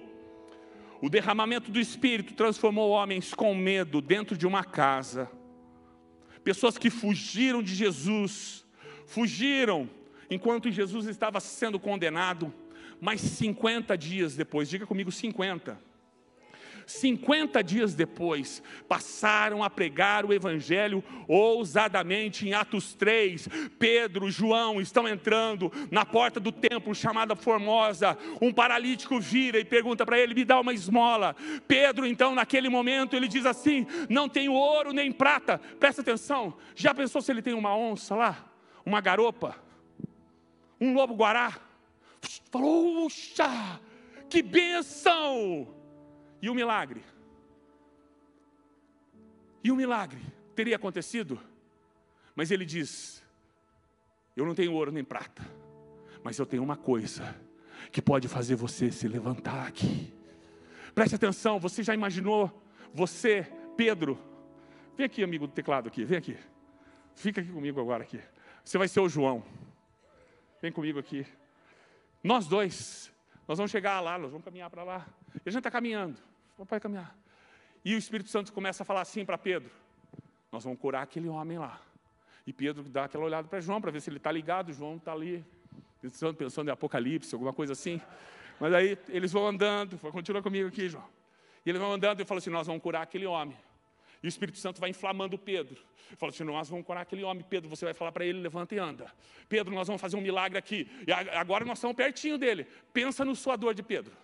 O 1.02 1.10
derramamento 1.10 1.72
do 1.72 1.80
Espírito 1.80 2.34
transformou 2.34 2.92
homens 2.92 3.34
com 3.34 3.56
medo 3.56 4.02
dentro 4.02 4.38
de 4.38 4.46
uma 4.46 4.64
casa. 4.64 5.32
Pessoas 6.44 6.78
que 6.78 6.90
fugiram 6.90 7.64
de 7.64 7.74
Jesus, 7.74 8.66
fugiram 9.06 9.90
enquanto 10.32 10.72
Jesus 10.72 11.08
estava 11.08 11.42
sendo 11.42 11.78
condenado, 11.78 12.54
mas 13.00 13.20
50 13.20 13.98
dias 13.98 14.36
depois, 14.36 14.70
diga 14.70 14.88
comigo 14.88 15.12
50. 15.12 15.92
50 16.86 17.64
dias 17.64 17.94
depois, 17.94 18.62
passaram 18.88 19.64
a 19.64 19.70
pregar 19.70 20.26
o 20.26 20.34
Evangelho 20.34 21.04
ousadamente 21.28 22.48
em 22.48 22.54
Atos 22.54 22.94
3. 22.94 23.48
Pedro, 23.78 24.32
João 24.32 24.82
estão 24.82 25.08
entrando 25.08 25.72
na 25.90 26.06
porta 26.06 26.40
do 26.40 26.52
templo 26.52 26.94
chamada 26.96 27.36
Formosa. 27.36 28.18
Um 28.42 28.52
paralítico 28.52 29.20
vira 29.20 29.60
e 29.60 29.66
pergunta 29.66 30.06
para 30.06 30.20
ele: 30.20 30.34
me 30.34 30.46
dá 30.46 30.60
uma 30.60 30.74
esmola. 30.74 31.36
Pedro, 31.68 32.06
então, 32.06 32.36
naquele 32.36 32.70
momento, 32.70 33.16
ele 33.16 33.28
diz 33.28 33.46
assim: 33.46 33.86
não 34.10 34.28
tenho 34.28 34.54
ouro 34.54 34.92
nem 34.92 35.12
prata. 35.12 35.60
Presta 35.80 36.02
atenção, 36.02 36.56
já 36.76 36.94
pensou 36.94 37.22
se 37.22 37.32
ele 37.32 37.42
tem 37.42 37.54
uma 37.54 37.76
onça 37.76 38.16
lá? 38.16 38.46
Uma 38.86 39.00
garopa? 39.00 39.71
Um 40.82 40.94
lobo-guará. 40.94 41.62
Falou, 42.50 43.04
puxa, 43.04 43.80
que 44.28 44.42
benção! 44.42 45.74
E 46.42 46.50
o 46.50 46.56
milagre? 46.56 47.04
E 49.64 49.72
o 49.72 49.76
milagre 49.76 50.20
teria 50.56 50.76
acontecido? 50.76 51.40
Mas 52.36 52.50
ele 52.50 52.66
diz: 52.66 53.24
Eu 54.36 54.46
não 54.46 54.56
tenho 54.56 54.74
ouro 54.74 54.92
nem 54.92 55.04
prata, 55.04 55.48
mas 56.24 56.40
eu 56.40 56.46
tenho 56.46 56.64
uma 56.64 56.76
coisa 56.76 57.36
que 57.92 58.02
pode 58.02 58.28
fazer 58.28 58.56
você 58.56 58.92
se 58.92 59.08
levantar 59.08 59.68
aqui. 59.68 60.12
Preste 60.96 61.16
atenção, 61.16 61.60
você 61.60 61.84
já 61.84 61.94
imaginou? 61.94 62.52
Você, 62.94 63.48
Pedro, 63.78 64.20
vem 64.98 65.06
aqui, 65.06 65.24
amigo 65.24 65.48
do 65.48 65.54
teclado 65.54 65.88
aqui, 65.88 66.04
vem 66.04 66.18
aqui. 66.18 66.38
Fica 67.16 67.42
aqui 67.42 67.52
comigo 67.52 67.80
agora 67.80 68.04
aqui. 68.04 68.20
Você 68.64 68.78
vai 68.78 68.88
ser 68.88 69.00
o 69.00 69.10
João. 69.10 69.44
Vem 70.62 70.72
comigo 70.72 71.00
aqui. 71.00 71.26
Nós 72.24 72.46
dois, 72.48 73.12
nós 73.48 73.58
vamos 73.58 73.72
chegar 73.72 74.00
lá, 74.00 74.20
nós 74.20 74.30
vamos 74.30 74.46
caminhar 74.46 74.70
para 74.70 74.84
lá. 74.84 75.08
E 75.34 75.50
a 75.50 75.50
gente 75.50 75.60
está 75.60 75.72
caminhando, 75.72 76.20
vai 76.58 76.80
caminhar. 76.80 77.16
E 77.84 77.96
o 77.96 77.98
Espírito 77.98 78.30
Santo 78.30 78.54
começa 78.54 78.84
a 78.84 78.86
falar 78.86 79.02
assim 79.02 79.26
para 79.26 79.40
Pedro: 79.40 79.72
Nós 80.52 80.64
vamos 80.64 80.80
curar 80.80 81.02
aquele 81.02 81.28
homem 81.28 81.58
lá. 81.58 81.82
E 82.46 82.54
Pedro 82.54 82.84
dá 82.84 83.06
aquela 83.06 83.24
olhada 83.24 83.48
para 83.48 83.60
João 83.60 83.82
para 83.82 83.90
ver 83.90 84.02
se 84.02 84.10
ele 84.10 84.18
está 84.18 84.32
ligado. 84.32 84.72
João 84.72 84.98
está 84.98 85.14
ali, 85.14 85.44
pensando, 86.00 86.36
pensando 86.36 86.70
em 86.70 86.72
Apocalipse, 86.72 87.34
alguma 87.34 87.54
coisa 87.54 87.74
assim. 87.74 88.00
Mas 88.60 88.72
aí 88.74 88.98
eles 89.10 89.32
vão 89.32 89.48
andando, 89.48 89.98
continua 90.12 90.44
comigo 90.44 90.68
aqui, 90.68 90.90
João. 90.90 91.06
E 91.66 91.70
eles 91.70 91.82
vão 91.82 91.92
andando 91.92 92.22
e 92.22 92.26
falam 92.26 92.38
assim: 92.38 92.52
Nós 92.52 92.68
vamos 92.68 92.84
curar 92.84 93.02
aquele 93.02 93.26
homem. 93.26 93.58
E 94.24 94.28
o 94.28 94.30
Espírito 94.30 94.58
Santo 94.60 94.80
vai 94.80 94.90
inflamando 94.92 95.38
Pedro. 95.38 95.78
Fala 96.18 96.32
assim: 96.32 96.44
nós 96.44 96.70
vamos 96.70 96.86
curar 96.86 97.02
aquele 97.02 97.24
homem. 97.24 97.44
Pedro, 97.48 97.70
você 97.70 97.86
vai 97.86 97.94
falar 97.94 98.12
para 98.12 98.26
ele: 98.26 98.40
levanta 98.40 98.76
e 98.76 98.78
anda. 98.78 99.12
Pedro, 99.50 99.74
nós 99.74 99.88
vamos 99.88 100.02
fazer 100.02 100.16
um 100.16 100.22
milagre 100.22 100.58
aqui. 100.58 100.88
E 101.08 101.12
agora 101.12 101.66
nós 101.66 101.78
estamos 101.78 101.96
pertinho 101.96 102.38
dele. 102.38 102.68
Pensa 102.94 103.26
no 103.26 103.36
suador 103.36 103.74
de 103.74 103.82
Pedro. 103.82 104.16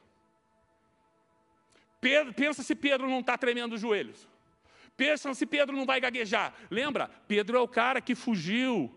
Pedro 2.00 2.32
pensa 2.34 2.62
se 2.62 2.76
Pedro 2.76 3.10
não 3.10 3.22
está 3.22 3.38
tremendo 3.38 3.74
os 3.74 3.82
joelhos. 3.82 4.28
Pensa 4.96 5.34
se 5.34 5.46
Pedro 5.46 5.76
não 5.76 5.86
vai 5.86 6.00
gaguejar. 6.00 6.54
Lembra? 6.70 7.10
Pedro 7.28 7.58
é 7.58 7.60
o 7.60 7.68
cara 7.68 8.00
que 8.00 8.14
fugiu. 8.14 8.94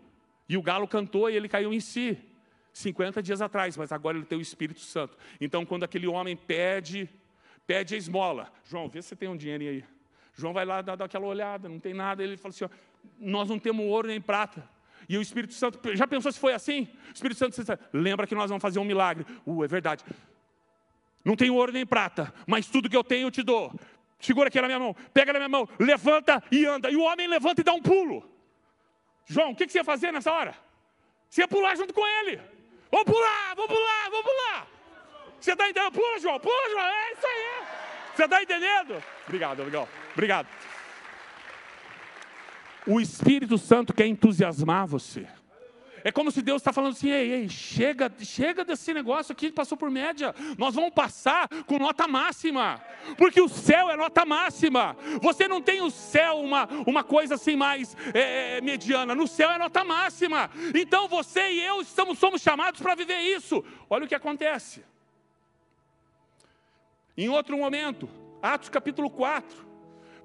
E 0.47 0.57
o 0.57 0.61
galo 0.61 0.87
cantou 0.87 1.29
e 1.29 1.35
ele 1.35 1.49
caiu 1.49 1.73
em 1.73 1.79
si. 1.79 2.17
50 2.73 3.21
dias 3.21 3.41
atrás, 3.41 3.75
mas 3.75 3.91
agora 3.91 4.17
ele 4.17 4.25
tem 4.25 4.37
o 4.37 4.41
Espírito 4.41 4.79
Santo. 4.79 5.17
Então, 5.39 5.65
quando 5.65 5.83
aquele 5.83 6.07
homem 6.07 6.37
pede, 6.37 7.09
pede 7.67 7.95
a 7.95 7.97
esmola, 7.97 8.51
João, 8.63 8.87
vê 8.87 9.01
se 9.01 9.09
você 9.09 9.15
tem 9.15 9.27
um 9.27 9.35
dinheiro 9.35 9.63
aí. 9.63 9.83
João 10.33 10.53
vai 10.53 10.65
lá 10.65 10.81
dar, 10.81 11.01
aquela 11.01 11.25
olhada, 11.25 11.67
não 11.67 11.79
tem 11.79 11.93
nada. 11.93 12.23
Ele 12.23 12.37
fala 12.37 12.53
assim: 12.53 12.65
ó, 12.65 12.69
nós 13.19 13.49
não 13.49 13.59
temos 13.59 13.85
ouro 13.85 14.07
nem 14.07 14.21
prata. 14.21 14.67
E 15.09 15.17
o 15.17 15.21
Espírito 15.21 15.53
Santo, 15.53 15.79
já 15.95 16.07
pensou 16.07 16.31
se 16.31 16.39
foi 16.39 16.53
assim? 16.53 16.87
O 17.09 17.13
Espírito 17.13 17.37
Santo 17.37 17.79
lembra 17.91 18.25
que 18.25 18.35
nós 18.35 18.49
vamos 18.49 18.61
fazer 18.61 18.79
um 18.79 18.85
milagre. 18.85 19.25
Uh, 19.45 19.63
é 19.63 19.67
verdade. 19.67 20.05
Não 21.25 21.35
tenho 21.35 21.55
ouro 21.55 21.71
nem 21.71 21.85
prata, 21.85 22.33
mas 22.47 22.67
tudo 22.67 22.89
que 22.89 22.95
eu 22.95 23.03
tenho 23.03 23.27
eu 23.27 23.31
te 23.31 23.43
dou. 23.43 23.73
Segura 24.19 24.47
aqui 24.47 24.61
na 24.61 24.67
minha 24.67 24.79
mão, 24.79 24.95
pega 25.13 25.33
na 25.33 25.39
minha 25.39 25.49
mão, 25.49 25.67
levanta 25.79 26.41
e 26.51 26.65
anda. 26.65 26.89
E 26.89 26.95
o 26.95 27.01
homem 27.01 27.27
levanta 27.27 27.61
e 27.61 27.63
dá 27.63 27.73
um 27.73 27.81
pulo. 27.81 28.23
João, 29.25 29.51
o 29.51 29.55
que, 29.55 29.65
que 29.65 29.71
você 29.71 29.79
ia 29.79 29.83
fazer 29.83 30.11
nessa 30.11 30.31
hora? 30.31 30.55
Você 31.29 31.41
ia 31.41 31.47
pular 31.47 31.75
junto 31.75 31.93
com 31.93 32.05
ele. 32.05 32.39
Vou 32.91 33.03
pular, 33.05 33.55
vou 33.55 33.67
pular, 33.67 34.09
vou 34.09 34.23
pular. 34.23 34.67
Você 35.39 35.53
está 35.53 35.69
entendendo? 35.69 35.91
Pula, 35.91 36.19
João, 36.19 36.39
pula, 36.39 36.69
João. 36.69 36.85
É 36.85 37.13
isso 37.13 37.25
aí. 37.25 37.67
Você 38.15 38.23
está 38.25 38.43
entendendo? 38.43 39.03
Obrigado, 39.25 39.63
legal. 39.63 39.89
Obrigado. 40.13 40.47
O 42.85 42.99
Espírito 42.99 43.57
Santo 43.57 43.93
quer 43.93 44.07
entusiasmar 44.07 44.87
você. 44.87 45.27
É 46.03 46.11
como 46.11 46.31
se 46.31 46.41
Deus 46.41 46.61
está 46.61 46.73
falando 46.73 46.93
assim: 46.93 47.09
ei, 47.09 47.31
ei, 47.31 47.49
chega, 47.49 48.11
chega 48.21 48.65
desse 48.65 48.93
negócio 48.93 49.31
aqui, 49.31 49.51
passou 49.51 49.77
por 49.77 49.89
média. 49.89 50.33
Nós 50.57 50.73
vamos 50.73 50.93
passar 50.93 51.47
com 51.65 51.77
nota 51.77 52.07
máxima, 52.07 52.81
porque 53.17 53.39
o 53.39 53.47
céu 53.47 53.89
é 53.89 53.95
nota 53.95 54.25
máxima. 54.25 54.95
Você 55.21 55.47
não 55.47 55.61
tem 55.61 55.81
o 55.81 55.91
céu 55.91 56.39
uma, 56.39 56.67
uma 56.87 57.03
coisa 57.03 57.35
assim 57.35 57.55
mais 57.55 57.95
é, 58.13 58.57
é 58.57 58.61
mediana, 58.61 59.13
no 59.13 59.27
céu 59.27 59.51
é 59.51 59.57
nota 59.57 59.83
máxima. 59.83 60.49
Então 60.73 61.07
você 61.07 61.51
e 61.51 61.61
eu 61.61 61.81
estamos, 61.81 62.17
somos 62.17 62.41
chamados 62.41 62.81
para 62.81 62.95
viver 62.95 63.19
isso. 63.19 63.63
Olha 63.89 64.05
o 64.05 64.07
que 64.07 64.15
acontece. 64.15 64.83
Em 67.15 67.29
outro 67.29 67.57
momento, 67.57 68.09
Atos 68.41 68.69
capítulo 68.69 69.09
4. 69.09 69.70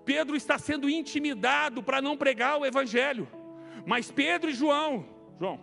Pedro 0.06 0.36
está 0.36 0.56
sendo 0.56 0.88
intimidado 0.88 1.82
para 1.82 2.00
não 2.00 2.16
pregar 2.16 2.58
o 2.58 2.64
evangelho. 2.64 3.28
Mas 3.84 4.08
Pedro 4.08 4.48
e 4.48 4.54
João, 4.54 5.04
João, 5.38 5.60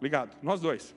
ligado, 0.00 0.34
nós 0.42 0.60
dois. 0.60 0.96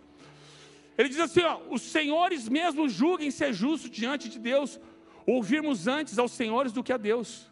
Ele 0.98 1.10
diz 1.10 1.20
assim: 1.20 1.42
ó, 1.42 1.60
os 1.70 1.82
senhores 1.82 2.48
mesmos 2.48 2.94
julguem 2.94 3.30
ser 3.32 3.52
justo 3.54 3.90
diante 3.90 4.30
de 4.30 4.40
Deus, 4.40 4.80
ouvirmos 5.28 5.88
antes 5.88 6.18
aos 6.18 6.32
senhores 6.32 6.72
do 6.72 6.82
que 6.82 6.94
a 6.94 6.98
Deus. 6.98 7.52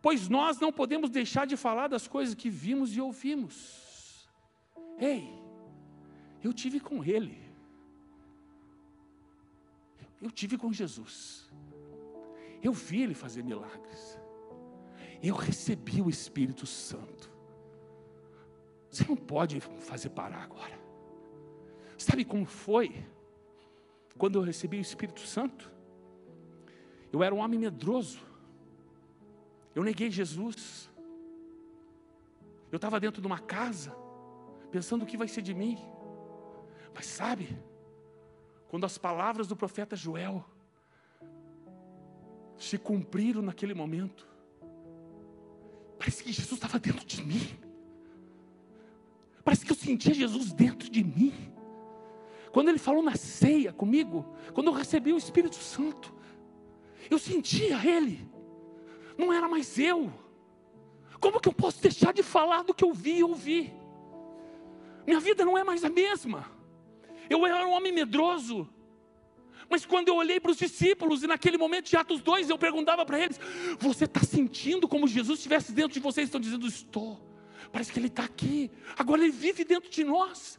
Pois 0.00 0.28
nós 0.28 0.60
não 0.60 0.72
podemos 0.72 1.10
deixar 1.10 1.44
de 1.44 1.56
falar 1.56 1.88
das 1.88 2.06
coisas 2.06 2.34
que 2.34 2.48
vimos 2.48 2.96
e 2.96 3.00
ouvimos. 3.00 4.28
Ei, 4.96 5.28
eu 6.42 6.52
tive 6.52 6.78
com 6.78 7.04
ele. 7.04 7.36
Eu 10.22 10.30
tive 10.30 10.56
com 10.56 10.72
Jesus. 10.72 11.50
Eu 12.62 12.72
vi 12.72 13.02
ele 13.02 13.14
fazer 13.14 13.42
milagres 13.42 14.19
eu 15.22 15.34
recebi 15.34 16.00
o 16.00 16.08
Espírito 16.08 16.66
Santo. 16.66 17.30
Você 18.90 19.04
não 19.06 19.16
pode 19.16 19.60
fazer 19.60 20.10
parar 20.10 20.42
agora. 20.42 20.78
Sabe 21.96 22.24
como 22.24 22.44
foi? 22.46 23.04
Quando 24.16 24.36
eu 24.36 24.42
recebi 24.42 24.78
o 24.78 24.80
Espírito 24.80 25.20
Santo, 25.20 25.70
eu 27.12 27.22
era 27.22 27.34
um 27.34 27.38
homem 27.38 27.58
medroso. 27.58 28.20
Eu 29.74 29.84
neguei 29.84 30.10
Jesus. 30.10 30.90
Eu 32.72 32.76
estava 32.76 32.98
dentro 32.98 33.20
de 33.20 33.26
uma 33.26 33.38
casa, 33.38 33.94
pensando 34.70 35.02
o 35.02 35.06
que 35.06 35.16
vai 35.16 35.28
ser 35.28 35.42
de 35.42 35.54
mim. 35.54 35.78
Mas 36.94 37.06
sabe, 37.06 37.56
quando 38.68 38.86
as 38.86 38.96
palavras 38.96 39.46
do 39.46 39.56
profeta 39.56 39.94
Joel 39.94 40.44
se 42.56 42.78
cumpriram 42.78 43.42
naquele 43.42 43.74
momento, 43.74 44.29
Parece 46.00 46.24
que 46.24 46.32
Jesus 46.32 46.52
estava 46.52 46.78
dentro 46.78 47.04
de 47.04 47.22
mim. 47.22 47.46
Parece 49.44 49.66
que 49.66 49.70
eu 49.70 49.76
sentia 49.76 50.14
Jesus 50.14 50.50
dentro 50.50 50.90
de 50.90 51.04
mim. 51.04 51.52
Quando 52.50 52.70
ele 52.70 52.78
falou 52.78 53.02
na 53.02 53.14
ceia 53.16 53.70
comigo, 53.70 54.24
quando 54.54 54.68
eu 54.68 54.72
recebi 54.72 55.12
o 55.12 55.18
Espírito 55.18 55.56
Santo, 55.56 56.14
eu 57.10 57.18
sentia 57.18 57.76
Ele, 57.86 58.26
não 59.18 59.30
era 59.30 59.46
mais 59.46 59.78
eu. 59.78 60.10
Como 61.20 61.38
que 61.38 61.48
eu 61.50 61.52
posso 61.52 61.82
deixar 61.82 62.14
de 62.14 62.22
falar 62.22 62.62
do 62.62 62.72
que 62.72 62.82
eu 62.82 62.94
vi 62.94 63.18
e 63.18 63.22
ouvi? 63.24 63.70
Minha 65.06 65.20
vida 65.20 65.44
não 65.44 65.58
é 65.58 65.62
mais 65.62 65.84
a 65.84 65.90
mesma. 65.90 66.50
Eu 67.28 67.46
era 67.46 67.68
um 67.68 67.72
homem 67.72 67.92
medroso, 67.92 68.66
mas 69.70 69.86
quando 69.86 70.08
eu 70.08 70.16
olhei 70.16 70.40
para 70.40 70.50
os 70.50 70.56
discípulos, 70.56 71.22
e 71.22 71.28
naquele 71.28 71.56
momento 71.56 71.88
de 71.88 71.96
Atos 71.96 72.20
2, 72.20 72.50
eu 72.50 72.58
perguntava 72.58 73.06
para 73.06 73.20
eles: 73.20 73.38
Você 73.78 74.04
está 74.04 74.20
sentindo 74.20 74.88
como 74.88 75.06
Jesus 75.06 75.38
estivesse 75.38 75.70
dentro 75.70 75.92
de 75.92 76.00
vocês? 76.00 76.26
Estão 76.26 76.40
dizendo: 76.40 76.66
Estou. 76.66 77.18
Parece 77.70 77.92
que 77.92 78.00
Ele 78.00 78.08
está 78.08 78.24
aqui. 78.24 78.68
Agora 78.98 79.22
Ele 79.22 79.30
vive 79.30 79.64
dentro 79.64 79.88
de 79.88 80.02
nós. 80.02 80.58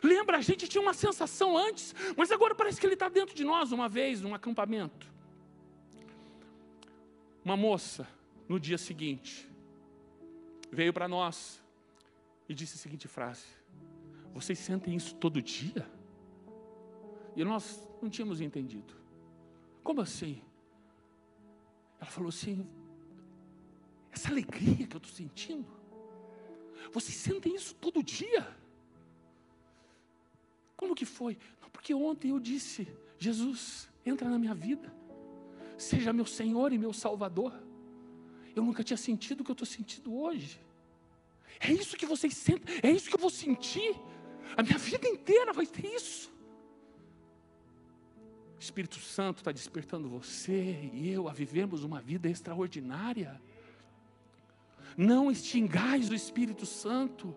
Lembra, 0.00 0.38
a 0.38 0.40
gente 0.40 0.68
tinha 0.68 0.80
uma 0.80 0.94
sensação 0.94 1.56
antes, 1.56 1.94
mas 2.16 2.30
agora 2.30 2.54
parece 2.54 2.80
que 2.80 2.86
Ele 2.86 2.94
está 2.94 3.08
dentro 3.08 3.34
de 3.34 3.42
nós. 3.42 3.72
Uma 3.72 3.88
vez, 3.88 4.20
num 4.20 4.34
acampamento, 4.34 5.12
uma 7.44 7.56
moça, 7.56 8.06
no 8.48 8.60
dia 8.60 8.78
seguinte, 8.78 9.50
veio 10.70 10.92
para 10.92 11.08
nós 11.08 11.60
e 12.48 12.54
disse 12.54 12.76
a 12.76 12.78
seguinte 12.78 13.08
frase: 13.08 13.46
Vocês 14.32 14.60
sentem 14.60 14.94
isso 14.94 15.12
todo 15.16 15.42
dia? 15.42 15.92
E 17.36 17.44
nós 17.44 17.86
não 18.00 18.08
tínhamos 18.08 18.40
entendido. 18.40 18.94
Como 19.82 20.00
assim? 20.00 20.42
Ela 22.00 22.10
falou 22.10 22.28
assim: 22.28 22.66
essa 24.12 24.28
alegria 24.30 24.86
que 24.86 24.96
eu 24.96 24.98
estou 24.98 25.12
sentindo, 25.12 25.66
vocês 26.92 27.16
sentem 27.16 27.54
isso 27.54 27.74
todo 27.74 28.02
dia? 28.02 28.46
Como 30.76 30.94
que 30.94 31.04
foi? 31.04 31.38
Não, 31.60 31.70
porque 31.70 31.94
ontem 31.94 32.30
eu 32.30 32.38
disse: 32.38 32.86
Jesus, 33.18 33.88
entra 34.04 34.28
na 34.28 34.38
minha 34.38 34.54
vida, 34.54 34.92
seja 35.78 36.12
meu 36.12 36.26
Senhor 36.26 36.72
e 36.72 36.78
meu 36.78 36.92
Salvador. 36.92 37.52
Eu 38.54 38.62
nunca 38.62 38.84
tinha 38.84 38.96
sentido 38.96 39.40
o 39.40 39.44
que 39.44 39.50
eu 39.50 39.54
estou 39.54 39.66
sentindo 39.66 40.14
hoje. 40.14 40.60
É 41.58 41.72
isso 41.72 41.96
que 41.96 42.06
vocês 42.06 42.36
sentem, 42.36 42.80
é 42.82 42.90
isso 42.90 43.08
que 43.08 43.16
eu 43.16 43.20
vou 43.20 43.30
sentir. 43.30 43.96
A 44.56 44.62
minha 44.62 44.78
vida 44.78 45.08
inteira 45.08 45.52
vai 45.52 45.66
ter 45.66 45.86
isso. 45.86 46.33
Espírito 48.64 48.98
Santo 48.98 49.38
está 49.38 49.52
despertando 49.52 50.08
você 50.08 50.90
e 50.94 51.10
eu 51.10 51.28
a 51.28 51.32
vivemos 51.34 51.84
uma 51.84 52.00
vida 52.00 52.30
extraordinária. 52.30 53.38
Não 54.96 55.30
extingais 55.30 56.08
o 56.08 56.14
Espírito 56.14 56.64
Santo. 56.64 57.34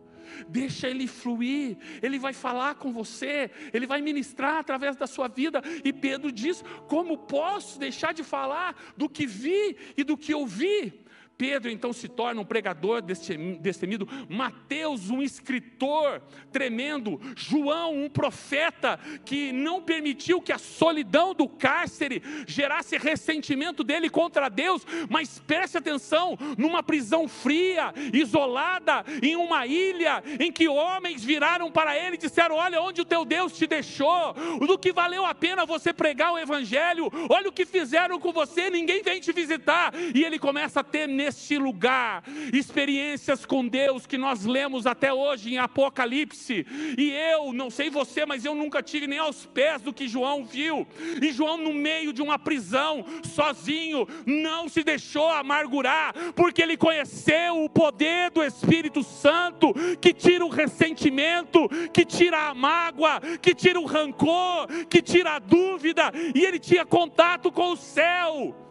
Deixa 0.47 0.89
ele 0.89 1.07
fluir, 1.07 1.77
ele 2.01 2.19
vai 2.19 2.33
falar 2.33 2.75
com 2.75 2.91
você, 2.91 3.49
ele 3.73 3.85
vai 3.87 4.01
ministrar 4.01 4.57
através 4.57 4.95
da 4.95 5.07
sua 5.07 5.27
vida. 5.27 5.61
E 5.83 5.91
Pedro 5.91 6.31
diz: 6.31 6.63
Como 6.87 7.17
posso 7.17 7.77
deixar 7.77 8.13
de 8.13 8.23
falar 8.23 8.75
do 8.95 9.09
que 9.09 9.25
vi 9.25 9.77
e 9.97 10.03
do 10.03 10.17
que 10.17 10.33
ouvi? 10.33 11.05
Pedro 11.37 11.69
então 11.69 11.93
se 11.93 12.07
torna 12.07 12.41
um 12.41 12.45
pregador 12.45 13.01
destemido, 13.01 14.07
Mateus, 14.27 15.09
um 15.11 15.21
escritor 15.21 16.21
tremendo, 16.51 17.21
João, 17.35 17.95
um 17.95 18.09
profeta 18.09 18.99
que 19.23 19.51
não 19.51 19.81
permitiu 19.81 20.41
que 20.41 20.51
a 20.51 20.57
solidão 20.57 21.35
do 21.35 21.47
cárcere 21.47 22.23
gerasse 22.47 22.97
ressentimento 22.97 23.83
dele 23.83 24.09
contra 24.09 24.49
Deus, 24.49 24.85
mas 25.09 25.37
preste 25.37 25.77
atenção, 25.77 26.37
numa 26.57 26.81
prisão 26.81 27.27
fria, 27.27 27.93
isolada, 28.11 29.05
em 29.21 29.35
uma 29.35 29.67
ilha, 29.67 30.23
em 30.39 30.51
que 30.51 30.67
homens 30.67 31.23
viraram 31.23 31.71
para 31.71 31.95
ele 31.95 32.15
e 32.15 32.19
disseram: 32.19 32.55
Olha 32.55 32.81
onde 32.81 33.01
o 33.01 33.05
teu 33.05 33.23
Deus 33.23 33.55
te 33.55 33.67
deixou, 33.67 34.33
do 34.59 34.77
que 34.77 34.91
valeu 34.91 35.23
a 35.23 35.35
pena 35.35 35.65
você 35.65 35.93
pregar 35.93 36.33
o 36.33 36.39
Evangelho, 36.39 37.11
olha 37.29 37.49
o 37.49 37.53
que 37.53 37.65
fizeram 37.65 38.19
com 38.19 38.31
você, 38.33 38.69
ninguém 38.69 39.03
vem 39.03 39.19
te 39.19 39.31
visitar, 39.31 39.93
e 40.15 40.23
ele 40.23 40.39
começa 40.39 40.79
a 40.79 40.83
ter 40.83 41.07
neste 41.27 41.57
lugar, 41.57 42.23
experiências 42.53 43.45
com 43.45 43.67
Deus 43.67 44.05
que 44.05 44.17
nós 44.17 44.45
lemos 44.45 44.87
até 44.87 45.11
hoje 45.11 45.53
em 45.53 45.57
Apocalipse. 45.57 46.65
E 46.97 47.11
eu, 47.11 47.51
não 47.51 47.69
sei 47.69 47.89
você, 47.89 48.25
mas 48.25 48.45
eu 48.45 48.55
nunca 48.55 48.81
tive 48.81 49.07
nem 49.07 49.19
aos 49.19 49.45
pés 49.45 49.81
do 49.81 49.91
que 49.91 50.07
João 50.07 50.45
viu. 50.45 50.87
E 51.21 51.29
João, 51.33 51.57
no 51.57 51.73
meio 51.73 52.13
de 52.13 52.21
uma 52.21 52.39
prisão, 52.39 53.05
sozinho, 53.23 54.07
não 54.25 54.69
se 54.69 54.83
deixou 54.83 55.29
amargurar, 55.29 56.13
porque 56.33 56.61
ele 56.61 56.77
conheceu 56.77 57.61
o 57.61 57.69
poder 57.69 58.31
do 58.31 58.41
Espírito 58.41 59.03
Santo 59.03 59.73
que 59.99 60.13
tira 60.13 60.45
o 60.45 60.49
ressentimento, 60.49 61.67
que 61.91 62.05
tira 62.05 62.47
a 62.47 62.53
mágoa, 62.53 63.19
que 63.41 63.53
tira 63.53 63.79
o 63.79 63.85
rancor, 63.85 64.67
que 64.89 65.01
tira 65.01 65.31
a 65.35 65.39
dúvida, 65.39 66.09
e 66.33 66.45
ele 66.45 66.57
tinha 66.57 66.85
contato 66.85 67.51
com 67.51 67.73
o 67.73 67.77
céu. 67.77 68.66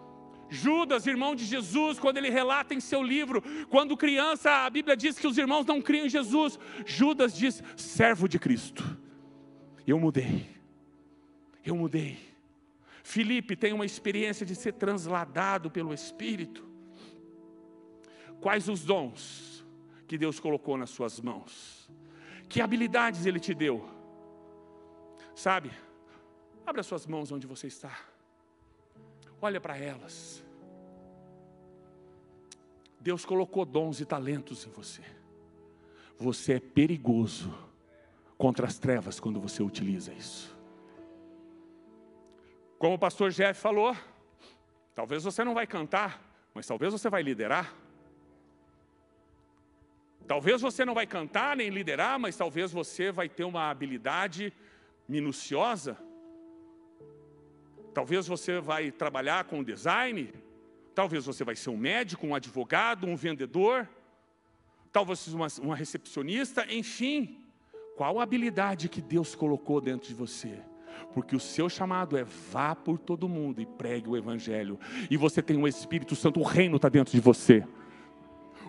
Judas, 0.48 1.06
irmão 1.06 1.34
de 1.34 1.44
Jesus, 1.44 1.98
quando 1.98 2.18
ele 2.18 2.30
relata 2.30 2.74
em 2.74 2.80
seu 2.80 3.02
livro, 3.02 3.42
quando 3.68 3.96
criança, 3.96 4.50
a 4.64 4.70
Bíblia 4.70 4.96
diz 4.96 5.18
que 5.18 5.26
os 5.26 5.36
irmãos 5.38 5.66
não 5.66 5.82
criam 5.82 6.06
em 6.06 6.10
Jesus. 6.10 6.58
Judas 6.84 7.36
diz: 7.36 7.62
servo 7.76 8.28
de 8.28 8.38
Cristo. 8.38 8.84
Eu 9.86 9.98
mudei. 9.98 10.46
Eu 11.64 11.76
mudei. 11.76 12.18
Filipe 13.02 13.54
tem 13.54 13.72
uma 13.72 13.86
experiência 13.86 14.44
de 14.44 14.54
ser 14.54 14.72
transladado 14.72 15.70
pelo 15.70 15.94
Espírito. 15.94 16.64
Quais 18.40 18.68
os 18.68 18.84
dons 18.84 19.64
que 20.06 20.18
Deus 20.18 20.38
colocou 20.40 20.76
nas 20.76 20.90
suas 20.90 21.20
mãos? 21.20 21.88
Que 22.48 22.60
habilidades 22.60 23.26
Ele 23.26 23.40
te 23.40 23.54
deu? 23.54 23.88
Sabe? 25.34 25.70
Abra 26.66 26.82
suas 26.82 27.06
mãos 27.06 27.30
onde 27.30 27.46
você 27.46 27.66
está. 27.66 27.96
Olha 29.40 29.60
para 29.60 29.76
elas. 29.76 30.44
Deus 33.00 33.24
colocou 33.24 33.64
dons 33.64 34.00
e 34.00 34.04
talentos 34.04 34.66
em 34.66 34.70
você. 34.70 35.02
Você 36.18 36.54
é 36.54 36.60
perigoso 36.60 37.54
contra 38.36 38.66
as 38.66 38.78
trevas 38.78 39.20
quando 39.20 39.40
você 39.40 39.62
utiliza 39.62 40.12
isso. 40.12 40.56
Como 42.78 42.94
o 42.94 42.98
pastor 42.98 43.30
Jeff 43.30 43.60
falou, 43.60 43.96
talvez 44.94 45.24
você 45.24 45.44
não 45.44 45.54
vai 45.54 45.66
cantar, 45.66 46.20
mas 46.52 46.66
talvez 46.66 46.92
você 46.92 47.08
vai 47.08 47.22
liderar. 47.22 47.74
Talvez 50.26 50.60
você 50.60 50.84
não 50.84 50.92
vai 50.94 51.06
cantar 51.06 51.56
nem 51.56 51.70
liderar, 51.70 52.18
mas 52.18 52.36
talvez 52.36 52.72
você 52.72 53.12
vai 53.12 53.28
ter 53.28 53.44
uma 53.44 53.70
habilidade 53.70 54.52
minuciosa. 55.08 55.96
Talvez 57.96 58.26
você 58.26 58.60
vai 58.60 58.90
trabalhar 58.90 59.44
com 59.44 59.64
design, 59.64 60.30
talvez 60.94 61.24
você 61.24 61.42
vai 61.42 61.56
ser 61.56 61.70
um 61.70 61.78
médico, 61.78 62.26
um 62.26 62.34
advogado, 62.34 63.06
um 63.06 63.16
vendedor, 63.16 63.88
talvez 64.92 65.26
uma, 65.28 65.46
uma 65.62 65.74
recepcionista, 65.74 66.66
enfim. 66.70 67.40
Qual 67.96 68.20
a 68.20 68.22
habilidade 68.22 68.90
que 68.90 69.00
Deus 69.00 69.34
colocou 69.34 69.80
dentro 69.80 70.06
de 70.06 70.14
você? 70.14 70.58
porque 71.12 71.34
o 71.36 71.40
seu 71.40 71.68
chamado 71.68 72.16
é 72.16 72.24
vá 72.24 72.74
por 72.74 72.98
todo 72.98 73.28
mundo 73.28 73.60
e 73.60 73.66
pregue 73.66 74.08
o 74.08 74.16
Evangelho. 74.16 74.78
E 75.10 75.16
você 75.16 75.40
tem 75.40 75.56
o 75.56 75.66
Espírito 75.66 76.14
Santo, 76.14 76.40
o 76.40 76.42
reino 76.42 76.76
está 76.76 76.90
dentro 76.90 77.12
de 77.12 77.20
você. 77.20 77.64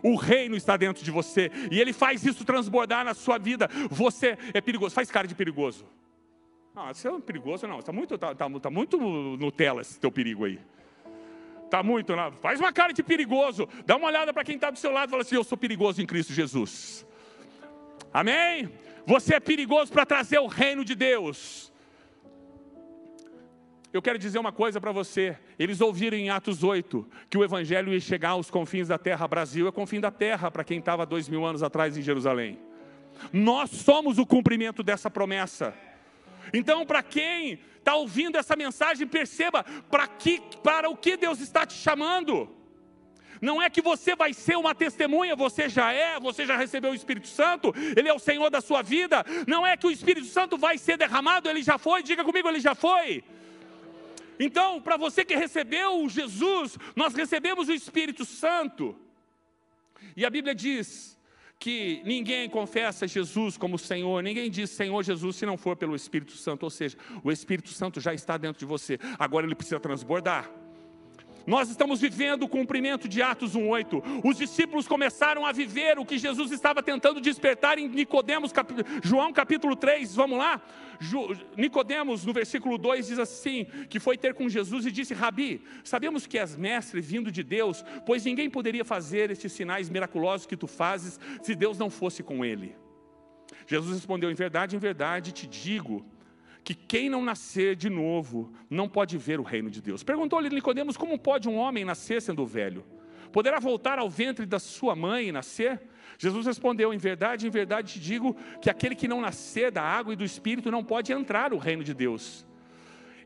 O 0.01 0.15
reino 0.15 0.55
está 0.55 0.78
dentro 0.78 1.03
de 1.03 1.11
você 1.11 1.51
e 1.69 1.82
ele 1.82 1.91
faz 1.91 2.25
isso 2.25 2.45
transbordar 2.45 3.03
na 3.03 3.13
sua 3.13 3.38
vida. 3.38 3.69
Você 3.89 4.38
é 4.53 4.61
perigoso, 4.61 4.95
faz 4.95 5.11
cara 5.11 5.28
de 5.28 5.36
perigoso. 5.36 5.86
Não, 6.78 6.93
você 6.93 7.07
é 7.07 7.19
perigoso, 7.19 7.65
não. 7.65 7.80
Está 7.80 7.91
muito, 7.91 8.15
tá, 8.19 8.36
tá, 8.36 8.47
tá 8.47 8.69
muito 8.69 8.99
Nutella 8.99 9.82
esse 9.82 9.99
teu 9.99 10.11
perigo 10.11 10.45
aí. 10.45 10.59
Está 11.65 11.82
muito, 11.82 12.15
não. 12.15 12.32
faz 12.34 12.59
uma 12.59 12.71
cara 12.71 12.93
de 12.93 13.01
perigoso. 13.01 13.67
Dá 13.84 13.95
uma 13.95 14.05
olhada 14.05 14.32
para 14.32 14.43
quem 14.43 14.53
está 14.53 14.69
do 14.69 14.78
seu 14.78 14.91
lado 14.91 15.09
e 15.09 15.11
fala 15.11 15.23
assim: 15.23 15.36
Eu 15.36 15.43
sou 15.43 15.57
perigoso 15.57 15.99
em 16.03 16.05
Cristo 16.05 16.34
Jesus. 16.34 17.03
Amém? 18.13 18.69
Você 19.07 19.34
é 19.34 19.39
perigoso 19.39 19.91
para 19.91 20.05
trazer 20.05 20.38
o 20.38 20.45
reino 20.45 20.86
de 20.86 20.93
Deus. 20.93 21.73
Eu 23.91 23.99
quero 23.99 24.19
dizer 24.19 24.38
uma 24.38 24.51
coisa 24.51 24.80
para 24.80 24.91
você. 24.91 25.36
Eles 25.57 25.82
ouviram 25.82 26.15
em 26.15 26.30
Atos 26.30 26.63
8 26.63 27.09
que 27.28 27.39
o 27.39 27.43
Evangelho 27.43 27.91
ia 27.91 27.99
chegar 27.99 28.30
aos 28.30 28.51
confins 28.51 28.89
da 28.89 28.99
terra. 28.99 29.28
Brasil 29.28 29.67
é 29.67 29.71
confim 29.71 29.99
da 29.99 30.11
terra 30.11 30.51
para 30.51 30.63
quem 30.63 30.78
estava 30.78 31.07
dois 31.07 31.28
mil 31.28 31.43
anos 31.43 31.63
atrás 31.63 31.97
em 31.97 32.03
Jerusalém. 32.03 32.59
Nós 33.34 33.71
somos 33.71 34.19
o 34.19 34.28
cumprimento 34.28 34.84
dessa 34.84 35.09
promessa. 35.09 35.73
Então, 36.53 36.85
para 36.85 37.03
quem 37.03 37.59
está 37.77 37.95
ouvindo 37.95 38.37
essa 38.37 38.55
mensagem, 38.55 39.07
perceba 39.07 39.63
para, 39.89 40.07
que, 40.07 40.41
para 40.63 40.89
o 40.89 40.97
que 40.97 41.15
Deus 41.15 41.39
está 41.39 41.65
te 41.65 41.73
chamando. 41.73 42.49
Não 43.41 43.61
é 43.61 43.69
que 43.69 43.81
você 43.81 44.15
vai 44.15 44.33
ser 44.33 44.57
uma 44.57 44.73
testemunha, 44.73 45.35
você 45.35 45.69
já 45.69 45.91
é, 45.91 46.19
você 46.19 46.45
já 46.45 46.57
recebeu 46.57 46.91
o 46.91 46.95
Espírito 46.95 47.27
Santo, 47.27 47.73
Ele 47.95 48.09
é 48.09 48.13
o 48.13 48.19
Senhor 48.19 48.49
da 48.49 48.61
sua 48.61 48.81
vida. 48.81 49.23
Não 49.47 49.65
é 49.65 49.77
que 49.77 49.87
o 49.87 49.91
Espírito 49.91 50.27
Santo 50.27 50.57
vai 50.57 50.77
ser 50.77 50.97
derramado, 50.97 51.49
Ele 51.49 51.61
já 51.61 51.77
foi, 51.77 52.03
diga 52.03 52.23
comigo, 52.23 52.47
Ele 52.47 52.59
já 52.59 52.75
foi. 52.75 53.23
Então, 54.39 54.81
para 54.81 54.97
você 54.97 55.25
que 55.25 55.35
recebeu 55.35 56.07
Jesus, 56.09 56.77
nós 56.95 57.13
recebemos 57.13 57.69
o 57.69 57.73
Espírito 57.73 58.23
Santo. 58.25 58.95
E 60.15 60.25
a 60.25 60.29
Bíblia 60.29 60.53
diz 60.53 61.16
que 61.60 62.01
ninguém 62.05 62.49
confessa 62.49 63.08
Jesus 63.08 63.58
como 63.58 63.78
Senhor, 63.78 64.22
ninguém 64.22 64.49
diz 64.49 64.70
Senhor 64.70 65.03
Jesus 65.03 65.36
se 65.36 65.45
não 65.45 65.58
for 65.58 65.76
pelo 65.76 65.95
Espírito 65.95 66.34
Santo, 66.34 66.64
ou 66.64 66.70
seja, 66.70 66.97
o 67.24 67.32
Espírito 67.32 67.70
Santo 67.70 67.99
já 67.99 68.14
está 68.14 68.38
dentro 68.38 68.60
de 68.60 68.66
você, 68.66 68.99
agora 69.18 69.45
ele 69.45 69.55
precisa 69.55 69.80
transbordar. 69.80 70.66
Nós 71.47 71.69
estamos 71.69 72.01
vivendo 72.01 72.43
o 72.43 72.49
cumprimento 72.49 73.07
de 73.07 73.21
Atos 73.21 73.55
1:8. 73.55 74.03
Os 74.21 74.37
discípulos 74.37 74.85
começaram 74.85 75.45
a 75.45 75.53
viver 75.53 75.97
o 75.97 76.05
que 76.05 76.17
Jesus 76.17 76.51
estava 76.51 76.83
tentando 76.83 77.21
despertar 77.21 77.79
em 77.79 77.87
Nicodemos, 77.87 78.51
cap... 78.51 78.69
João 79.01 79.31
capítulo 79.31 79.73
3, 79.73 80.13
vamos 80.13 80.37
lá? 80.37 80.61
Nicodemos, 81.55 82.25
no 82.25 82.33
versículo 82.33 82.77
2, 82.77 83.07
diz 83.07 83.17
assim: 83.17 83.65
que 83.89 83.97
foi 83.97 84.17
ter 84.17 84.33
com 84.33 84.49
Jesus 84.49 84.85
e 84.85 84.91
disse: 84.91 85.13
Rabi, 85.13 85.63
sabemos 85.85 86.27
que 86.27 86.37
és 86.37 86.57
mestre 86.57 86.99
vindo 86.99 87.31
de 87.31 87.43
Deus, 87.43 87.81
pois 88.05 88.25
ninguém 88.25 88.49
poderia 88.49 88.83
fazer 88.83 89.31
estes 89.31 89.53
sinais 89.53 89.89
miraculosos 89.89 90.45
que 90.45 90.57
tu 90.57 90.67
fazes 90.67 91.17
se 91.41 91.55
Deus 91.55 91.77
não 91.77 91.89
fosse 91.89 92.21
com 92.21 92.43
ele. 92.43 92.75
Jesus 93.65 93.95
respondeu: 93.95 94.29
Em 94.29 94.35
verdade, 94.35 94.75
em 94.75 94.79
verdade 94.79 95.31
te 95.31 95.47
digo 95.47 96.05
que 96.68 96.76
quem 96.76 97.09
não 97.09 97.24
nascer 97.24 97.78
de 97.78 97.89
novo 97.89 98.51
não 98.70 98.89
pode 98.89 99.18
ver 99.18 99.39
o 99.39 99.43
reino 99.43 99.70
de 99.70 99.82
Deus. 99.82 100.03
Perguntou-lhe 100.03 100.49
Nicodemos: 100.49 100.97
como 100.97 101.18
pode 101.18 101.47
um 101.47 101.55
homem 101.55 101.86
nascer 101.86 102.22
sendo 102.22 102.45
velho? 102.45 102.84
Poderá 103.32 103.57
voltar 103.57 103.97
ao 103.97 104.09
ventre 104.09 104.45
da 104.45 104.59
sua 104.59 104.93
mãe 104.93 105.30
e 105.30 105.32
nascer? 105.32 105.82
Jesus 106.18 106.45
respondeu: 106.45 106.93
Em 106.93 106.97
verdade, 106.97 107.47
em 107.47 107.49
verdade 107.49 107.93
te 107.93 107.99
digo 108.01 108.36
que 108.61 108.70
aquele 108.70 108.95
que 108.95 109.07
não 109.07 109.22
nascer 109.22 109.72
da 109.72 109.82
água 109.82 110.11
e 110.11 110.18
do 110.18 110.26
espírito 110.26 110.70
não 110.70 110.84
pode 110.84 111.13
entrar 111.13 111.51
no 111.51 111.57
reino 111.57 111.86
de 111.86 111.93
Deus. 111.93 112.45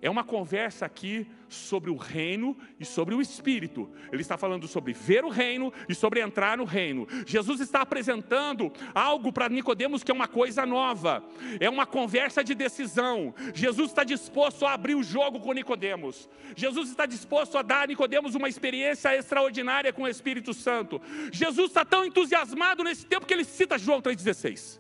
É 0.02 0.10
uma 0.10 0.24
conversa 0.24 0.84
aqui 0.84 1.28
sobre 1.48 1.92
o 1.92 1.96
reino 1.96 2.58
e 2.80 2.86
sobre 2.86 3.14
o 3.14 3.22
espírito. 3.22 3.88
Ele 4.12 4.24
está 4.24 4.36
falando 4.36 4.68
sobre 4.68 4.94
ver 4.94 5.24
o 5.24 5.30
reino 5.30 5.72
e 5.88 5.94
sobre 5.94 6.22
entrar 6.22 6.58
no 6.58 6.64
reino. 6.64 7.08
Jesus 7.28 7.60
está 7.60 7.82
apresentando 7.82 8.72
algo 8.96 9.32
para 9.32 9.48
Nicodemos 9.48 10.04
que 10.04 10.10
é 10.10 10.14
uma 10.14 10.28
coisa 10.28 10.66
nova. 10.66 11.24
É 11.60 11.70
uma 11.70 11.86
conversa 11.86 12.44
de 12.44 12.56
decisão. 12.56 13.36
Jesus 13.54 13.92
está 13.92 14.04
disposto 14.04 14.66
a 14.66 14.74
abrir 14.74 14.96
o 14.96 15.04
jogo 15.04 15.40
com 15.40 15.54
Nicodemos. 15.54 16.28
Jesus 16.56 16.90
está 16.90 17.06
disposto 17.06 17.56
a 17.58 17.62
dar 17.62 17.84
a 17.84 17.88
Nicodemos 17.88 18.34
uma 18.34 18.50
experiência 18.50 19.16
extraordinária 19.16 19.94
com 19.94 20.04
o 20.04 20.08
Espírito 20.08 20.52
Santo. 20.52 21.00
Jesus 21.32 21.68
está 21.68 21.86
tão 21.86 22.04
entusiasmado 22.04 22.84
nesse 22.84 23.06
tempo 23.06 23.28
que 23.28 23.34
ele 23.34 23.46
cita 23.46 23.78
João 23.78 24.02
3,16. 24.02 24.80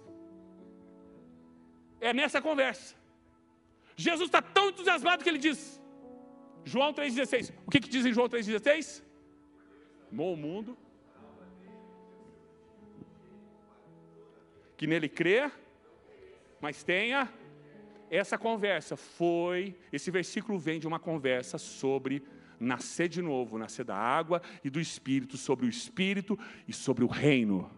É 1.99 2.11
nessa 2.11 2.41
conversa. 2.41 3.01
Jesus 4.02 4.28
está 4.28 4.41
tão 4.41 4.70
entusiasmado 4.70 5.24
que 5.24 5.30
ele 5.30 5.38
diz, 5.38 5.80
João 6.66 6.93
3,16. 6.93 7.54
O 7.66 7.72
que, 7.72 7.80
que 7.80 7.89
diz 7.89 8.06
em 8.06 8.14
João 8.14 8.28
3,16? 8.28 9.04
Amou 10.12 10.34
o 10.34 10.38
mundo. 10.38 10.78
Que 14.76 14.88
nele 14.88 15.08
crê, 15.08 15.52
mas 16.60 16.84
tenha 16.84 17.32
essa 18.10 18.38
conversa. 18.38 18.95
Foi, 18.97 19.76
esse 19.93 20.10
versículo 20.10 20.58
vem 20.58 20.80
de 20.80 20.88
uma 20.88 20.99
conversa 20.99 21.58
sobre 21.58 22.24
nascer 22.60 23.08
de 23.08 23.22
novo, 23.22 23.58
nascer 23.58 23.86
da 23.86 23.95
água 23.95 24.41
e 24.64 24.70
do 24.70 24.80
Espírito, 24.80 25.38
sobre 25.38 25.66
o 25.66 25.70
Espírito 25.70 26.38
e 26.68 26.74
sobre 26.74 27.04
o 27.04 27.08
reino. 27.08 27.70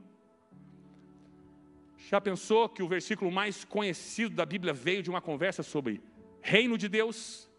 Já 2.10 2.20
pensou 2.20 2.68
que 2.70 2.84
o 2.84 2.88
versículo 2.88 3.32
mais 3.32 3.64
conhecido 3.64 4.36
da 4.36 4.46
Bíblia 4.46 4.74
veio 4.74 5.02
de 5.04 5.10
uma 5.10 5.22
conversa 5.22 5.64
sobre 5.64 6.02
reino 6.44 6.78
de 6.78 6.88
Deus. 6.88 7.50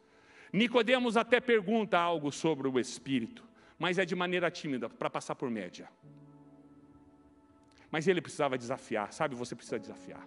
Nicodemos 0.53 1.17
até 1.17 1.41
pergunta 1.41 1.99
algo 1.99 2.31
sobre 2.31 2.69
o 2.69 2.79
Espírito, 2.79 3.43
mas 3.77 3.99
é 3.99 4.05
de 4.05 4.15
maneira 4.15 4.51
tímida, 4.51 4.89
para 4.89 5.11
passar 5.11 5.35
por 5.35 5.51
média. 5.51 5.89
Mas 7.91 8.07
ele 8.07 8.21
precisava 8.21 8.57
desafiar, 8.57 9.13
sabe? 9.13 9.35
Você 9.35 9.57
precisa 9.57 9.79
desafiar. 9.79 10.25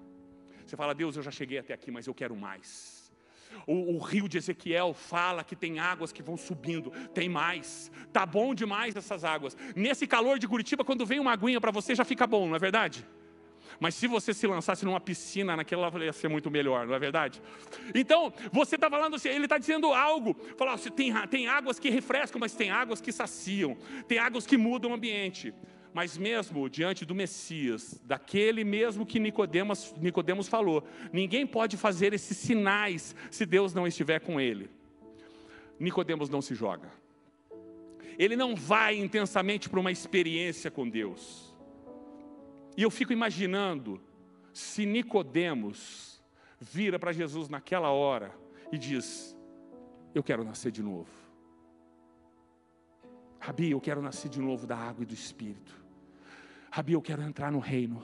Você 0.65 0.75
fala, 0.75 0.93
Deus, 0.93 1.15
eu 1.15 1.23
já 1.23 1.31
cheguei 1.31 1.59
até 1.59 1.73
aqui, 1.73 1.89
mas 1.91 2.07
eu 2.07 2.13
quero 2.13 2.35
mais. 2.35 3.13
O, 3.65 3.95
o, 3.95 3.99
rio 3.99 4.27
de 4.27 4.37
Ezequiel 4.37 4.93
fala 4.93 5.43
que 5.43 5.55
tem 5.55 5.79
águas 5.79 6.11
que 6.11 6.21
vão 6.21 6.35
subindo, 6.35 6.91
tem 7.13 7.29
mais, 7.29 7.89
tá 8.11 8.25
bom 8.25 8.53
demais 8.53 8.95
essas 8.95 9.23
águas. 9.23 9.55
Nesse 9.75 10.05
calor 10.05 10.37
de 10.37 10.47
Curitiba, 10.47 10.83
quando 10.83 11.05
vem 11.05 11.19
uma 11.19 11.31
aguinha 11.31 11.61
para 11.61 11.71
você, 11.71 11.95
já 11.95 12.03
fica 12.03 12.27
bom, 12.27 12.47
não 12.47 12.55
é 12.55 12.59
verdade? 12.59 13.07
Mas 13.79 13.95
se 13.95 14.07
você 14.07 14.33
se 14.33 14.47
lançasse 14.47 14.85
numa 14.85 14.99
piscina 14.99 15.55
naquela, 15.55 15.91
ia 16.03 16.13
ser 16.13 16.27
muito 16.27 16.49
melhor, 16.49 16.87
não 16.87 16.95
é 16.95 16.99
verdade? 16.99 17.41
Então, 17.93 18.33
você 18.51 18.75
está 18.75 18.89
falando 18.89 19.15
assim, 19.15 19.29
ele 19.29 19.45
está 19.45 19.57
dizendo 19.57 19.93
algo. 19.93 20.35
Falar 20.57 20.73
assim, 20.73 20.89
tem, 20.91 21.13
tem 21.27 21.47
águas 21.47 21.79
que 21.79 21.89
refrescam, 21.89 22.39
mas 22.39 22.53
tem 22.53 22.71
águas 22.71 23.01
que 23.01 23.11
saciam. 23.11 23.77
Tem 24.07 24.17
águas 24.17 24.45
que 24.45 24.57
mudam 24.57 24.91
o 24.91 24.93
ambiente. 24.93 25.53
Mas 25.93 26.17
mesmo 26.17 26.69
diante 26.69 27.05
do 27.05 27.15
Messias, 27.15 27.99
daquele 28.05 28.63
mesmo 28.63 29.05
que 29.05 29.19
Nicodemos, 29.19 29.95
Nicodemos 29.97 30.47
falou, 30.47 30.83
ninguém 31.11 31.47
pode 31.47 31.75
fazer 31.75 32.13
esses 32.13 32.37
sinais 32.37 33.15
se 33.31 33.45
Deus 33.45 33.73
não 33.73 33.87
estiver 33.87 34.19
com 34.19 34.39
ele. 34.39 34.69
Nicodemos 35.79 36.29
não 36.29 36.41
se 36.41 36.53
joga. 36.53 36.91
Ele 38.17 38.35
não 38.35 38.55
vai 38.55 38.95
intensamente 38.95 39.69
para 39.69 39.79
uma 39.79 39.91
experiência 39.91 40.71
com 40.71 40.87
Deus. 40.89 41.46
E 42.77 42.83
eu 42.83 42.91
fico 42.91 43.11
imaginando 43.11 43.99
se 44.53 44.85
Nicodemos 44.85 46.23
vira 46.59 46.99
para 46.99 47.11
Jesus 47.11 47.49
naquela 47.49 47.89
hora 47.89 48.31
e 48.71 48.77
diz: 48.77 49.35
Eu 50.13 50.21
quero 50.23 50.43
nascer 50.43 50.71
de 50.71 50.83
novo. 50.83 51.09
Rabi, 53.39 53.71
eu 53.71 53.81
quero 53.81 54.01
nascer 54.01 54.29
de 54.29 54.39
novo 54.39 54.67
da 54.67 54.77
água 54.77 55.01
e 55.01 55.05
do 55.07 55.13
Espírito. 55.13 55.73
Rabi, 56.69 56.93
eu 56.93 57.01
quero 57.01 57.23
entrar 57.23 57.51
no 57.51 57.59
reino. 57.59 58.03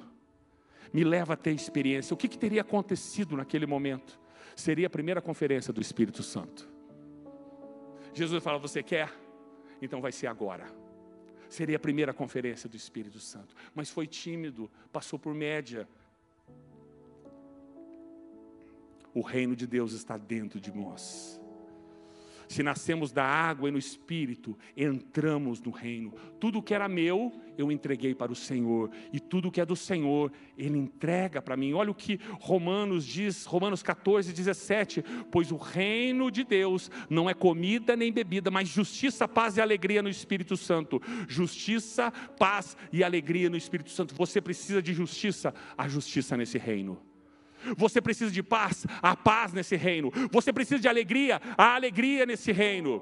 Me 0.91 1.03
leva 1.03 1.33
a 1.33 1.37
ter 1.37 1.51
experiência. 1.51 2.13
O 2.13 2.17
que, 2.17 2.27
que 2.27 2.37
teria 2.37 2.61
acontecido 2.61 3.37
naquele 3.37 3.67
momento? 3.67 4.19
Seria 4.55 4.87
a 4.87 4.89
primeira 4.89 5.21
conferência 5.21 5.71
do 5.71 5.81
Espírito 5.81 6.23
Santo. 6.23 6.67
Jesus 8.11 8.43
fala: 8.43 8.57
Você 8.57 8.81
quer? 8.81 9.13
Então 9.79 10.01
vai 10.01 10.11
ser 10.11 10.27
agora. 10.27 10.82
Seria 11.53 11.75
a 11.75 11.79
primeira 11.79 12.11
conferência 12.11 12.67
do 12.67 12.75
Espírito 12.75 13.19
Santo. 13.19 13.55
Mas 13.75 13.87
foi 13.87 14.07
tímido, 14.07 14.71
passou 14.91 15.19
por 15.19 15.35
média. 15.35 15.87
O 19.13 19.21
reino 19.21 19.55
de 19.55 19.67
Deus 19.67 19.93
está 19.93 20.17
dentro 20.17 20.59
de 20.59 20.75
nós. 20.75 21.39
Se 22.47 22.63
nascemos 22.63 23.11
da 23.11 23.23
água 23.23 23.69
e 23.69 23.71
no 23.71 23.77
espírito, 23.77 24.57
entramos 24.75 25.61
no 25.61 25.71
reino. 25.71 26.13
Tudo 26.39 26.61
que 26.61 26.73
era 26.73 26.87
meu, 26.87 27.31
eu 27.57 27.71
entreguei 27.71 28.13
para 28.15 28.31
o 28.31 28.35
Senhor, 28.35 28.89
e 29.11 29.19
tudo 29.19 29.51
que 29.51 29.61
é 29.61 29.65
do 29.65 29.75
Senhor, 29.75 30.31
ele 30.57 30.77
entrega 30.77 31.41
para 31.41 31.55
mim. 31.55 31.73
Olha 31.73 31.91
o 31.91 31.95
que 31.95 32.19
Romanos 32.39 33.05
diz, 33.05 33.45
Romanos 33.45 33.83
14, 33.83 34.33
17: 34.33 35.03
Pois 35.31 35.51
o 35.51 35.57
reino 35.57 36.31
de 36.31 36.43
Deus 36.43 36.89
não 37.09 37.29
é 37.29 37.33
comida 37.33 37.95
nem 37.95 38.11
bebida, 38.11 38.49
mas 38.49 38.67
justiça, 38.67 39.27
paz 39.27 39.57
e 39.57 39.61
alegria 39.61 40.01
no 40.01 40.09
Espírito 40.09 40.57
Santo. 40.57 41.01
Justiça, 41.27 42.11
paz 42.37 42.75
e 42.91 43.03
alegria 43.03 43.49
no 43.49 43.57
Espírito 43.57 43.91
Santo. 43.91 44.15
Você 44.15 44.41
precisa 44.41 44.81
de 44.81 44.93
justiça, 44.93 45.53
a 45.77 45.87
justiça 45.87 46.35
nesse 46.35 46.57
reino. 46.57 47.12
Você 47.77 48.01
precisa 48.01 48.31
de 48.31 48.43
paz, 48.43 48.85
a 49.01 49.15
paz 49.15 49.53
nesse 49.53 49.75
reino. 49.75 50.11
Você 50.31 50.51
precisa 50.51 50.81
de 50.81 50.87
alegria, 50.87 51.41
a 51.57 51.75
alegria 51.75 52.25
nesse 52.25 52.51
reino. 52.51 53.01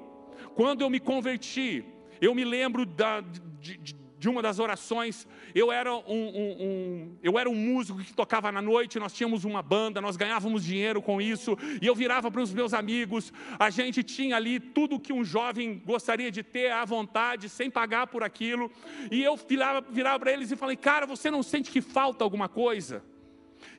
Quando 0.54 0.82
eu 0.82 0.90
me 0.90 1.00
converti, 1.00 1.84
eu 2.20 2.34
me 2.34 2.44
lembro 2.44 2.84
da, 2.84 3.20
de, 3.20 3.76
de, 3.78 3.94
de 4.22 4.28
uma 4.28 4.40
das 4.40 4.60
orações. 4.60 5.26
Eu 5.52 5.72
era 5.72 5.92
um, 5.92 6.00
um, 6.06 6.56
um, 6.60 7.18
eu 7.22 7.36
era 7.36 7.50
um 7.50 7.54
músico 7.54 7.98
que 7.98 8.14
tocava 8.14 8.52
na 8.52 8.62
noite, 8.62 8.98
nós 9.00 9.12
tínhamos 9.12 9.44
uma 9.44 9.60
banda, 9.60 10.00
nós 10.00 10.16
ganhávamos 10.16 10.64
dinheiro 10.64 11.02
com 11.02 11.20
isso, 11.20 11.58
e 11.80 11.86
eu 11.86 11.94
virava 11.94 12.30
para 12.30 12.40
os 12.40 12.54
meus 12.54 12.72
amigos. 12.72 13.32
A 13.58 13.68
gente 13.68 14.02
tinha 14.04 14.36
ali 14.36 14.60
tudo 14.60 15.00
que 15.00 15.12
um 15.12 15.24
jovem 15.24 15.82
gostaria 15.84 16.30
de 16.30 16.42
ter 16.42 16.70
à 16.70 16.84
vontade, 16.84 17.48
sem 17.48 17.68
pagar 17.68 18.06
por 18.06 18.22
aquilo. 18.22 18.70
E 19.10 19.22
eu 19.22 19.36
virava, 19.36 19.80
virava 19.80 20.20
para 20.20 20.32
eles 20.32 20.52
e 20.52 20.56
falei: 20.56 20.76
Cara, 20.76 21.04
você 21.06 21.30
não 21.30 21.42
sente 21.42 21.70
que 21.70 21.80
falta 21.80 22.22
alguma 22.22 22.48
coisa? 22.48 23.02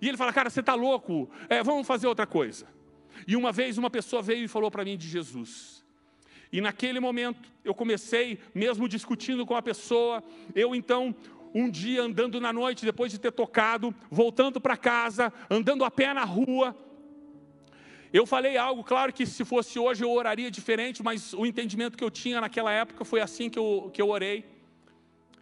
E 0.01 0.07
ele 0.07 0.17
fala, 0.17 0.33
cara, 0.33 0.49
você 0.49 0.59
está 0.59 0.73
louco? 0.73 1.29
É, 1.49 1.63
vamos 1.63 1.87
fazer 1.87 2.07
outra 2.07 2.25
coisa. 2.25 2.67
E 3.27 3.35
uma 3.35 3.51
vez 3.51 3.77
uma 3.77 3.89
pessoa 3.89 4.21
veio 4.21 4.45
e 4.45 4.47
falou 4.47 4.69
para 4.69 4.83
mim 4.83 4.97
de 4.97 5.07
Jesus. 5.07 5.83
E 6.51 6.61
naquele 6.61 6.99
momento 6.99 7.51
eu 7.63 7.73
comecei, 7.73 8.39
mesmo 8.53 8.87
discutindo 8.87 9.45
com 9.45 9.55
a 9.55 9.61
pessoa, 9.61 10.23
eu 10.53 10.75
então 10.75 11.15
um 11.55 11.69
dia 11.69 12.01
andando 12.01 12.41
na 12.41 12.51
noite, 12.51 12.83
depois 12.83 13.11
de 13.11 13.19
ter 13.19 13.31
tocado, 13.31 13.93
voltando 14.09 14.59
para 14.59 14.75
casa, 14.75 15.31
andando 15.49 15.85
a 15.85 15.91
pé 15.91 16.13
na 16.13 16.23
rua, 16.23 16.75
eu 18.11 18.27
falei 18.27 18.57
algo, 18.57 18.83
claro 18.83 19.11
que 19.11 19.25
se 19.25 19.43
fosse 19.43 19.79
hoje 19.79 20.03
eu 20.03 20.11
oraria 20.11 20.51
diferente, 20.51 21.01
mas 21.01 21.33
o 21.33 21.47
entendimento 21.47 21.97
que 21.97 22.03
eu 22.03 22.11
tinha 22.11 22.39
naquela 22.39 22.71
época 22.71 23.03
foi 23.03 23.19
assim 23.19 23.49
que 23.49 23.57
eu, 23.57 23.89
que 23.91 23.99
eu 23.99 24.09
orei. 24.09 24.45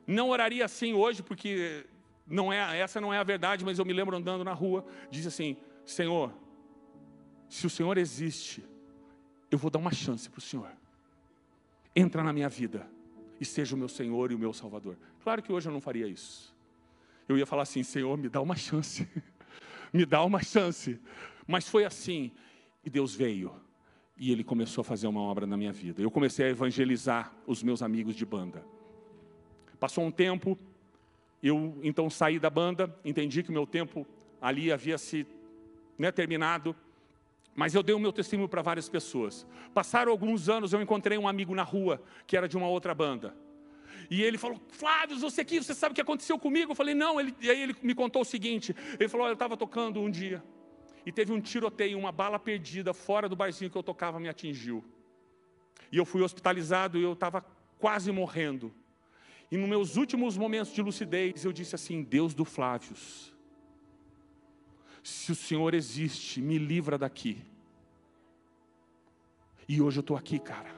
Não 0.08 0.30
oraria 0.30 0.64
assim 0.64 0.94
hoje, 0.94 1.22
porque 1.22 1.86
não 2.32 2.52
é, 2.52 2.80
essa 2.80 3.02
não 3.02 3.14
é 3.14 3.18
a 3.18 3.24
verdade, 3.24 3.64
mas 3.66 3.78
eu 3.78 3.86
me 3.86 3.94
lembro 3.94 4.16
andando 4.16 4.44
na 4.44 4.54
rua, 4.54 4.86
disse 5.10 5.28
assim: 5.28 5.58
Senhor, 5.86 6.34
se 7.50 7.68
o 7.68 7.70
Senhor 7.70 7.98
existe, 7.98 8.64
eu 9.52 9.58
vou 9.58 9.70
dar 9.70 9.80
uma 9.80 9.92
chance 9.92 10.30
para 10.30 10.40
o 10.40 10.42
Senhor. 10.42 10.72
Entra 11.96 12.24
na 12.24 12.32
minha 12.32 12.48
vida 12.48 12.88
e 13.40 13.46
seja 13.46 13.76
o 13.76 13.78
meu 13.78 13.90
Senhor 13.90 14.32
e 14.32 14.36
o 14.36 14.40
meu 14.40 14.54
Salvador. 14.54 14.98
Claro 15.24 15.42
que 15.42 15.52
hoje 15.52 15.68
eu 15.68 15.74
não 15.74 15.82
faria 15.82 16.08
isso. 16.08 16.56
Eu 17.28 17.38
ia 17.38 17.46
falar 17.46 17.64
assim: 17.64 17.84
Senhor, 17.84 18.18
me 18.18 18.30
dá 18.30 18.42
uma 18.42 18.56
chance, 18.56 19.08
me 19.92 20.06
dá 20.06 20.24
uma 20.24 20.42
chance. 20.42 21.00
Mas 21.46 21.68
foi 21.68 21.84
assim, 21.84 22.32
e 22.84 22.90
Deus 22.90 23.14
veio 23.14 23.54
e 24.18 24.32
Ele 24.32 24.44
começou 24.44 24.84
a 24.84 24.86
fazer 24.86 25.08
uma 25.08 25.20
obra 25.20 25.48
na 25.48 25.58
minha 25.58 25.74
vida. 25.74 26.02
Eu 26.02 26.12
comecei 26.12 26.46
a 26.46 26.50
evangelizar 26.50 27.34
os 27.48 27.64
meus 27.64 27.82
amigos 27.82 28.16
de 28.16 28.24
banda. 28.24 28.64
Passou 29.80 30.06
um 30.06 30.12
tempo, 30.12 30.56
eu 31.42 31.80
então 31.82 32.10
saí 32.10 32.40
da 32.40 32.50
banda, 32.50 32.94
entendi 33.04 33.42
que 33.44 33.50
o 33.50 33.54
meu 33.54 33.66
tempo 33.66 34.06
ali 34.42 34.72
havia 34.72 34.98
se 34.98 35.26
né, 35.98 36.12
terminado, 36.12 36.76
mas 37.56 37.76
eu 37.76 37.84
dei 37.84 37.94
o 37.94 38.00
meu 38.00 38.14
testemunho 38.14 38.48
para 38.48 38.62
várias 38.62 38.88
pessoas. 38.88 39.46
Passaram 39.74 40.12
alguns 40.12 40.50
anos, 40.50 40.74
eu 40.74 40.82
encontrei 40.82 41.18
um 41.18 41.28
amigo 41.28 41.54
na 41.54 41.64
rua, 41.64 42.02
que 42.26 42.38
era 42.38 42.48
de 42.48 42.56
uma 42.56 42.68
outra 42.68 42.94
banda. 42.94 43.36
E 44.10 44.22
ele 44.22 44.38
falou, 44.38 44.60
Flávio, 44.70 45.18
você 45.20 45.42
aqui, 45.42 45.62
você 45.62 45.74
sabe 45.74 45.92
o 45.92 45.96
que 45.96 46.02
aconteceu 46.02 46.38
comigo? 46.40 46.72
Eu 46.72 46.76
falei, 46.76 46.96
não. 46.96 47.20
Ele, 47.20 47.36
e 47.40 47.50
aí 47.50 47.62
ele 47.62 47.76
me 47.82 47.94
contou 47.94 48.24
o 48.24 48.26
seguinte: 48.26 48.76
ele 49.00 49.10
falou, 49.10 49.28
eu 49.28 49.34
estava 49.34 49.56
tocando 49.56 50.00
um 50.02 50.10
dia, 50.10 50.44
e 51.06 51.12
teve 51.12 51.32
um 51.32 51.40
tiroteio, 51.40 51.98
uma 51.98 52.12
bala 52.12 52.40
perdida 52.40 52.94
fora 52.94 53.30
do 53.30 53.36
barzinho 53.36 53.70
que 53.70 53.78
eu 53.78 53.84
tocava 53.84 54.20
me 54.20 54.30
atingiu. 54.30 54.84
E 55.92 55.98
eu 55.98 56.06
fui 56.06 56.22
hospitalizado 56.22 56.98
e 56.98 57.04
eu 57.04 57.14
estava 57.14 57.46
quase 57.78 58.12
morrendo. 58.12 58.74
E 59.52 59.58
nos 59.58 59.68
meus 59.68 59.98
últimos 59.98 60.38
momentos 60.38 60.74
de 60.74 60.82
lucidez, 60.82 61.44
eu 61.44 61.52
disse 61.52 61.76
assim: 61.76 62.02
Deus 62.02 62.34
do 62.34 62.46
Flávios, 62.46 63.36
se 65.04 65.32
o 65.32 65.36
Senhor 65.36 65.74
existe, 65.74 66.42
me 66.42 66.58
livra 66.58 66.98
daqui. 66.98 67.44
E 69.68 69.82
hoje 69.82 70.00
eu 70.00 70.02
estou 70.02 70.16
aqui, 70.16 70.40
cara. 70.40 70.74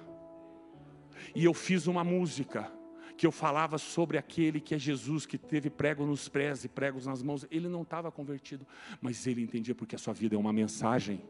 E 1.35 1.45
eu 1.45 1.53
fiz 1.53 1.87
uma 1.87 2.03
música 2.03 2.71
que 3.15 3.27
eu 3.27 3.31
falava 3.31 3.77
sobre 3.77 4.17
aquele 4.17 4.59
que 4.59 4.73
é 4.75 4.79
Jesus, 4.79 5.25
que 5.25 5.37
teve 5.37 5.69
prego 5.69 6.05
nos 6.05 6.27
pés 6.27 6.63
e 6.63 6.67
pregos 6.67 7.05
nas 7.05 7.21
mãos. 7.21 7.45
Ele 7.51 7.69
não 7.69 7.83
estava 7.83 8.11
convertido, 8.11 8.65
mas 8.99 9.25
ele 9.27 9.41
entendia 9.41 9.75
porque 9.75 9.95
a 9.95 9.99
sua 9.99 10.13
vida 10.13 10.35
é 10.35 10.37
uma 10.37 10.53
mensagem. 10.53 11.21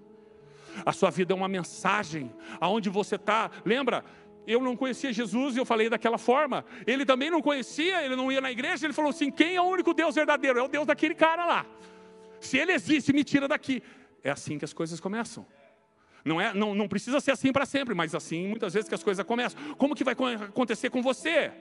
A 0.85 0.91
sua 0.91 1.09
vida 1.09 1.33
é 1.33 1.35
uma 1.35 1.47
mensagem. 1.47 2.31
Aonde 2.59 2.89
você 2.89 3.15
está, 3.15 3.51
lembra? 3.65 4.03
Eu 4.45 4.61
não 4.61 4.75
conhecia 4.75 5.13
Jesus 5.13 5.55
e 5.55 5.59
eu 5.59 5.65
falei 5.65 5.89
daquela 5.89 6.17
forma. 6.17 6.65
Ele 6.85 7.05
também 7.05 7.29
não 7.31 7.41
conhecia, 7.41 8.03
ele 8.03 8.15
não 8.15 8.31
ia 8.31 8.41
na 8.41 8.51
igreja. 8.51 8.85
Ele 8.85 8.93
falou 8.93 9.09
assim: 9.09 9.31
quem 9.31 9.55
é 9.55 9.61
o 9.61 9.65
único 9.65 9.93
Deus 9.93 10.15
verdadeiro? 10.15 10.59
É 10.59 10.61
o 10.61 10.67
Deus 10.67 10.85
daquele 10.85 11.15
cara 11.15 11.45
lá. 11.45 11.65
Se 12.39 12.57
ele 12.57 12.73
existe, 12.73 13.13
me 13.13 13.23
tira 13.23 13.47
daqui. 13.47 13.81
É 14.23 14.29
assim 14.29 14.57
que 14.57 14.65
as 14.65 14.73
coisas 14.73 14.99
começam. 14.99 15.45
Não, 16.25 16.39
é, 16.39 16.53
não, 16.53 16.73
não 16.73 16.87
precisa 16.87 17.19
ser 17.19 17.31
assim 17.31 17.51
para 17.51 17.65
sempre, 17.65 17.93
mas 17.93 18.15
assim 18.15 18.47
muitas 18.47 18.73
vezes 18.73 18.87
que 18.87 18.95
as 18.95 19.03
coisas 19.03 19.25
começam. 19.25 19.75
Como 19.75 19.95
que 19.95 20.03
vai 20.03 20.15
acontecer 20.49 20.89
com 20.89 21.01
você? 21.01 21.51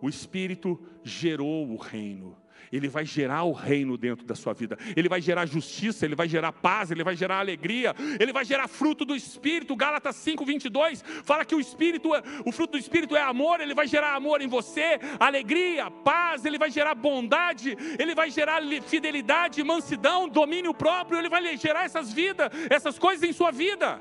O 0.00 0.08
Espírito 0.08 0.80
gerou 1.02 1.68
o 1.68 1.76
reino 1.76 2.36
ele 2.72 2.88
vai 2.88 3.04
gerar 3.04 3.44
o 3.44 3.52
reino 3.52 3.96
dentro 3.96 4.24
da 4.24 4.34
sua 4.34 4.52
vida, 4.52 4.78
ele 4.96 5.08
vai 5.08 5.20
gerar 5.20 5.46
justiça, 5.46 6.04
ele 6.04 6.14
vai 6.14 6.28
gerar 6.28 6.52
paz, 6.52 6.90
ele 6.90 7.04
vai 7.04 7.16
gerar 7.16 7.38
alegria, 7.38 7.94
ele 8.18 8.32
vai 8.32 8.44
gerar 8.44 8.68
fruto 8.68 9.04
do 9.04 9.14
Espírito. 9.14 9.76
Gálatas 9.76 10.16
5, 10.16 10.44
22 10.44 11.02
fala 11.24 11.44
que 11.44 11.54
o 11.54 11.60
Espírito, 11.60 12.14
é, 12.14 12.22
o 12.44 12.52
fruto 12.52 12.72
do 12.72 12.78
Espírito 12.78 13.16
é 13.16 13.22
amor, 13.22 13.60
ele 13.60 13.74
vai 13.74 13.86
gerar 13.86 14.14
amor 14.14 14.40
em 14.40 14.48
você, 14.48 14.98
alegria, 15.18 15.90
paz, 15.90 16.44
ele 16.44 16.58
vai 16.58 16.70
gerar 16.70 16.94
bondade, 16.94 17.76
ele 17.98 18.14
vai 18.14 18.30
gerar 18.30 18.62
fidelidade, 18.86 19.62
mansidão, 19.62 20.28
domínio 20.28 20.74
próprio, 20.74 21.18
ele 21.18 21.28
vai 21.28 21.56
gerar 21.56 21.84
essas 21.84 22.12
vidas, 22.12 22.50
essas 22.70 22.98
coisas 22.98 23.28
em 23.28 23.32
sua 23.32 23.50
vida. 23.50 24.00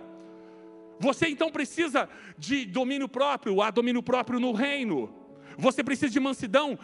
Você 1.00 1.28
então 1.28 1.52
precisa 1.52 2.10
de 2.38 2.66
domínio 2.66 3.08
próprio, 3.08 3.62
há 3.62 3.70
domínio 3.70 4.02
próprio 4.02 4.40
no 4.40 4.52
reino. 4.52 5.27
Você 5.58 5.84
precisa 5.84 6.12
de 6.12 6.20
mansidão, 6.20 6.78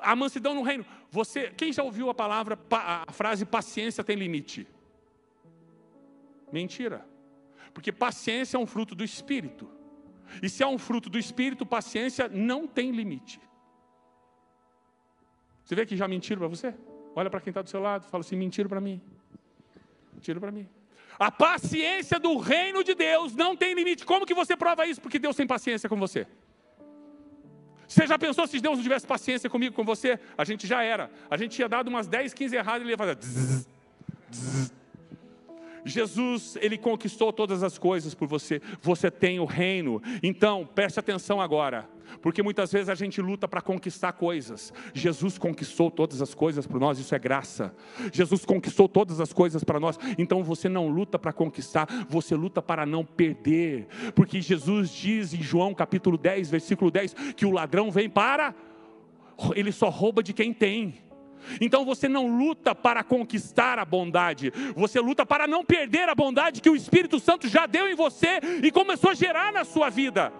a 0.00 0.14
mansidão 0.14 0.54
no 0.54 0.62
reino. 0.62 0.86
Você, 1.10 1.50
quem 1.50 1.72
já 1.72 1.82
ouviu 1.82 2.08
a 2.08 2.14
palavra, 2.14 2.58
a 2.70 3.10
frase 3.12 3.44
paciência 3.44 4.04
tem 4.04 4.16
limite? 4.16 4.66
Mentira. 6.52 7.04
Porque 7.74 7.90
paciência 7.90 8.56
é 8.56 8.60
um 8.60 8.66
fruto 8.66 8.94
do 8.94 9.02
espírito. 9.02 9.68
E 10.40 10.48
se 10.48 10.62
é 10.62 10.66
um 10.66 10.78
fruto 10.78 11.10
do 11.10 11.18
espírito, 11.18 11.66
paciência 11.66 12.28
não 12.28 12.68
tem 12.68 12.92
limite. 12.92 13.40
Você 15.64 15.74
vê 15.74 15.84
que 15.84 15.96
já 15.96 16.06
mentiram 16.06 16.38
para 16.38 16.48
você? 16.48 16.74
Olha 17.14 17.28
para 17.28 17.40
quem 17.40 17.50
está 17.50 17.62
do 17.62 17.68
seu 17.68 17.80
lado, 17.80 18.06
fala 18.06 18.22
assim: 18.22 18.36
mentiram 18.36 18.68
para 18.68 18.80
mim. 18.80 19.00
Mentiram 20.14 20.40
para 20.40 20.52
mim. 20.52 20.68
A 21.18 21.30
paciência 21.30 22.18
do 22.18 22.38
reino 22.38 22.82
de 22.84 22.94
Deus 22.94 23.34
não 23.34 23.56
tem 23.56 23.74
limite. 23.74 24.06
Como 24.06 24.24
que 24.24 24.34
você 24.34 24.56
prova 24.56 24.86
isso? 24.86 25.00
Porque 25.00 25.18
Deus 25.18 25.36
tem 25.36 25.46
paciência 25.46 25.88
com 25.88 25.96
você. 25.96 26.26
Você 27.90 28.06
já 28.06 28.16
pensou 28.16 28.46
se 28.46 28.60
Deus 28.60 28.76
não 28.76 28.82
tivesse 28.84 29.04
paciência 29.04 29.50
comigo, 29.50 29.74
com 29.74 29.84
você? 29.84 30.16
A 30.38 30.44
gente 30.44 30.64
já 30.64 30.80
era. 30.80 31.10
A 31.28 31.36
gente 31.36 31.56
tinha 31.56 31.68
dado 31.68 31.88
umas 31.88 32.06
10, 32.06 32.32
15 32.32 32.54
erradas 32.54 32.82
e 32.82 32.84
ele 32.84 32.92
ia 32.92 32.96
fazer. 32.96 33.18
Zzz, 33.18 33.66
zzz. 34.32 34.79
Jesus, 35.84 36.56
ele 36.60 36.76
conquistou 36.76 37.32
todas 37.32 37.62
as 37.62 37.78
coisas 37.78 38.14
por 38.14 38.28
você. 38.28 38.60
Você 38.80 39.10
tem 39.10 39.40
o 39.40 39.44
reino. 39.44 40.02
Então, 40.22 40.68
preste 40.74 40.98
atenção 40.98 41.40
agora, 41.40 41.88
porque 42.20 42.42
muitas 42.42 42.72
vezes 42.72 42.88
a 42.88 42.94
gente 42.94 43.20
luta 43.20 43.46
para 43.46 43.60
conquistar 43.60 44.12
coisas. 44.12 44.72
Jesus 44.92 45.38
conquistou 45.38 45.90
todas 45.90 46.20
as 46.20 46.34
coisas 46.34 46.66
para 46.66 46.78
nós, 46.78 46.98
isso 46.98 47.14
é 47.14 47.18
graça. 47.18 47.74
Jesus 48.12 48.44
conquistou 48.44 48.88
todas 48.88 49.20
as 49.20 49.32
coisas 49.32 49.64
para 49.64 49.80
nós. 49.80 49.98
Então 50.18 50.42
você 50.42 50.68
não 50.68 50.88
luta 50.88 51.18
para 51.18 51.32
conquistar, 51.32 51.86
você 52.08 52.34
luta 52.34 52.60
para 52.60 52.84
não 52.84 53.04
perder. 53.04 53.86
Porque 54.14 54.40
Jesus 54.40 54.90
diz 54.90 55.34
em 55.34 55.42
João 55.42 55.74
capítulo 55.74 56.16
10, 56.18 56.50
versículo 56.50 56.90
10, 56.90 57.14
que 57.36 57.46
o 57.46 57.50
ladrão 57.50 57.90
vem 57.90 58.08
para 58.08 58.54
ele 59.54 59.72
só 59.72 59.88
rouba 59.88 60.22
de 60.22 60.32
quem 60.32 60.52
tem. 60.52 61.09
Então 61.60 61.84
você 61.84 62.08
não 62.08 62.26
luta 62.26 62.74
para 62.74 63.02
conquistar 63.02 63.78
a 63.78 63.84
bondade, 63.84 64.52
você 64.74 65.00
luta 65.00 65.24
para 65.24 65.46
não 65.46 65.64
perder 65.64 66.08
a 66.08 66.14
bondade 66.14 66.60
que 66.60 66.70
o 66.70 66.76
Espírito 66.76 67.18
Santo 67.18 67.48
já 67.48 67.66
deu 67.66 67.88
em 67.88 67.94
você 67.94 68.40
e 68.62 68.70
começou 68.70 69.10
a 69.10 69.14
gerar 69.14 69.52
na 69.52 69.64
sua 69.64 69.90
vida. 69.90 70.32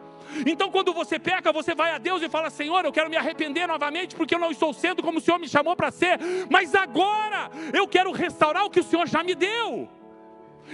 Então, 0.47 0.71
quando 0.71 0.93
você 0.93 1.19
peca, 1.19 1.53
você 1.53 1.75
vai 1.75 1.93
a 1.93 1.99
Deus 1.99 2.23
e 2.23 2.29
fala: 2.29 2.51
Senhor, 2.51 2.85
eu 2.85 2.93
quero 2.93 3.11
me 3.11 3.17
arrepender 3.17 3.67
novamente, 3.67 4.15
porque 4.15 4.35
eu 4.35 4.39
não 4.39 4.51
estou 4.51 4.73
sendo 4.73 5.03
como 5.03 5.19
o 5.19 5.21
Senhor 5.21 5.39
me 5.39 5.49
chamou 5.49 5.75
para 5.75 5.91
ser, 5.91 6.19
mas 6.49 6.75
agora 6.75 7.51
eu 7.73 7.87
quero 7.89 8.13
restaurar 8.13 8.65
o 8.65 8.71
que 8.71 8.81
o 8.81 8.85
Senhor 8.85 9.07
já 9.09 9.23
me 9.23 9.35
deu. 9.35 9.89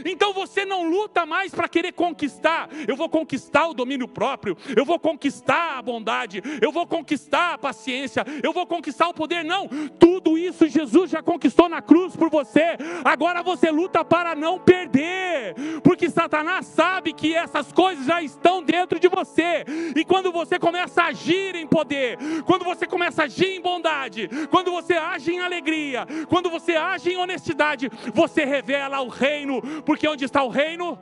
Então 0.05 0.33
você 0.33 0.65
não 0.65 0.89
luta 0.89 1.25
mais 1.25 1.55
para 1.55 1.69
querer 1.69 1.93
conquistar. 1.93 2.69
Eu 2.87 2.97
vou 2.97 3.09
conquistar 3.09 3.69
o 3.69 3.75
domínio 3.75 4.09
próprio, 4.09 4.57
eu 4.77 4.85
vou 4.85 4.99
conquistar 4.99 5.79
a 5.79 5.83
bondade, 5.83 6.43
eu 6.61 6.73
vou 6.73 6.87
conquistar 6.87 7.55
a 7.55 7.59
paciência, 7.59 8.25
eu 8.43 8.53
vou 8.53 8.67
conquistar 8.67 9.09
o 9.09 9.15
poder. 9.15 9.45
Não, 9.45 9.69
tudo 9.99 10.37
isso 10.37 10.67
Jesus 10.67 11.11
já 11.11 11.23
conquistou 11.23 11.69
na 11.69 11.81
cruz 11.81 12.17
por 12.17 12.31
você. 12.31 12.77
Agora 13.05 13.43
você 13.43 13.71
luta 13.71 14.05
para 14.05 14.35
não 14.35 14.59
perder, 14.59 15.55
porque 15.83 16.11
Satanás 16.11 16.67
sabe 16.67 17.13
que 17.13 17.35
essas 17.35 17.73
coisas 17.73 18.07
já 18.07 18.23
estão 18.23 18.63
dentro 18.63 18.99
de 18.99 19.09
você. 19.09 19.65
E 19.95 20.05
quando 20.05 20.33
você 20.33 20.59
começa 20.59 21.03
a 21.03 21.07
agir 21.07 21.55
em 21.55 21.67
poder, 21.67 22.19
quando 22.45 22.65
você 22.65 22.87
começa 22.87 23.23
a 23.23 23.25
agir 23.27 23.57
em 23.57 23.61
bondade, 23.61 24.29
quando 24.51 24.71
você 24.71 24.95
age 24.95 25.33
em 25.33 25.41
alegria, 25.41 26.07
quando 26.29 26.51
você 26.51 26.75
age 26.75 27.11
em 27.11 27.17
honestidade, 27.17 27.91
você 28.13 28.45
revela 28.45 29.01
o 29.01 29.09
reino 29.09 29.63
porque 29.87 30.09
onde 30.09 30.25
está 30.25 30.43
o 30.43 30.49
reino? 30.49 30.99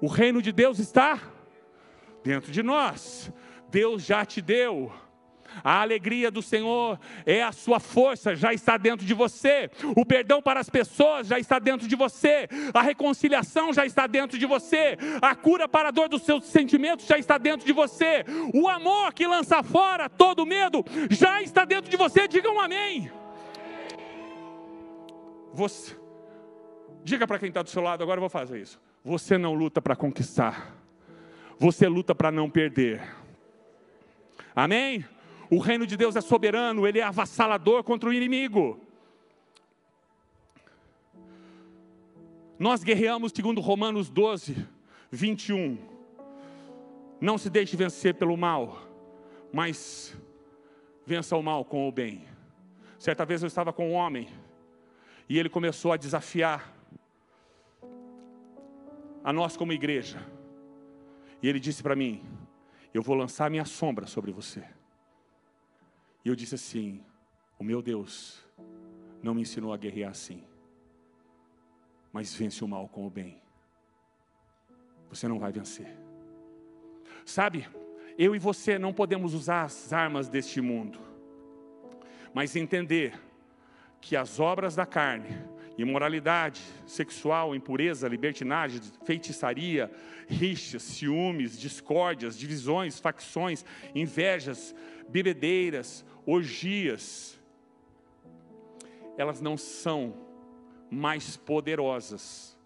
O 0.00 0.08
reino 0.08 0.40
de 0.40 0.50
Deus 0.50 0.78
está 0.78 1.20
dentro 2.24 2.50
de 2.50 2.62
nós. 2.62 3.30
Deus 3.70 4.02
já 4.02 4.24
te 4.24 4.40
deu. 4.40 4.90
A 5.64 5.80
alegria 5.80 6.30
do 6.30 6.40
Senhor 6.40 6.98
é 7.26 7.42
a 7.42 7.52
sua 7.52 7.80
força, 7.80 8.36
já 8.36 8.54
está 8.54 8.76
dentro 8.76 9.04
de 9.04 9.12
você. 9.12 9.70
O 9.96 10.06
perdão 10.06 10.40
para 10.40 10.60
as 10.60 10.70
pessoas 10.70 11.26
já 11.26 11.38
está 11.38 11.58
dentro 11.58 11.88
de 11.88 11.96
você. 11.96 12.48
A 12.72 12.82
reconciliação 12.82 13.72
já 13.72 13.84
está 13.84 14.06
dentro 14.06 14.38
de 14.38 14.46
você. 14.46 14.96
A 15.20 15.34
cura 15.34 15.68
para 15.68 15.88
a 15.88 15.92
dor 15.92 16.08
dos 16.08 16.22
seus 16.22 16.44
sentimentos 16.46 17.06
já 17.06 17.18
está 17.18 17.36
dentro 17.36 17.66
de 17.66 17.72
você. 17.72 18.24
O 18.54 18.68
amor 18.68 19.12
que 19.12 19.26
lança 19.26 19.62
fora 19.62 20.08
todo 20.08 20.46
medo 20.46 20.84
já 21.10 21.42
está 21.42 21.64
dentro 21.64 21.90
de 21.90 21.96
você. 21.96 22.28
Diga 22.28 22.50
um 22.50 22.60
amém. 22.60 23.10
Você, 25.52 25.96
Diga 27.02 27.26
para 27.26 27.38
quem 27.38 27.48
está 27.48 27.62
do 27.62 27.70
seu 27.70 27.82
lado, 27.82 28.02
agora 28.02 28.18
eu 28.18 28.22
vou 28.22 28.30
fazer 28.30 28.60
isso. 28.60 28.80
Você 29.04 29.38
não 29.38 29.54
luta 29.54 29.80
para 29.80 29.96
conquistar, 29.96 30.76
você 31.58 31.88
luta 31.88 32.14
para 32.14 32.30
não 32.30 32.50
perder. 32.50 33.02
Amém? 34.54 35.04
O 35.50 35.58
reino 35.58 35.86
de 35.86 35.96
Deus 35.96 36.14
é 36.16 36.20
soberano, 36.20 36.86
ele 36.86 37.00
é 37.00 37.02
avassalador 37.02 37.82
contra 37.82 38.08
o 38.08 38.12
inimigo. 38.12 38.80
Nós 42.58 42.84
guerreamos 42.84 43.32
segundo 43.34 43.60
Romanos 43.60 44.10
12, 44.10 44.68
21. 45.10 45.78
Não 47.20 47.38
se 47.38 47.48
deixe 47.48 47.76
vencer 47.76 48.14
pelo 48.14 48.36
mal, 48.36 48.82
mas 49.52 50.14
vença 51.06 51.36
o 51.36 51.42
mal 51.42 51.64
com 51.64 51.88
o 51.88 51.92
bem. 51.92 52.24
Certa 52.98 53.24
vez 53.24 53.42
eu 53.42 53.46
estava 53.46 53.72
com 53.72 53.90
um 53.90 53.94
homem 53.94 54.28
e 55.26 55.38
ele 55.38 55.48
começou 55.48 55.90
a 55.90 55.96
desafiar 55.96 56.79
a 59.22 59.32
nós 59.32 59.56
como 59.56 59.72
igreja. 59.72 60.18
E 61.42 61.48
ele 61.48 61.60
disse 61.60 61.82
para 61.82 61.96
mim: 61.96 62.22
Eu 62.92 63.02
vou 63.02 63.14
lançar 63.14 63.50
minha 63.50 63.64
sombra 63.64 64.06
sobre 64.06 64.32
você. 64.32 64.64
E 66.24 66.28
eu 66.28 66.36
disse 66.36 66.54
assim: 66.54 67.02
O 67.58 67.64
meu 67.64 67.80
Deus 67.82 68.44
não 69.22 69.34
me 69.34 69.42
ensinou 69.42 69.72
a 69.72 69.76
guerrear 69.76 70.10
assim. 70.10 70.44
Mas 72.12 72.34
vence 72.34 72.64
o 72.64 72.68
mal 72.68 72.88
com 72.88 73.06
o 73.06 73.10
bem. 73.10 73.40
Você 75.08 75.28
não 75.28 75.38
vai 75.38 75.52
vencer. 75.52 75.96
Sabe, 77.24 77.68
eu 78.18 78.34
e 78.34 78.38
você 78.38 78.78
não 78.78 78.92
podemos 78.92 79.34
usar 79.34 79.62
as 79.62 79.92
armas 79.92 80.28
deste 80.28 80.60
mundo, 80.60 80.98
mas 82.34 82.56
entender 82.56 83.20
que 84.00 84.16
as 84.16 84.40
obras 84.40 84.74
da 84.74 84.86
carne 84.86 85.28
imoralidade 85.82 86.60
sexual, 86.86 87.54
impureza, 87.54 88.08
libertinagem, 88.08 88.80
feitiçaria, 89.04 89.90
rixas, 90.28 90.82
ciúmes, 90.82 91.58
discórdias, 91.58 92.38
divisões, 92.38 92.98
facções, 92.98 93.64
invejas, 93.94 94.74
bebedeiras, 95.08 96.04
orgias, 96.26 97.38
elas 99.16 99.40
não 99.40 99.56
são 99.56 100.14
mais 100.90 101.36
poderosas 101.36 102.56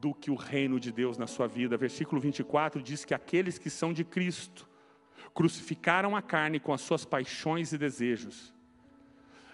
do 0.00 0.12
que 0.14 0.30
o 0.30 0.34
reino 0.34 0.80
de 0.80 0.90
Deus 0.90 1.16
na 1.16 1.26
sua 1.26 1.46
vida. 1.46 1.76
Versículo 1.76 2.20
24 2.20 2.82
diz 2.82 3.04
que 3.04 3.14
aqueles 3.14 3.58
que 3.58 3.70
são 3.70 3.92
de 3.92 4.04
Cristo 4.04 4.68
crucificaram 5.34 6.16
a 6.16 6.22
carne 6.22 6.58
com 6.58 6.72
as 6.72 6.80
suas 6.80 7.04
paixões 7.04 7.72
e 7.72 7.78
desejos. 7.78 8.51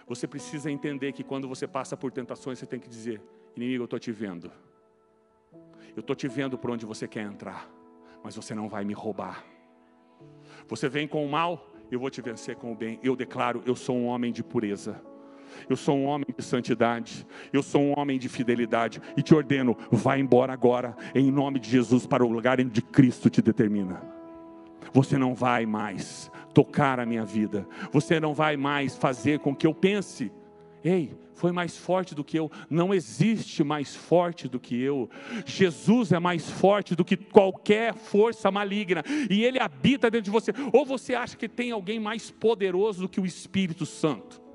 Você 0.09 0.27
precisa 0.27 0.71
entender 0.71 1.13
que 1.13 1.23
quando 1.23 1.47
você 1.47 1.67
passa 1.67 1.95
por 1.95 2.11
tentações, 2.11 2.57
você 2.57 2.65
tem 2.65 2.79
que 2.79 2.89
dizer: 2.89 3.21
inimigo, 3.55 3.83
eu 3.83 3.85
estou 3.85 3.99
te 3.99 4.11
vendo. 4.11 4.51
Eu 5.95 6.01
estou 6.01 6.15
te 6.15 6.27
vendo 6.27 6.57
por 6.57 6.71
onde 6.71 6.83
você 6.83 7.07
quer 7.07 7.21
entrar, 7.21 7.69
mas 8.23 8.35
você 8.35 8.55
não 8.55 8.67
vai 8.67 8.83
me 8.83 8.93
roubar. 8.93 9.45
Você 10.67 10.89
vem 10.89 11.07
com 11.07 11.23
o 11.23 11.29
mal, 11.29 11.71
eu 11.91 11.99
vou 11.99 12.09
te 12.09 12.21
vencer 12.21 12.55
com 12.55 12.71
o 12.71 12.75
bem. 12.75 12.99
Eu 13.03 13.15
declaro: 13.15 13.61
eu 13.67 13.75
sou 13.75 13.95
um 13.95 14.07
homem 14.07 14.33
de 14.33 14.43
pureza. 14.43 14.99
Eu 15.69 15.75
sou 15.75 15.95
um 15.97 16.05
homem 16.05 16.27
de 16.35 16.43
santidade, 16.43 17.25
eu 17.51 17.63
sou 17.63 17.81
um 17.81 17.99
homem 17.99 18.19
de 18.19 18.29
fidelidade 18.29 19.01
e 19.17 19.23
te 19.23 19.33
ordeno, 19.33 19.75
vá 19.91 20.17
embora 20.17 20.53
agora, 20.53 20.95
em 21.13 21.31
nome 21.31 21.59
de 21.59 21.67
Jesus, 21.69 22.05
para 22.05 22.23
o 22.23 22.29
lugar 22.29 22.59
onde 22.59 22.83
Cristo 22.83 23.31
te 23.31 23.41
determina. 23.41 24.18
Você 24.93 25.17
não 25.17 25.33
vai 25.33 25.65
mais 25.65 26.31
tocar 26.53 26.99
a 26.99 27.05
minha 27.05 27.25
vida. 27.25 27.67
Você 27.91 28.19
não 28.19 28.33
vai 28.33 28.57
mais 28.57 28.95
fazer 28.95 29.39
com 29.39 29.55
que 29.55 29.67
eu 29.67 29.73
pense, 29.73 30.31
ei, 30.83 31.13
foi 31.39 31.53
mais 31.53 31.77
forte 31.77 32.13
do 32.13 32.23
que 32.23 32.37
eu. 32.37 32.51
Não 32.69 32.93
existe 32.93 33.63
mais 33.63 33.95
forte 33.95 34.47
do 34.47 34.59
que 34.59 34.79
eu. 34.79 35.09
Jesus 35.45 36.11
é 36.11 36.19
mais 36.19 36.49
forte 36.49 36.95
do 36.95 37.05
que 37.05 37.15
qualquer 37.15 37.93
força 37.93 38.51
maligna. 38.51 39.03
E 39.29 39.45
Ele 39.45 39.57
habita 39.57 40.11
dentro 40.11 40.25
de 40.25 40.31
você. 40.31 40.51
Ou 40.73 40.85
você 40.85 41.15
acha 41.15 41.37
que 41.37 41.47
tem 41.47 41.71
alguém 41.71 41.97
mais 41.97 42.29
poderoso 42.29 43.03
do 43.03 43.09
que 43.09 43.21
o 43.21 43.25
Espírito 43.25 43.85
Santo? 43.85 44.48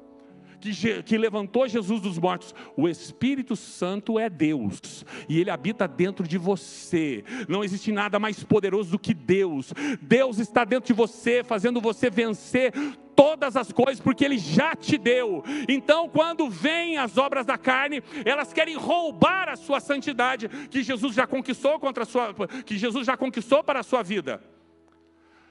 Que, 0.72 1.02
que 1.02 1.18
levantou 1.18 1.68
Jesus 1.68 2.00
dos 2.00 2.18
mortos. 2.18 2.54
O 2.76 2.88
Espírito 2.88 3.56
Santo 3.56 4.18
é 4.18 4.30
Deus 4.30 5.04
e 5.28 5.40
ele 5.40 5.50
habita 5.50 5.86
dentro 5.86 6.26
de 6.26 6.38
você. 6.38 7.24
Não 7.48 7.62
existe 7.64 7.92
nada 7.92 8.18
mais 8.18 8.42
poderoso 8.42 8.92
do 8.92 8.98
que 8.98 9.12
Deus. 9.12 9.72
Deus 10.00 10.38
está 10.38 10.64
dentro 10.64 10.86
de 10.86 10.92
você, 10.92 11.42
fazendo 11.44 11.80
você 11.80 12.08
vencer 12.08 12.72
todas 13.14 13.56
as 13.56 13.72
coisas, 13.72 14.00
porque 14.00 14.24
Ele 14.24 14.38
já 14.38 14.74
te 14.74 14.98
deu. 14.98 15.44
Então, 15.68 16.08
quando 16.08 16.48
vêm 16.50 16.98
as 16.98 17.16
obras 17.16 17.46
da 17.46 17.56
carne, 17.56 18.02
elas 18.24 18.52
querem 18.52 18.76
roubar 18.76 19.48
a 19.48 19.56
sua 19.56 19.80
santidade 19.80 20.48
que 20.48 20.82
Jesus 20.82 21.14
já 21.14 21.26
conquistou 21.26 21.78
contra 21.78 22.04
sua, 22.04 22.34
que 22.64 22.76
Jesus 22.76 23.06
já 23.06 23.16
conquistou 23.16 23.62
para 23.62 23.80
a 23.80 23.84
sua 23.84 24.02
vida. 24.02 24.42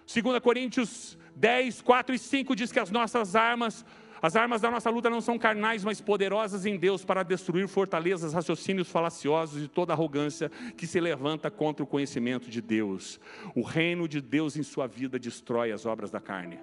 2 0.06 0.40
Coríntios 0.40 1.18
10, 1.36 1.82
4 1.82 2.16
e 2.16 2.20
5 2.20 2.56
diz 2.56 2.72
que 2.72 2.80
as 2.80 2.92
nossas 2.92 3.36
armas 3.36 3.86
as 4.24 4.38
armas 4.38 4.62
da 4.62 4.72
nossa 4.72 4.90
luta 4.90 5.10
não 5.10 5.20
são 5.20 5.38
carnais, 5.38 5.84
mas 5.84 6.00
poderosas 6.00 6.66
em 6.66 6.78
Deus 6.78 7.04
para 7.04 7.24
destruir 7.24 7.68
fortalezas, 7.68 8.32
raciocínios 8.34 8.90
falaciosos 8.90 9.62
e 9.62 9.68
toda 9.68 9.92
arrogância 9.92 10.50
que 10.78 10.88
se 10.88 10.98
levanta 11.02 11.52
contra 11.52 11.84
o 11.84 11.88
conhecimento 11.88 12.50
de 12.50 12.62
Deus. 12.62 13.20
O 13.54 13.62
reino 13.62 14.08
de 14.08 14.22
Deus 14.22 14.56
em 14.56 14.64
sua 14.64 14.88
vida 14.88 15.20
destrói 15.20 15.74
as 15.74 15.86
obras 15.86 16.10
da 16.10 16.22
carne. 16.22 16.58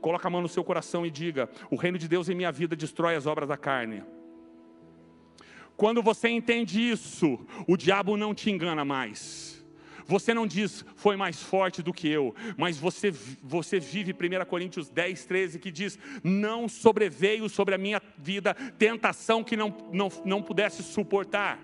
Coloca 0.00 0.26
a 0.26 0.30
mão 0.32 0.42
no 0.42 0.48
seu 0.48 0.64
coração 0.64 1.06
e 1.06 1.10
diga: 1.10 1.48
O 1.70 1.76
reino 1.76 1.96
de 1.96 2.08
Deus 2.08 2.28
em 2.28 2.34
minha 2.34 2.50
vida 2.50 2.74
destrói 2.74 3.14
as 3.14 3.24
obras 3.24 3.48
da 3.48 3.56
carne. 3.56 4.02
Quando 5.76 6.02
você 6.02 6.28
entende 6.28 6.80
isso, 6.90 7.38
o 7.68 7.76
diabo 7.76 8.16
não 8.16 8.34
te 8.34 8.50
engana 8.50 8.84
mais. 8.84 9.55
Você 10.06 10.32
não 10.32 10.46
diz, 10.46 10.84
foi 10.94 11.16
mais 11.16 11.42
forte 11.42 11.82
do 11.82 11.92
que 11.92 12.08
eu, 12.08 12.34
mas 12.56 12.78
você, 12.78 13.10
você 13.42 13.80
vive 13.80 14.12
1 14.12 14.44
Coríntios 14.46 14.88
10, 14.88 15.24
13, 15.24 15.58
que 15.58 15.70
diz: 15.70 15.98
Não 16.22 16.68
sobreveio 16.68 17.48
sobre 17.48 17.74
a 17.74 17.78
minha 17.78 18.00
vida 18.16 18.54
tentação 18.54 19.42
que 19.42 19.56
não, 19.56 19.76
não, 19.92 20.08
não 20.24 20.42
pudesse 20.42 20.82
suportar. 20.82 21.58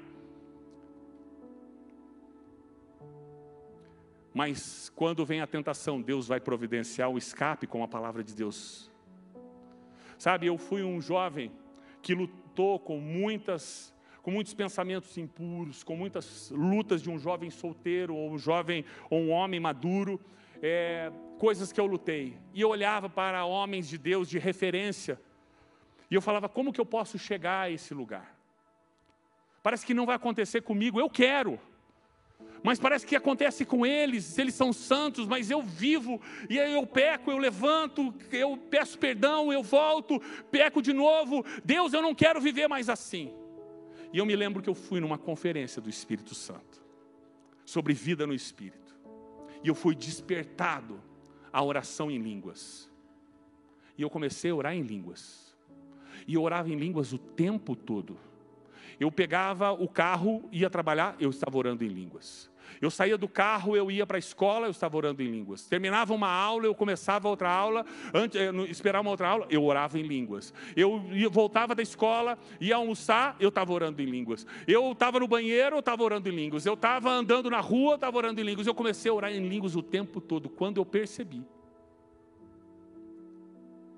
Mas 4.35 4.91
quando 4.97 5.25
vem 5.25 5.41
a 5.41 5.47
tentação, 5.47 6.01
Deus 6.01 6.27
vai 6.27 6.41
providenciar 6.41 7.11
o 7.11 7.19
escape 7.19 7.67
com 7.67 7.85
a 7.85 7.89
palavra 7.89 8.25
de 8.25 8.35
Deus. 8.35 8.91
Sabe, 10.19 10.47
eu 10.47 10.57
fui 10.57 10.83
um 10.83 11.01
jovem 11.01 11.53
que 12.01 12.15
lutou 12.15 12.79
com 12.79 12.99
muitas 12.99 13.93
com 14.23 14.31
muitos 14.31 14.55
pensamentos 14.55 15.19
impuros, 15.19 15.83
com 15.83 15.97
muitas 15.97 16.51
lutas 16.51 17.03
de 17.03 17.11
um 17.11 17.19
jovem 17.19 17.51
solteiro 17.51 18.15
ou 18.15 18.31
um 18.31 18.39
jovem 18.39 18.85
ou 19.11 19.21
um 19.21 19.31
homem 19.31 19.59
maduro. 19.59 20.21
é, 20.63 21.11
coisas 21.39 21.73
que 21.73 21.81
eu 21.81 21.87
lutei. 21.87 22.39
E 22.55 22.61
eu 22.61 22.69
olhava 22.69 23.11
para 23.11 23.45
homens 23.45 23.89
de 23.89 23.99
Deus 23.99 24.29
de 24.29 24.39
referência. 24.39 25.21
E 26.09 26.15
eu 26.15 26.23
falava, 26.23 26.49
como 26.49 26.73
que 26.73 26.81
eu 26.81 26.87
posso 26.87 27.19
chegar 27.19 27.63
a 27.63 27.71
esse 27.71 27.93
lugar? 27.93 28.39
Parece 29.61 29.85
que 29.85 29.93
não 29.93 30.07
vai 30.07 30.15
acontecer 30.15 30.63
comigo, 30.63 31.01
eu 31.01 31.11
quero. 31.11 31.59
Mas 32.63 32.79
parece 32.79 33.05
que 33.05 33.17
acontece 33.17 33.65
com 33.65 33.85
eles, 33.85 34.39
eles 34.39 34.55
são 34.55 34.73
santos, 34.73 35.27
mas 35.27 35.51
eu 35.51 35.63
vivo, 35.63 36.21
e 36.49 36.61
aí 36.61 36.73
eu 36.73 36.87
peco, 36.87 37.31
eu 37.31 37.39
levanto, 37.39 38.15
eu 38.31 38.57
peço 38.57 38.97
perdão, 38.97 39.53
eu 39.53 39.65
volto, 39.65 40.21
peco 40.49 40.81
de 40.81 40.93
novo. 40.93 41.45
Deus, 41.65 41.93
eu 41.93 42.01
não 42.01 42.15
quero 42.15 42.41
viver 42.41 42.69
mais 42.69 42.89
assim. 42.89 43.33
E 44.13 44.19
eu 44.19 44.27
me 44.27 44.37
lembro 44.37 44.63
que 44.63 44.69
eu 44.69 44.75
fui 44.75 45.01
numa 45.01 45.17
conferência 45.17 45.81
do 45.81 45.89
Espírito 45.89 46.35
Santo, 46.35 46.83
sobre 47.65 47.95
vida 47.95 48.27
no 48.27 48.35
Espírito, 48.35 48.95
e 49.65 49.69
eu 49.69 49.75
fui 49.75 49.95
despertado 49.95 51.01
à 51.51 51.63
oração 51.63 52.11
em 52.11 52.19
línguas. 52.19 52.91
E 53.97 54.03
eu 54.03 54.11
comecei 54.11 54.51
a 54.51 54.55
orar 54.55 54.75
em 54.75 54.83
línguas, 54.83 55.57
e 56.27 56.35
eu 56.35 56.43
orava 56.43 56.69
em 56.69 56.77
línguas 56.77 57.13
o 57.13 57.19
tempo 57.19 57.75
todo. 57.75 58.19
Eu 59.01 59.11
pegava 59.11 59.73
o 59.73 59.89
carro, 59.89 60.47
ia 60.53 60.69
trabalhar, 60.69 61.17
eu 61.19 61.31
estava 61.31 61.57
orando 61.57 61.83
em 61.83 61.89
línguas. 61.89 62.52
Eu 62.81 62.91
saía 62.91 63.17
do 63.17 63.29
carro, 63.29 63.77
eu 63.77 63.91
ia 63.91 64.07
para 64.07 64.17
a 64.17 64.19
escola, 64.19 64.67
eu 64.67 64.71
estava 64.71 64.97
orando 64.97 65.23
em 65.23 65.31
línguas. 65.31 65.67
Terminava 65.67 66.15
uma 66.15 66.29
aula, 66.29 66.67
eu 66.67 66.75
começava 66.75 67.29
outra 67.29 67.51
aula, 67.51 67.85
antes, 68.13 68.41
eh, 68.41 68.51
esperava 68.69 69.03
uma 69.03 69.11
outra 69.11 69.29
aula, 69.29 69.47
eu 69.51 69.65
orava 69.65 69.99
em 69.99 70.03
línguas. 70.03 70.53
Eu 70.77 71.03
voltava 71.31 71.75
da 71.75 71.83
escola, 71.83 72.39
ia 72.61 72.77
almoçar, 72.77 73.37
eu 73.39 73.49
estava 73.49 73.73
orando 73.73 74.01
em 74.03 74.07
línguas. 74.07 74.47
Eu 74.67 74.93
estava 74.93 75.21
no 75.21 75.29
banheiro, 75.29 75.77
eu 75.77 75.81
estava 75.81 76.03
orando 76.03 76.29
em 76.29 76.33
línguas. 76.35 76.67
Eu 76.67 76.75
estava 76.75 77.11
andando 77.11 77.51
na 77.51 77.61
rua, 77.61 77.93
eu 77.93 77.95
estava 77.97 78.17
orando 78.17 78.41
em 78.41 78.45
línguas. 78.45 78.67
Eu 78.67 78.75
comecei 78.75 79.11
a 79.11 79.15
orar 79.15 79.33
em 79.33 79.49
línguas 79.49 79.77
o 79.77 79.83
tempo 79.83 80.21
todo, 80.21 80.49
quando 80.49 80.79
eu 80.79 80.87
percebi. 80.87 81.45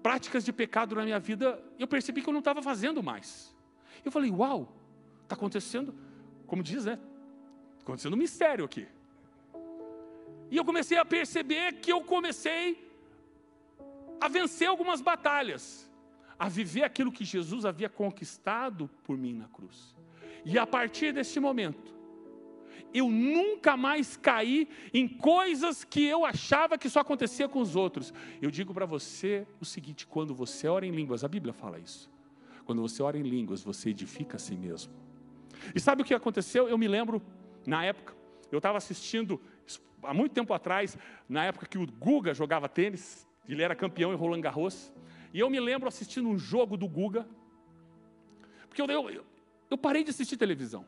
Práticas 0.03 0.45
de 0.45 0.53
pecado 0.53 0.95
na 0.95 1.03
minha 1.03 1.19
vida, 1.19 1.63
eu 1.79 1.87
percebi 1.87 2.21
que 2.21 2.29
eu 2.29 2.33
não 2.33 2.41
estava 2.41 2.63
fazendo 2.63 3.03
mais. 3.03 3.55
Eu 4.05 4.13
falei, 4.13 4.31
uau, 4.31 4.77
está 5.23 5.35
acontecendo, 5.35 5.95
como 6.47 6.63
diz, 6.63 6.85
né? 6.85 6.99
Acontecendo 7.85 8.15
um 8.15 8.17
mistério 8.17 8.65
aqui. 8.65 8.89
E 10.51 10.57
eu 10.57 10.65
comecei 10.65 10.97
a 10.97 11.05
perceber 11.05 11.75
que 11.75 11.93
eu 11.93 12.01
comecei 12.01 12.83
a 14.21 14.27
vencer 14.27 14.67
algumas 14.67 15.01
batalhas, 15.01 15.91
a 16.39 16.49
viver 16.49 16.83
aquilo 16.83 17.13
que 17.13 17.25
Jesus 17.25 17.65
havia 17.65 17.89
conquistado 17.89 18.91
por 19.05 19.17
mim 19.17 19.35
na 19.35 19.49
cruz. 19.49 19.95
E 20.45 20.59
a 20.59 20.67
partir 20.67 21.13
desse 21.13 21.39
momento, 21.39 21.95
eu 22.93 23.11
nunca 23.11 23.77
mais 23.77 24.17
caí 24.17 24.69
em 24.93 25.07
coisas 25.07 25.85
que 25.85 26.05
eu 26.05 26.25
achava 26.25 26.79
que 26.79 26.89
só 26.89 27.01
acontecia 27.01 27.49
com 27.49 27.61
os 27.61 27.77
outros. 27.77 28.15
Eu 28.41 28.51
digo 28.51 28.73
para 28.73 28.87
você 28.87 29.47
o 29.61 29.65
seguinte: 29.65 30.07
quando 30.07 30.35
você 30.35 30.69
ora 30.69 30.87
em 30.87 30.91
línguas, 30.91 31.25
a 31.25 31.29
Bíblia 31.29 31.53
fala 31.53 31.79
isso. 31.79 32.11
Quando 32.65 32.81
você 32.81 33.03
ora 33.03 33.19
em 33.19 33.23
línguas, 33.23 33.63
você 33.63 33.91
edifica 33.91 34.37
a 34.37 34.39
si 34.39 34.57
mesmo. 34.57 34.93
E 35.75 35.81
sabe 35.81 36.03
o 36.03 36.05
que 36.05 36.15
aconteceu? 36.15 36.69
Eu 36.69 36.79
me 36.79 36.89
lembro 36.89 37.23
na 37.67 37.85
época, 37.85 38.15
eu 38.51 38.59
estava 38.59 38.79
assistindo, 38.79 39.41
há 40.03 40.15
muito 40.15 40.33
tempo 40.33 40.53
atrás, 40.53 40.97
na 41.29 41.45
época 41.45 41.67
que 41.67 41.79
o 41.79 41.87
Guga 41.87 42.35
jogava 42.35 42.69
tênis, 42.69 43.27
ele 43.49 43.63
era 43.63 43.75
campeão 43.75 44.13
em 44.13 44.17
Roland 44.17 44.41
Garros, 44.41 44.93
e 45.33 45.41
eu 45.41 45.51
me 45.51 45.59
lembro 45.61 45.89
assistindo 45.89 46.29
um 46.29 46.39
jogo 46.39 46.77
do 46.77 46.87
Guga, 46.89 47.27
porque 48.69 48.81
eu, 48.83 48.87
eu, 48.87 49.25
eu 49.71 49.79
parei 49.79 50.03
de 50.05 50.11
assistir 50.11 50.37
televisão. 50.37 50.85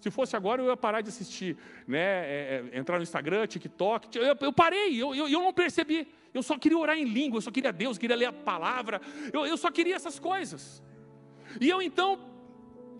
Se 0.00 0.10
fosse 0.10 0.34
agora, 0.34 0.62
eu 0.62 0.68
ia 0.68 0.76
parar 0.76 1.02
de 1.02 1.10
assistir, 1.10 1.58
né, 1.86 1.98
é, 1.98 2.64
é, 2.72 2.78
entrar 2.78 2.96
no 2.96 3.02
Instagram, 3.02 3.46
TikTok. 3.46 4.16
Eu, 4.16 4.34
eu 4.40 4.52
parei, 4.52 4.96
eu, 4.96 5.14
eu, 5.14 5.28
eu, 5.28 5.40
não 5.40 5.52
percebi. 5.52 6.08
Eu 6.32 6.42
só 6.42 6.56
queria 6.56 6.78
orar 6.78 6.96
em 6.96 7.04
língua, 7.04 7.36
eu 7.36 7.42
só 7.42 7.50
queria 7.50 7.70
Deus, 7.70 7.98
queria 7.98 8.16
ler 8.16 8.26
a 8.26 8.32
palavra. 8.32 9.00
Eu, 9.30 9.44
eu 9.44 9.58
só 9.58 9.70
queria 9.70 9.94
essas 9.94 10.18
coisas. 10.18 10.82
E 11.60 11.68
eu 11.68 11.82
então 11.82 12.18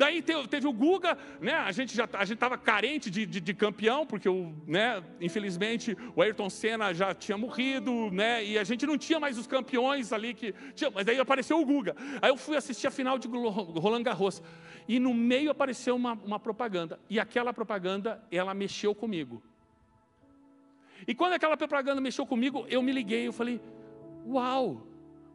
Daí 0.00 0.22
teve, 0.22 0.66
o 0.66 0.72
Guga, 0.72 1.18
né? 1.42 1.52
A 1.52 1.70
gente 1.72 1.94
já 1.94 2.08
a 2.14 2.24
gente 2.24 2.36
estava 2.38 2.56
carente 2.56 3.10
de, 3.10 3.26
de, 3.26 3.38
de, 3.38 3.52
campeão, 3.52 4.06
porque 4.06 4.30
o, 4.30 4.54
né, 4.66 5.04
infelizmente 5.20 5.94
o 6.16 6.22
Ayrton 6.22 6.48
Senna 6.48 6.94
já 6.94 7.12
tinha 7.12 7.36
morrido, 7.36 8.10
né? 8.10 8.42
E 8.42 8.58
a 8.58 8.64
gente 8.64 8.86
não 8.86 8.96
tinha 8.96 9.20
mais 9.20 9.36
os 9.36 9.46
campeões 9.46 10.10
ali 10.10 10.32
que 10.32 10.54
tinha, 10.74 10.90
mas 10.90 11.06
aí 11.06 11.20
apareceu 11.20 11.60
o 11.60 11.66
Guga. 11.66 11.94
Aí 12.22 12.30
eu 12.30 12.38
fui 12.38 12.56
assistir 12.56 12.86
a 12.86 12.90
final 12.90 13.18
de 13.18 13.28
Roland 13.28 14.02
Garros 14.02 14.42
e 14.88 14.98
no 14.98 15.12
meio 15.12 15.50
apareceu 15.50 15.96
uma, 15.96 16.14
uma 16.14 16.40
propaganda 16.40 16.98
e 17.10 17.20
aquela 17.20 17.52
propaganda 17.52 18.24
ela 18.32 18.54
mexeu 18.54 18.94
comigo. 18.94 19.42
E 21.06 21.14
quando 21.14 21.34
aquela 21.34 21.58
propaganda 21.58 22.00
mexeu 22.00 22.24
comigo, 22.24 22.64
eu 22.70 22.82
me 22.82 22.90
liguei, 22.90 23.26
eu 23.26 23.34
falei: 23.34 23.60
"Uau! 24.26 24.80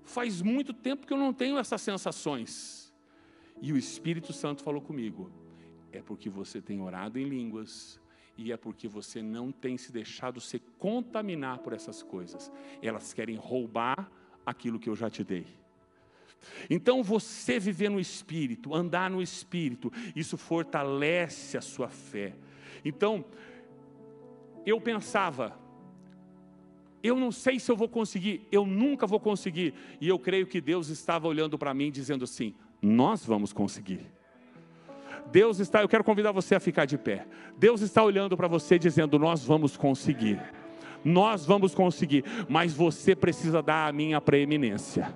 Faz 0.04 0.42
muito 0.42 0.74
tempo 0.74 1.06
que 1.06 1.14
eu 1.14 1.18
não 1.18 1.32
tenho 1.32 1.60
essas 1.60 1.84
sensações." 1.84 2.85
E 3.62 3.72
o 3.72 3.78
Espírito 3.78 4.34
Santo 4.34 4.64
falou 4.64 4.82
comigo: 4.82 5.32
é 5.92 6.02
porque 6.02 6.30
você 6.30 6.62
tem 6.62 6.82
orado 6.82 7.18
em 7.20 7.24
línguas 7.24 8.00
e 8.38 8.52
é 8.52 8.58
porque 8.58 8.88
você 8.88 9.22
não 9.22 9.52
tem 9.52 9.78
se 9.78 9.92
deixado 9.92 10.42
se 10.42 10.60
contaminar 10.78 11.60
por 11.60 11.74
essas 11.74 12.04
coisas. 12.04 12.52
Elas 12.82 13.14
querem 13.14 13.36
roubar 13.36 14.12
aquilo 14.46 14.80
que 14.80 14.90
eu 14.90 14.96
já 14.96 15.10
te 15.10 15.24
dei. 15.24 15.48
Então, 16.70 17.02
você 17.02 17.60
viver 17.60 17.90
no 17.90 18.00
Espírito, 18.00 18.76
andar 18.76 19.10
no 19.10 19.22
Espírito, 19.22 19.92
isso 20.16 20.38
fortalece 20.38 21.58
a 21.58 21.62
sua 21.62 21.90
fé. 21.90 22.36
Então, 22.84 23.26
eu 24.66 24.80
pensava, 24.80 25.58
eu 27.02 27.16
não 27.16 27.32
sei 27.32 27.60
se 27.60 27.72
eu 27.72 27.76
vou 27.76 27.88
conseguir, 27.88 28.48
eu 28.52 28.66
nunca 28.66 29.08
vou 29.08 29.20
conseguir, 29.20 29.74
e 30.00 30.08
eu 30.08 30.20
creio 30.20 30.46
que 30.46 30.62
Deus 30.62 30.90
estava 30.90 31.28
olhando 31.28 31.58
para 31.58 31.74
mim 31.74 31.90
dizendo 31.90 32.26
assim: 32.26 32.54
nós 32.86 33.26
vamos 33.26 33.52
conseguir. 33.52 34.06
Deus 35.32 35.60
está, 35.60 35.82
eu 35.82 35.90
quero 35.90 36.04
convidar 36.04 36.32
você 36.32 36.54
a 36.54 36.60
ficar 36.60 36.86
de 36.86 36.98
pé. 36.98 37.26
Deus 37.58 37.82
está 37.82 38.04
olhando 38.04 38.38
para 38.38 38.48
você 38.48 38.78
dizendo: 38.78 39.18
Nós 39.18 39.44
vamos 39.44 39.76
conseguir. 39.76 40.40
Nós 41.04 41.46
vamos 41.46 41.76
conseguir, 41.76 42.24
mas 42.48 42.74
você 42.74 43.16
precisa 43.16 43.62
dar 43.62 43.88
a 43.88 43.92
minha 43.92 44.20
preeminência. 44.20 45.14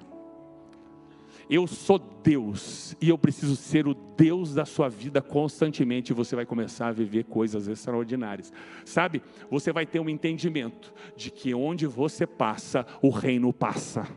Eu 1.49 1.65
sou 1.65 1.97
Deus 1.97 2.95
e 3.01 3.09
eu 3.09 3.17
preciso 3.17 3.55
ser 3.55 3.87
o 3.87 3.95
Deus 3.95 4.53
da 4.53 4.65
sua 4.65 4.87
vida 4.87 5.19
constantemente. 5.19 6.13
Você 6.13 6.35
vai 6.35 6.45
começar 6.45 6.89
a 6.89 6.91
viver 6.91 7.23
coisas 7.23 7.67
extraordinárias, 7.67 8.53
sabe? 8.85 9.21
Você 9.49 9.71
vai 9.71 9.87
ter 9.87 9.99
um 9.99 10.09
entendimento 10.09 10.93
de 11.15 11.31
que 11.31 11.55
onde 11.55 11.87
você 11.87 12.27
passa, 12.27 12.85
o 13.01 13.09
reino 13.09 13.51
passa. 13.51 14.07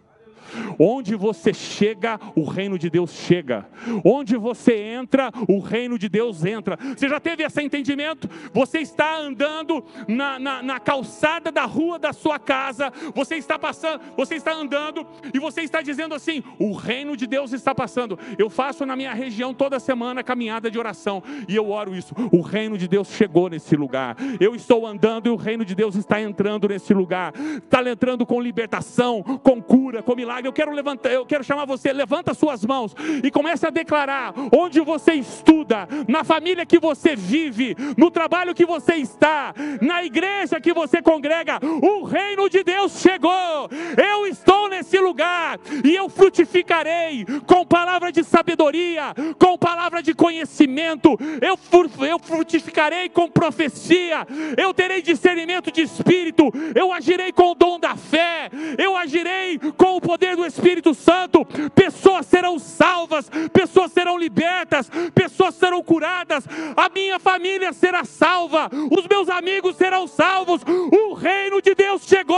Onde 0.78 1.14
você 1.14 1.52
chega, 1.52 2.18
o 2.34 2.44
reino 2.44 2.78
de 2.78 2.90
Deus 2.90 3.12
chega. 3.12 3.66
Onde 4.04 4.36
você 4.36 4.74
entra, 4.76 5.30
o 5.48 5.58
reino 5.58 5.98
de 5.98 6.08
Deus 6.08 6.44
entra. 6.44 6.78
Você 6.96 7.08
já 7.08 7.20
teve 7.20 7.42
esse 7.42 7.62
entendimento? 7.62 8.28
Você 8.52 8.78
está 8.78 9.16
andando 9.16 9.84
na, 10.08 10.38
na, 10.38 10.62
na 10.62 10.80
calçada 10.80 11.50
da 11.50 11.64
rua 11.64 11.98
da 11.98 12.12
sua 12.12 12.38
casa, 12.38 12.92
você 13.14 13.36
está 13.36 13.58
passando, 13.58 14.00
você 14.16 14.36
está 14.36 14.52
andando 14.52 15.06
e 15.32 15.38
você 15.38 15.62
está 15.62 15.82
dizendo 15.82 16.14
assim: 16.14 16.42
o 16.58 16.72
reino 16.72 17.16
de 17.16 17.26
Deus 17.26 17.52
está 17.52 17.74
passando. 17.74 18.18
Eu 18.38 18.50
faço 18.50 18.84
na 18.86 18.96
minha 18.96 19.14
região 19.14 19.54
toda 19.54 19.80
semana 19.80 20.22
caminhada 20.22 20.70
de 20.70 20.78
oração 20.78 21.22
e 21.48 21.56
eu 21.56 21.70
oro 21.70 21.94
isso. 21.94 22.14
O 22.32 22.40
reino 22.40 22.76
de 22.76 22.88
Deus 22.88 23.08
chegou 23.08 23.48
nesse 23.48 23.76
lugar. 23.76 24.16
Eu 24.40 24.54
estou 24.54 24.86
andando 24.86 25.26
e 25.26 25.30
o 25.30 25.36
reino 25.36 25.64
de 25.64 25.74
Deus 25.74 25.94
está 25.94 26.20
entrando 26.20 26.68
nesse 26.68 26.92
lugar. 26.92 27.32
Está 27.56 27.82
entrando 27.88 28.24
com 28.24 28.40
libertação, 28.40 29.22
com 29.22 29.60
cura, 29.60 30.02
com 30.02 30.14
milagre 30.14 30.41
eu 30.46 30.52
quero 30.52 30.72
levantar, 30.72 31.10
eu 31.10 31.26
quero 31.26 31.44
chamar 31.44 31.64
você, 31.64 31.92
levanta 31.92 32.34
suas 32.34 32.64
mãos 32.64 32.94
e 33.22 33.30
comece 33.30 33.66
a 33.66 33.70
declarar 33.70 34.34
onde 34.52 34.80
você 34.80 35.14
estuda, 35.14 35.88
na 36.08 36.24
família 36.24 36.66
que 36.66 36.78
você 36.78 37.14
vive, 37.16 37.76
no 37.96 38.10
trabalho 38.10 38.54
que 38.54 38.64
você 38.64 38.94
está, 38.94 39.54
na 39.80 40.04
igreja 40.04 40.60
que 40.60 40.72
você 40.72 41.00
congrega, 41.02 41.58
o 41.82 42.04
reino 42.04 42.48
de 42.48 42.62
Deus 42.62 43.00
chegou. 43.00 43.68
Eu 43.96 44.26
estou 44.26 44.68
nesse 44.68 44.98
lugar 44.98 45.58
e 45.84 45.94
eu 45.94 46.08
frutificarei 46.08 47.24
com 47.46 47.64
palavra 47.66 48.10
de 48.10 48.24
sabedoria, 48.24 49.14
com 49.38 49.58
palavra 49.58 50.02
de 50.02 50.14
conhecimento. 50.14 51.16
Eu, 51.40 51.58
eu 52.06 52.18
frutificarei 52.18 53.08
com 53.08 53.28
profecia. 53.28 54.26
Eu 54.56 54.72
terei 54.74 55.02
discernimento 55.02 55.70
de 55.70 55.82
espírito. 55.82 56.50
Eu 56.74 56.92
agirei 56.92 57.32
com 57.32 57.50
o 57.50 57.54
dom 57.54 57.78
da 57.78 57.96
fé. 57.96 58.50
Eu 58.78 58.96
agirei 58.96 59.58
com 59.76 59.96
o 59.96 60.00
poder 60.00 60.31
poder 60.32 60.36
do 60.36 60.46
Espírito 60.46 60.94
Santo, 60.94 61.44
pessoas 61.74 62.26
serão 62.26 62.58
salvas, 62.58 63.30
pessoas 63.52 63.92
serão 63.92 64.18
libertas, 64.18 64.90
pessoas 65.14 65.54
serão 65.54 65.82
curadas, 65.82 66.44
a 66.76 66.88
minha 66.88 67.18
família 67.18 67.72
será 67.72 68.04
salva, 68.04 68.70
os 68.90 69.06
meus 69.06 69.28
amigos 69.28 69.76
serão 69.76 70.06
salvos. 70.06 70.62
O 70.92 71.14
reino 71.14 71.60
de 71.60 71.74
Deus 71.74 72.02
chegou, 72.06 72.36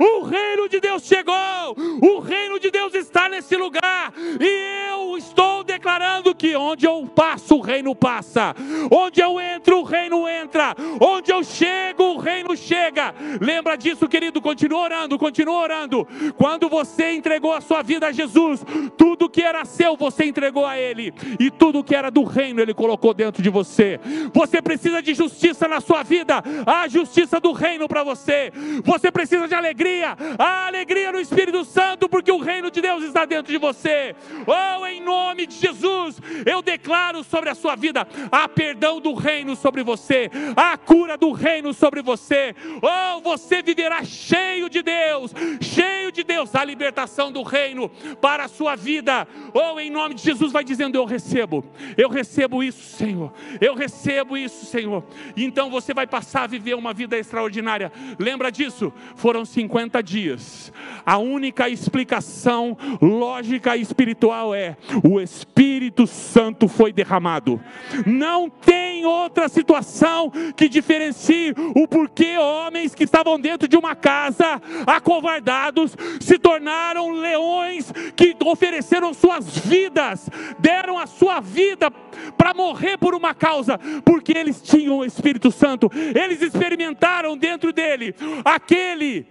o 0.00 0.22
reino 0.22 0.68
de 0.68 0.80
Deus 0.80 1.02
chegou, 1.02 1.76
o 2.02 2.18
reino 2.20 2.58
de 2.58 2.70
Deus 2.70 2.94
está 2.94 3.28
nesse 3.28 3.56
lugar, 3.56 4.12
e 4.40 4.90
eu 4.90 5.16
estou 5.16 5.62
declarando 5.62 6.34
que 6.34 6.54
onde 6.56 6.86
eu 6.86 7.06
passo, 7.14 7.56
o 7.56 7.60
reino 7.60 7.94
passa, 7.94 8.54
onde 8.90 9.20
eu 9.20 9.40
entro, 9.40 9.80
o 9.80 9.82
reino 9.82 10.28
entra, 10.28 10.74
onde 11.00 11.32
eu 11.32 11.42
chego, 11.44 12.14
o 12.14 12.18
reino 12.18 12.56
chega. 12.56 13.14
Lembra 13.40 13.76
disso, 13.76 14.08
querido? 14.08 14.40
Continua 14.40 14.80
orando, 14.80 15.18
continua 15.18 15.62
orando. 15.62 16.06
Quando 16.36 16.68
você 16.68 17.09
entregou 17.12 17.52
a 17.52 17.60
sua 17.60 17.82
vida 17.82 18.08
a 18.08 18.12
Jesus, 18.12 18.64
tudo 18.96 19.28
que 19.28 19.42
era 19.42 19.64
seu, 19.64 19.96
você 19.96 20.24
entregou 20.24 20.66
a 20.66 20.78
Ele, 20.78 21.12
e 21.38 21.50
tudo 21.50 21.84
que 21.84 21.94
era 21.94 22.10
do 22.10 22.24
reino, 22.24 22.60
Ele 22.60 22.74
colocou 22.74 23.14
dentro 23.14 23.42
de 23.42 23.50
você. 23.50 24.00
Você 24.32 24.60
precisa 24.62 25.02
de 25.02 25.14
justiça 25.14 25.68
na 25.68 25.80
sua 25.80 26.02
vida, 26.02 26.42
a 26.66 26.88
justiça 26.88 27.40
do 27.40 27.52
reino 27.52 27.88
para 27.88 28.02
você. 28.02 28.52
Você 28.84 29.10
precisa 29.10 29.46
de 29.46 29.54
alegria, 29.54 30.16
a 30.38 30.66
alegria 30.66 31.12
no 31.12 31.20
Espírito 31.20 31.64
Santo, 31.64 32.08
porque 32.08 32.32
o 32.32 32.38
reino 32.38 32.70
de 32.70 32.80
Deus 32.80 33.04
está 33.04 33.24
dentro 33.24 33.52
de 33.52 33.58
você. 33.58 34.14
Oh, 34.46 34.86
em 34.86 35.00
nome 35.00 35.46
de 35.46 35.54
Jesus, 35.54 36.20
eu 36.46 36.62
declaro 36.62 37.22
sobre 37.24 37.50
a 37.50 37.54
sua 37.54 37.76
vida 37.76 38.06
a 38.30 38.48
perdão 38.48 39.00
do 39.00 39.14
reino 39.14 39.54
sobre 39.56 39.82
você, 39.82 40.30
a 40.56 40.76
cura 40.76 41.16
do 41.16 41.32
reino 41.32 41.72
sobre 41.72 42.02
você. 42.02 42.54
Oh, 42.82 43.20
você 43.20 43.62
viverá 43.62 44.04
cheio 44.04 44.68
de 44.68 44.82
Deus, 44.82 45.32
cheio 45.60 46.10
de 46.12 46.22
Deus, 46.22 46.54
a 46.54 46.64
libertação 46.90 47.30
do 47.30 47.42
reino 47.42 47.88
para 48.20 48.44
a 48.44 48.48
sua 48.48 48.74
vida. 48.74 49.26
Oh, 49.54 49.78
em 49.78 49.90
nome 49.90 50.14
de 50.14 50.22
Jesus, 50.22 50.52
vai 50.52 50.64
dizendo: 50.64 50.96
Eu 50.96 51.04
recebo, 51.04 51.64
eu 51.96 52.08
recebo 52.08 52.62
isso, 52.62 52.96
Senhor, 52.96 53.32
eu 53.60 53.74
recebo 53.74 54.36
isso, 54.36 54.66
Senhor. 54.66 55.04
Então 55.36 55.70
você 55.70 55.94
vai 55.94 56.06
passar 56.06 56.42
a 56.42 56.46
viver 56.48 56.74
uma 56.74 56.92
vida 56.92 57.16
extraordinária. 57.16 57.92
Lembra 58.18 58.50
disso? 58.50 58.92
Foram 59.14 59.44
50 59.44 60.02
dias. 60.02 60.72
A 61.06 61.16
única 61.18 61.68
explicação 61.68 62.76
lógica 63.00 63.76
e 63.76 63.82
espiritual 63.82 64.52
é: 64.52 64.76
o 65.08 65.20
Espírito 65.20 66.06
Santo 66.08 66.66
foi 66.66 66.92
derramado. 66.92 67.60
Não 68.04 68.50
tem 68.50 69.06
outra 69.06 69.48
situação 69.48 70.32
que 70.56 70.68
diferencie 70.68 71.54
o 71.76 71.86
porquê 71.86 72.36
homens 72.36 72.94
que 72.94 73.04
estavam 73.04 73.38
dentro 73.38 73.68
de 73.68 73.76
uma 73.76 73.94
casa, 73.94 74.60
acovardados, 74.86 75.96
se 76.20 76.38
tornaram 76.38 76.79
leões 77.12 77.92
que 78.16 78.36
ofereceram 78.44 79.12
suas 79.14 79.56
vidas, 79.58 80.28
deram 80.58 80.98
a 80.98 81.06
sua 81.06 81.40
vida 81.40 81.90
para 82.36 82.54
morrer 82.54 82.96
por 82.98 83.14
uma 83.14 83.34
causa, 83.34 83.78
porque 84.04 84.32
eles 84.36 84.60
tinham 84.62 84.98
o 84.98 85.04
Espírito 85.04 85.50
Santo, 85.50 85.90
eles 85.94 86.42
experimentaram 86.42 87.36
dentro 87.36 87.72
dele 87.72 88.14
aquele. 88.44 89.26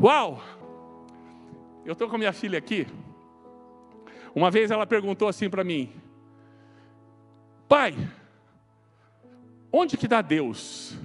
Uau! 0.00 0.42
Eu 1.84 1.92
estou 1.92 2.08
com 2.08 2.18
minha 2.18 2.32
filha 2.32 2.58
aqui. 2.58 2.86
Uma 4.34 4.50
vez 4.50 4.70
ela 4.70 4.86
perguntou 4.86 5.28
assim 5.28 5.50
para 5.50 5.64
mim: 5.64 5.90
Pai, 7.68 7.94
onde 9.72 9.96
que 9.96 10.08
dá 10.08 10.22
Deus? 10.22 10.96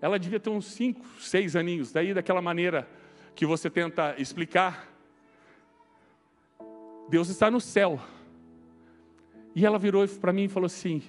Ela 0.00 0.18
devia 0.18 0.40
ter 0.40 0.50
uns 0.50 0.66
cinco, 0.66 1.04
seis 1.20 1.54
aninhos, 1.54 1.92
daí 1.92 2.12
daquela 2.12 2.42
maneira 2.42 2.88
que 3.34 3.46
você 3.46 3.70
tenta 3.70 4.14
explicar. 4.18 4.88
Deus 7.08 7.28
está 7.28 7.50
no 7.50 7.60
céu. 7.60 8.00
E 9.54 9.66
ela 9.66 9.78
virou 9.78 10.06
para 10.08 10.32
mim 10.32 10.44
e 10.44 10.48
falou 10.48 10.66
assim: 10.66 11.02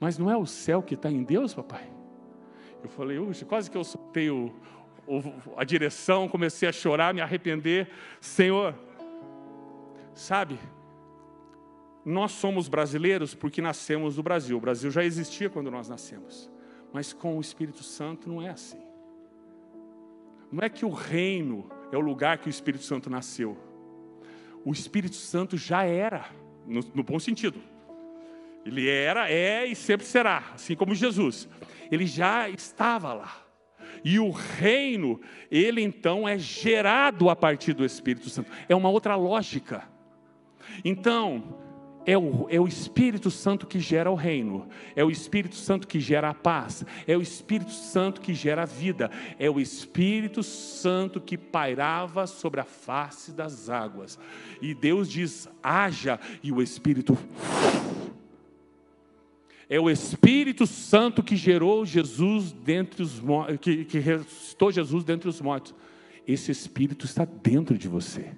Mas 0.00 0.18
não 0.18 0.30
é 0.30 0.36
o 0.36 0.46
céu 0.46 0.82
que 0.82 0.94
está 0.94 1.10
em 1.10 1.22
Deus, 1.22 1.54
papai? 1.54 1.96
Eu 2.82 2.88
falei, 2.88 3.18
quase 3.48 3.70
que 3.70 3.76
eu 3.76 3.82
soltei 3.82 4.30
o, 4.30 4.54
o, 5.08 5.20
a 5.56 5.64
direção, 5.64 6.28
comecei 6.28 6.68
a 6.68 6.72
chorar, 6.72 7.12
me 7.12 7.20
arrepender. 7.20 7.88
Senhor, 8.20 8.74
sabe, 10.14 10.56
nós 12.04 12.30
somos 12.30 12.68
brasileiros 12.68 13.34
porque 13.34 13.60
nascemos 13.60 14.16
no 14.16 14.22
Brasil. 14.22 14.56
O 14.56 14.60
Brasil 14.60 14.88
já 14.90 15.04
existia 15.04 15.50
quando 15.50 15.68
nós 15.68 15.88
nascemos. 15.88 16.48
Mas 16.92 17.12
com 17.12 17.36
o 17.36 17.40
Espírito 17.40 17.82
Santo 17.82 18.28
não 18.28 18.40
é 18.40 18.50
assim. 18.50 18.85
Não 20.50 20.62
é 20.62 20.68
que 20.68 20.84
o 20.84 20.90
reino 20.90 21.68
é 21.92 21.96
o 21.96 22.00
lugar 22.00 22.38
que 22.38 22.48
o 22.48 22.50
Espírito 22.50 22.84
Santo 22.84 23.10
nasceu. 23.10 23.56
O 24.64 24.72
Espírito 24.72 25.16
Santo 25.16 25.56
já 25.56 25.84
era, 25.84 26.26
no, 26.66 26.80
no 26.94 27.02
bom 27.02 27.18
sentido. 27.18 27.60
Ele 28.64 28.88
era, 28.88 29.30
é 29.30 29.64
e 29.64 29.76
sempre 29.76 30.04
será, 30.06 30.42
assim 30.54 30.74
como 30.74 30.94
Jesus. 30.94 31.48
Ele 31.90 32.06
já 32.06 32.48
estava 32.48 33.14
lá. 33.14 33.46
E 34.04 34.18
o 34.18 34.30
reino, 34.30 35.20
ele 35.50 35.80
então 35.80 36.28
é 36.28 36.36
gerado 36.38 37.30
a 37.30 37.36
partir 37.36 37.72
do 37.72 37.84
Espírito 37.84 38.28
Santo. 38.28 38.50
É 38.68 38.74
uma 38.74 38.88
outra 38.88 39.14
lógica. 39.14 39.88
Então, 40.84 41.58
é 42.06 42.16
o, 42.16 42.46
é 42.48 42.60
o 42.60 42.68
Espírito 42.68 43.32
Santo 43.32 43.66
que 43.66 43.80
gera 43.80 44.08
o 44.08 44.14
reino, 44.14 44.68
é 44.94 45.04
o 45.04 45.10
Espírito 45.10 45.56
Santo 45.56 45.88
que 45.88 45.98
gera 45.98 46.30
a 46.30 46.34
paz, 46.34 46.84
é 47.04 47.16
o 47.16 47.20
Espírito 47.20 47.72
Santo 47.72 48.20
que 48.20 48.32
gera 48.32 48.62
a 48.62 48.66
vida, 48.66 49.10
é 49.40 49.50
o 49.50 49.58
Espírito 49.58 50.40
Santo 50.44 51.20
que 51.20 51.36
pairava 51.36 52.28
sobre 52.28 52.60
a 52.60 52.64
face 52.64 53.32
das 53.32 53.68
águas. 53.68 54.16
E 54.62 54.72
Deus 54.72 55.10
diz: 55.10 55.48
haja, 55.60 56.20
e 56.42 56.52
o 56.52 56.62
Espírito. 56.62 57.18
É 59.68 59.80
o 59.80 59.90
Espírito 59.90 60.64
Santo 60.64 61.24
que 61.24 61.34
gerou 61.34 61.84
Jesus 61.84 62.52
dentre 62.52 63.02
os 63.02 63.20
que, 63.60 63.84
que 63.84 63.98
ressuscitou 63.98 64.70
Jesus 64.70 65.02
dentre 65.02 65.28
os 65.28 65.40
mortos. 65.40 65.74
Esse 66.24 66.52
Espírito 66.52 67.04
está 67.04 67.24
dentro 67.24 67.76
de 67.76 67.88
você. 67.88 68.30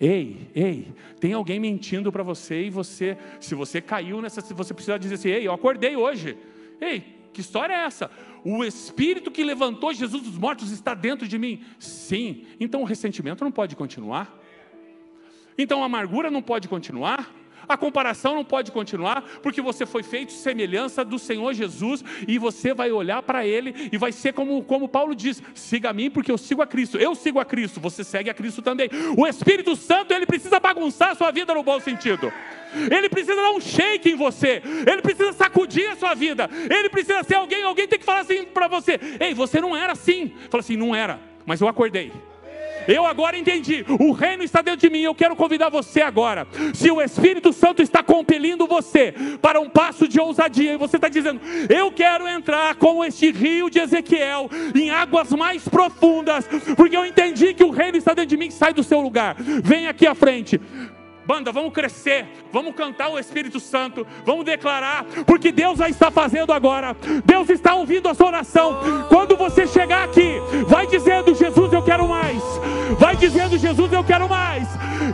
Ei, 0.00 0.48
ei, 0.54 0.92
tem 1.18 1.32
alguém 1.32 1.58
mentindo 1.58 2.12
para 2.12 2.22
você 2.22 2.64
e 2.64 2.70
você, 2.70 3.18
se 3.40 3.54
você 3.54 3.80
caiu 3.80 4.22
nessa, 4.22 4.40
você 4.40 4.72
precisa 4.72 4.98
dizer 4.98 5.16
assim: 5.16 5.30
ei, 5.30 5.46
eu 5.46 5.52
acordei 5.52 5.96
hoje. 5.96 6.36
Ei, 6.80 7.02
que 7.32 7.40
história 7.40 7.74
é 7.74 7.84
essa? 7.84 8.10
O 8.44 8.64
Espírito 8.64 9.30
que 9.30 9.42
levantou 9.42 9.92
Jesus 9.92 10.22
dos 10.22 10.38
mortos 10.38 10.70
está 10.70 10.94
dentro 10.94 11.26
de 11.26 11.38
mim? 11.38 11.62
Sim. 11.78 12.46
Então 12.60 12.82
o 12.82 12.84
ressentimento 12.84 13.42
não 13.42 13.50
pode 13.50 13.74
continuar. 13.74 14.38
Então 15.56 15.82
a 15.82 15.86
amargura 15.86 16.30
não 16.30 16.42
pode 16.42 16.68
continuar. 16.68 17.34
A 17.68 17.76
comparação 17.76 18.34
não 18.34 18.44
pode 18.44 18.72
continuar, 18.72 19.22
porque 19.42 19.60
você 19.60 19.84
foi 19.84 20.02
feito 20.02 20.32
semelhança 20.32 21.04
do 21.04 21.18
Senhor 21.18 21.52
Jesus 21.52 22.02
e 22.26 22.38
você 22.38 22.72
vai 22.72 22.90
olhar 22.90 23.22
para 23.22 23.46
Ele 23.46 23.90
e 23.92 23.98
vai 23.98 24.10
ser 24.12 24.32
como, 24.32 24.62
como 24.64 24.88
Paulo 24.88 25.14
diz: 25.14 25.42
siga 25.54 25.90
a 25.90 25.92
mim, 25.92 26.10
porque 26.10 26.32
eu 26.32 26.38
sigo 26.38 26.62
a 26.62 26.66
Cristo. 26.66 26.98
Eu 26.98 27.14
sigo 27.14 27.38
a 27.38 27.44
Cristo, 27.44 27.80
você 27.80 28.02
segue 28.02 28.30
a 28.30 28.34
Cristo 28.34 28.62
também. 28.62 28.88
O 29.16 29.26
Espírito 29.26 29.76
Santo, 29.76 30.12
ele 30.12 30.26
precisa 30.26 30.58
bagunçar 30.58 31.10
a 31.10 31.14
sua 31.14 31.30
vida 31.30 31.52
no 31.54 31.62
bom 31.62 31.78
sentido. 31.80 32.32
Ele 32.90 33.08
precisa 33.08 33.34
dar 33.34 33.50
um 33.50 33.60
shake 33.60 34.10
em 34.10 34.14
você. 34.14 34.62
Ele 34.86 35.02
precisa 35.02 35.32
sacudir 35.32 35.88
a 35.90 35.96
sua 35.96 36.14
vida. 36.14 36.48
Ele 36.70 36.88
precisa 36.88 37.22
ser 37.22 37.34
alguém. 37.34 37.62
Alguém 37.62 37.88
tem 37.88 37.98
que 37.98 38.04
falar 38.04 38.20
assim 38.20 38.44
para 38.44 38.68
você: 38.68 38.98
Ei, 39.20 39.34
você 39.34 39.60
não 39.60 39.76
era 39.76 39.92
assim. 39.92 40.32
Fala 40.50 40.60
assim: 40.60 40.76
Não 40.76 40.94
era, 40.94 41.18
mas 41.46 41.60
eu 41.60 41.68
acordei. 41.68 42.12
Eu 42.88 43.04
agora 43.04 43.36
entendi. 43.36 43.84
O 44.00 44.12
reino 44.12 44.42
está 44.42 44.62
dentro 44.62 44.80
de 44.80 44.90
mim. 44.90 45.02
Eu 45.02 45.14
quero 45.14 45.36
convidar 45.36 45.68
você 45.68 46.00
agora. 46.00 46.46
Se 46.72 46.90
o 46.90 47.02
Espírito 47.02 47.52
Santo 47.52 47.82
está 47.82 48.02
compelindo 48.02 48.66
você 48.66 49.14
para 49.42 49.60
um 49.60 49.68
passo 49.68 50.08
de 50.08 50.18
ousadia, 50.18 50.72
e 50.72 50.78
você 50.78 50.96
está 50.96 51.08
dizendo, 51.08 51.40
eu 51.68 51.92
quero 51.92 52.26
entrar 52.26 52.74
com 52.76 53.04
este 53.04 53.30
rio 53.30 53.68
de 53.68 53.78
Ezequiel 53.78 54.48
em 54.74 54.90
águas 54.90 55.30
mais 55.32 55.68
profundas, 55.68 56.48
porque 56.74 56.96
eu 56.96 57.04
entendi 57.04 57.52
que 57.52 57.62
o 57.62 57.70
reino 57.70 57.98
está 57.98 58.14
dentro 58.14 58.30
de 58.30 58.36
mim. 58.38 58.50
Sai 58.50 58.72
do 58.72 58.82
seu 58.82 59.00
lugar. 59.00 59.36
Vem 59.38 59.86
aqui 59.86 60.06
à 60.06 60.14
frente. 60.14 60.58
Banda, 61.28 61.52
vamos 61.52 61.74
crescer, 61.74 62.26
vamos 62.50 62.74
cantar 62.74 63.10
o 63.10 63.18
Espírito 63.18 63.60
Santo, 63.60 64.06
vamos 64.24 64.46
declarar, 64.46 65.04
porque 65.26 65.52
Deus 65.52 65.78
já 65.78 65.86
está 65.86 66.10
fazendo 66.10 66.54
agora. 66.54 66.96
Deus 67.22 67.50
está 67.50 67.74
ouvindo 67.74 68.08
a 68.08 68.14
sua 68.14 68.28
oração. 68.28 68.80
Quando 69.10 69.36
você 69.36 69.66
chegar 69.66 70.04
aqui, 70.04 70.40
vai 70.66 70.86
dizendo: 70.86 71.34
Jesus, 71.34 71.70
eu 71.70 71.82
quero 71.82 72.08
mais. 72.08 72.42
Vai 72.98 73.14
dizendo: 73.14 73.58
Jesus, 73.58 73.92
eu 73.92 74.02
quero 74.02 74.26
mais. 74.26 74.66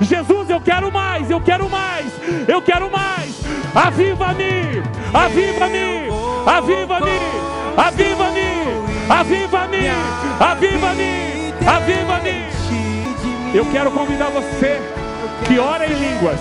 Jesus, 0.03 0.49
eu 0.49 0.61
quero 0.61 0.93
mais. 0.93 1.29
Eu 1.29 1.41
quero 1.41 1.69
mais. 1.69 2.13
Eu 2.47 2.63
quero 2.63 2.89
mais. 2.93 3.35
Aviva-me. 3.75 4.85
Aviva-me. 5.13 6.11
Aviva-me. 6.47 7.11
Aviva-me. 7.77 8.41
Aviva-me. 9.11 9.89
Aviva-me. 10.39 11.67
Aviva-me. 11.67 12.45
Eu 13.53 13.67
quero 13.73 13.91
convidar 13.91 14.31
você 14.31 15.04
que 15.47 15.59
ora 15.59 15.87
em 15.87 15.95
línguas, 15.95 16.41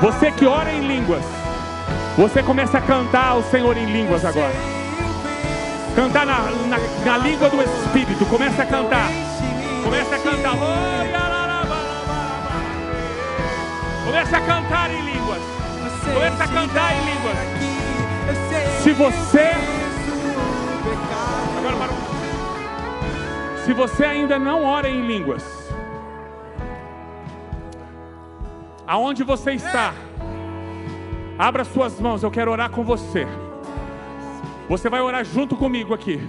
você 0.00 0.30
que 0.32 0.46
ora 0.46 0.72
em 0.72 0.86
línguas, 0.86 1.24
você 2.16 2.42
começa 2.42 2.78
a 2.78 2.80
cantar 2.80 3.28
ao 3.28 3.42
Senhor 3.44 3.76
em 3.76 3.86
línguas 3.86 4.24
agora. 4.24 4.54
Cantar 5.94 6.26
na, 6.26 6.38
na, 6.66 6.78
na 7.04 7.18
língua 7.18 7.48
do 7.48 7.62
Espírito, 7.62 8.26
começa 8.26 8.62
a 8.62 8.66
cantar. 8.66 9.08
Começa 9.84 10.16
a 10.16 10.18
cantar. 10.18 10.56
Começa 14.04 14.36
a 14.36 14.40
cantar 14.40 14.90
em 14.90 15.02
línguas. 15.02 15.42
Começa 16.12 16.44
a 16.44 16.48
cantar 16.48 16.96
em 16.96 17.04
línguas. 17.04 17.36
Se 18.82 18.92
você. 18.92 19.52
Agora. 21.58 21.94
Se 23.64 23.72
você 23.72 24.04
ainda 24.04 24.38
não 24.38 24.64
ora 24.64 24.88
em 24.88 25.06
línguas, 25.06 25.42
aonde 28.86 29.22
você 29.22 29.52
está, 29.52 29.94
abra 31.38 31.64
suas 31.64 32.00
mãos, 32.00 32.22
eu 32.22 32.30
quero 32.30 32.50
orar 32.50 32.70
com 32.70 32.84
você. 32.84 33.26
Você 34.68 34.88
vai 34.88 35.00
orar 35.00 35.24
junto 35.24 35.56
comigo 35.56 35.92
aqui. 35.92 36.20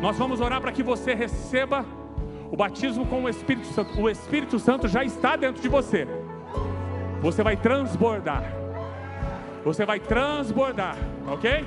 Nós 0.00 0.16
vamos 0.16 0.40
orar 0.40 0.60
para 0.60 0.72
que 0.72 0.82
você 0.82 1.14
receba 1.14 1.84
o 2.50 2.56
batismo 2.56 3.04
com 3.06 3.24
o 3.24 3.28
Espírito 3.28 3.66
Santo. 3.66 4.00
O 4.00 4.08
Espírito 4.08 4.58
Santo 4.58 4.86
já 4.86 5.02
está 5.04 5.36
dentro 5.36 5.60
de 5.60 5.68
você. 5.68 6.06
Você 7.20 7.42
vai 7.42 7.56
transbordar. 7.56 8.44
Você 9.64 9.84
vai 9.84 9.98
transbordar, 9.98 10.96
ok? 11.26 11.64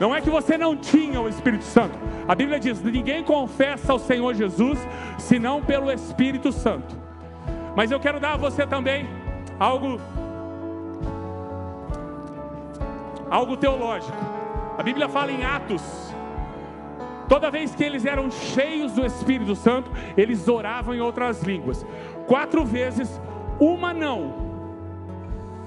Não 0.00 0.14
é 0.14 0.20
que 0.20 0.28
você 0.28 0.58
não 0.58 0.76
tinha 0.76 1.20
o 1.20 1.28
Espírito 1.28 1.64
Santo. 1.64 1.96
A 2.26 2.34
Bíblia 2.34 2.58
diz: 2.58 2.82
ninguém 2.82 3.22
confessa 3.22 3.92
ao 3.92 3.98
Senhor 3.98 4.34
Jesus 4.34 4.78
senão 5.18 5.62
pelo 5.62 5.90
Espírito 5.90 6.52
Santo. 6.52 7.05
Mas 7.76 7.90
eu 7.90 8.00
quero 8.00 8.18
dar 8.18 8.32
a 8.32 8.36
você 8.38 8.66
também 8.66 9.06
algo 9.60 10.00
algo 13.30 13.54
teológico. 13.54 14.16
A 14.78 14.82
Bíblia 14.82 15.10
fala 15.10 15.30
em 15.30 15.44
Atos. 15.44 16.14
Toda 17.28 17.50
vez 17.50 17.74
que 17.74 17.84
eles 17.84 18.06
eram 18.06 18.30
cheios 18.30 18.92
do 18.92 19.04
Espírito 19.04 19.54
Santo, 19.54 19.90
eles 20.16 20.48
oravam 20.48 20.94
em 20.94 21.00
outras 21.00 21.42
línguas. 21.42 21.84
Quatro 22.26 22.64
vezes, 22.64 23.20
uma 23.60 23.92
não. 23.92 24.46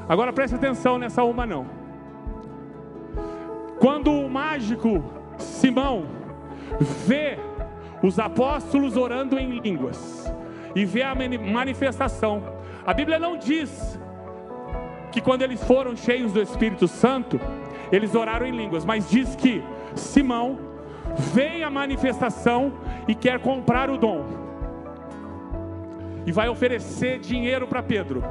Agora 0.07 0.33
preste 0.33 0.55
atenção 0.55 0.97
nessa 0.97 1.23
uma 1.23 1.45
não. 1.45 1.67
Quando 3.79 4.11
o 4.11 4.27
mágico 4.27 5.03
Simão 5.37 6.05
vê 7.05 7.37
os 8.01 8.17
apóstolos 8.17 8.97
orando 8.97 9.37
em 9.37 9.59
línguas 9.59 10.33
e 10.75 10.85
vê 10.85 11.03
a 11.03 11.15
manifestação, 11.15 12.43
a 12.85 12.93
Bíblia 12.93 13.19
não 13.19 13.37
diz 13.37 13.99
que 15.11 15.21
quando 15.21 15.41
eles 15.41 15.63
foram 15.63 15.95
cheios 15.95 16.31
do 16.31 16.41
Espírito 16.41 16.87
Santo, 16.87 17.39
eles 17.91 18.13
oraram 18.15 18.45
em 18.45 18.55
línguas, 18.55 18.85
mas 18.85 19.09
diz 19.09 19.35
que 19.35 19.63
Simão 19.95 20.59
vê 21.33 21.63
a 21.63 21.69
manifestação 21.69 22.73
e 23.07 23.15
quer 23.15 23.39
comprar 23.39 23.89
o 23.89 23.97
dom. 23.97 24.25
E 26.25 26.31
vai 26.31 26.47
oferecer 26.47 27.19
dinheiro 27.19 27.67
para 27.67 27.81
Pedro. 27.81 28.23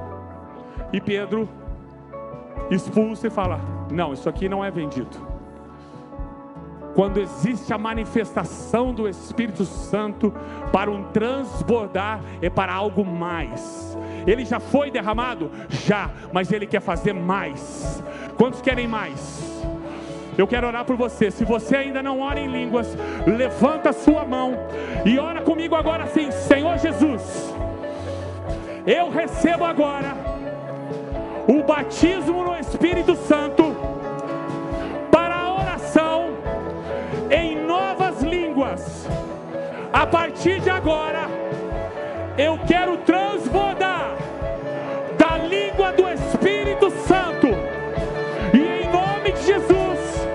E 0.93 1.01
Pedro 1.01 1.49
expulsa 2.71 3.27
e 3.27 3.31
fala: 3.31 3.61
Não, 3.91 4.13
isso 4.13 4.29
aqui 4.29 4.49
não 4.49 4.65
é 4.65 4.71
vendido. 4.71 5.28
Quando 6.95 7.21
existe 7.21 7.73
a 7.73 7.79
manifestação 7.79 8.93
do 8.93 9.09
Espírito 9.09 9.65
Santo 9.65 10.33
para 10.73 10.91
um 10.91 11.05
transbordar, 11.05 12.21
é 12.43 12.51
para 12.51 12.73
algo 12.73 13.05
mais. 13.05 13.97
Ele 14.27 14.45
já 14.45 14.59
foi 14.59 14.91
derramado? 14.91 15.51
Já, 15.69 16.11
mas 16.33 16.53
ele 16.53 16.67
quer 16.67 16.81
fazer 16.81 17.13
mais. 17.13 18.03
Quantos 18.37 18.61
querem 18.61 18.87
mais? 18.87 19.49
Eu 20.37 20.47
quero 20.47 20.69
orar 20.69 20.85
por 20.85 20.97
você. 20.97 21.31
Se 21.31 21.45
você 21.45 21.77
ainda 21.77 22.01
não 22.01 22.21
ora 22.21 22.39
em 22.39 22.47
línguas, 22.47 22.97
levanta 23.27 23.93
sua 23.93 24.25
mão 24.25 24.55
e 25.05 25.19
ora 25.19 25.43
comigo 25.43 25.75
agora 25.75 26.05
assim: 26.05 26.31
Senhor 26.31 26.79
Jesus, 26.79 27.53
eu 28.87 29.11
recebo 29.11 29.65
agora 29.65 30.15
o 31.49 31.63
batismo 31.65 32.45
no 32.45 32.57
Espírito 32.57 33.17
Santo 33.17 33.68
A 39.99 40.07
partir 40.07 40.61
de 40.61 40.71
agora, 40.71 41.29
eu 42.39 42.57
quero 42.69 42.99
transbordar 42.99 44.15
da 45.19 45.39
língua 45.39 45.91
do 45.91 46.09
Espírito 46.09 46.89
Santo. 47.05 47.49
E 48.55 48.59
em 48.59 48.93
nome 48.93 49.33
de 49.33 49.43
Jesus, 49.45 50.29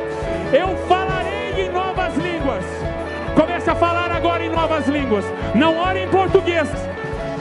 eu 0.51 0.76
falarei 0.86 1.66
em 1.66 1.72
novas 1.72 2.14
línguas. 2.18 2.66
Comece 3.34 3.70
a 3.70 3.76
falar 3.76 4.11
agora 4.11 4.43
em 4.43 4.49
novas 4.49 4.86
línguas. 4.89 5.24
Não 5.55 5.78
ore 5.78 5.99
em 5.99 6.09
português. 6.09 6.68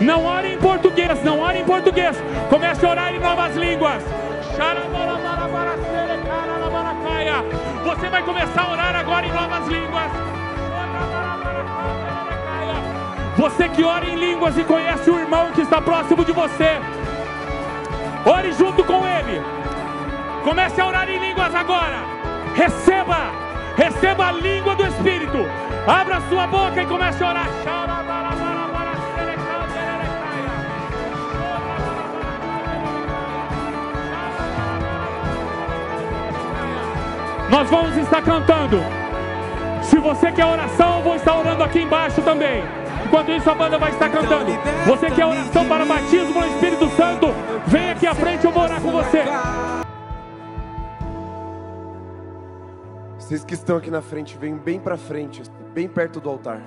Não 0.01 0.25
ore 0.25 0.53
em 0.55 0.59
português. 0.59 1.25
Não 1.25 1.41
ore 1.41 1.59
em 1.59 1.65
português. 1.65 2.17
Comece 2.49 2.87
a 2.87 2.89
orar 2.89 3.13
em 3.13 3.19
novas 3.19 3.57
línguas. 3.57 4.01
Você 7.85 8.09
vai 8.09 8.23
começar 8.23 8.63
a 8.63 8.71
orar 8.71 8.95
agora 8.95 9.27
em 9.27 9.33
novas 9.33 9.67
línguas. 9.67 10.33
Você 13.43 13.69
que 13.69 13.83
ora 13.83 14.07
em 14.07 14.15
línguas 14.15 14.57
e 14.57 14.63
conhece 14.63 15.11
o 15.11 15.19
irmão 15.19 15.51
que 15.51 15.63
está 15.63 15.81
próximo 15.81 16.25
de 16.25 16.31
você, 16.31 16.81
ore 18.25 18.53
junto 18.53 18.85
com 18.85 19.05
ele. 19.05 19.43
Comece 20.45 20.81
a 20.81 20.87
orar 20.87 21.11
em 21.11 21.19
línguas 21.19 21.53
agora. 21.53 22.05
Receba, 22.55 23.33
receba 23.77 24.29
a 24.29 24.33
língua 24.33 24.77
do 24.77 24.87
Espírito. 24.87 25.39
Abra 25.89 26.21
sua 26.29 26.47
boca 26.47 26.85
e 26.85 26.87
comece 26.87 27.25
a 27.25 27.31
orar. 27.31 27.49
Nós 37.51 37.69
vamos 37.69 37.97
estar 37.97 38.23
cantando. 38.23 38.79
Se 39.83 39.99
você 39.99 40.31
quer 40.31 40.47
oração, 40.47 40.99
eu 40.99 41.03
vou 41.03 41.17
estar 41.17 41.37
orando 41.37 41.65
aqui 41.65 41.81
embaixo 41.81 42.23
também. 42.23 42.82
Enquanto 43.13 43.31
isso, 43.31 43.51
a 43.51 43.55
banda 43.55 43.77
vai 43.77 43.91
estar 43.91 44.09
cantando. 44.09 44.51
Você 44.87 45.11
quer 45.11 45.27
oração 45.27 45.69
para 45.69 45.85
batismo 45.85 46.41
no 46.41 46.47
Espírito 46.47 46.89
Santo? 46.97 47.27
Vem 47.67 47.91
aqui 47.91 48.07
à 48.07 48.15
frente, 48.15 48.47
eu 48.47 48.51
vou 48.51 48.63
orar 48.63 48.81
com 48.81 48.91
você. 48.91 49.19
Vocês 53.19 53.45
que 53.45 53.53
estão 53.53 53.77
aqui 53.77 53.91
na 53.91 54.01
frente, 54.01 54.39
vêm 54.39 54.57
bem 54.57 54.81
para 54.81 54.97
frente, 54.97 55.43
bem 55.75 55.87
perto 55.87 56.23
do 56.23 56.31
altar. 56.31 56.63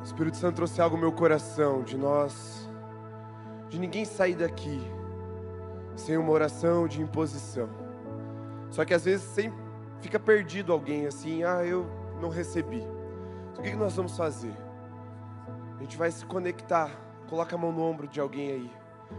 O 0.00 0.02
Espírito 0.02 0.38
Santo 0.38 0.56
trouxe 0.56 0.80
algo 0.80 0.96
no 0.96 1.02
meu 1.02 1.12
coração 1.12 1.82
de 1.82 1.98
nós, 1.98 2.66
de 3.68 3.78
ninguém 3.78 4.06
sair 4.06 4.36
daqui 4.36 4.80
sem 5.94 6.16
uma 6.16 6.32
oração 6.32 6.88
de 6.88 7.02
imposição. 7.02 7.68
Só 8.70 8.86
que 8.86 8.94
às 8.94 9.04
vezes 9.04 9.22
sempre 9.22 9.60
fica 10.00 10.18
perdido 10.18 10.72
alguém 10.72 11.06
assim, 11.06 11.44
ah, 11.44 11.62
eu 11.62 12.05
não 12.20 12.28
recebi. 12.28 12.82
Então, 13.52 13.64
o 13.64 13.68
que 13.68 13.76
nós 13.76 13.94
vamos 13.94 14.16
fazer? 14.16 14.54
A 15.78 15.82
gente 15.82 15.96
vai 15.96 16.10
se 16.10 16.24
conectar. 16.24 16.90
Coloca 17.28 17.54
a 17.54 17.58
mão 17.58 17.72
no 17.72 17.82
ombro 17.82 18.06
de 18.06 18.20
alguém 18.20 18.50
aí. 18.50 18.70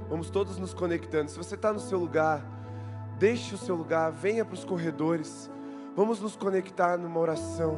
Vamos 0.09 0.29
todos 0.29 0.57
nos 0.57 0.73
conectando. 0.73 1.29
Se 1.29 1.37
você 1.37 1.55
está 1.55 1.71
no 1.71 1.79
seu 1.79 1.99
lugar, 1.99 2.43
deixe 3.17 3.55
o 3.55 3.57
seu 3.57 3.75
lugar, 3.75 4.11
venha 4.11 4.43
para 4.43 4.55
os 4.55 4.65
corredores. 4.65 5.49
Vamos 5.95 6.21
nos 6.21 6.35
conectar 6.35 6.97
numa 6.97 7.19
oração. 7.19 7.77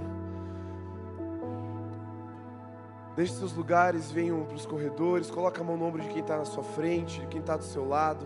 Deixe 3.16 3.34
seus 3.34 3.54
lugares, 3.54 4.12
venham 4.12 4.46
para 4.46 4.56
os 4.56 4.66
corredores. 4.66 5.30
Coloca 5.30 5.62
a 5.62 5.64
mão 5.64 5.76
no 5.76 5.86
ombro 5.86 6.02
de 6.02 6.10
quem 6.10 6.22
está 6.22 6.38
na 6.38 6.46
sua 6.46 6.64
frente, 6.64 7.22
de 7.22 7.28
quem 7.28 7.42
está 7.42 7.58
do 7.58 7.64
seu 7.64 7.88
lado. 7.88 8.26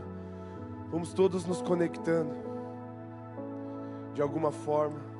Vamos 0.92 1.14
todos 1.14 1.46
nos 1.46 1.62
conectando 1.62 2.36
de 4.14 4.22
alguma 4.22 4.52
forma. 4.52 5.13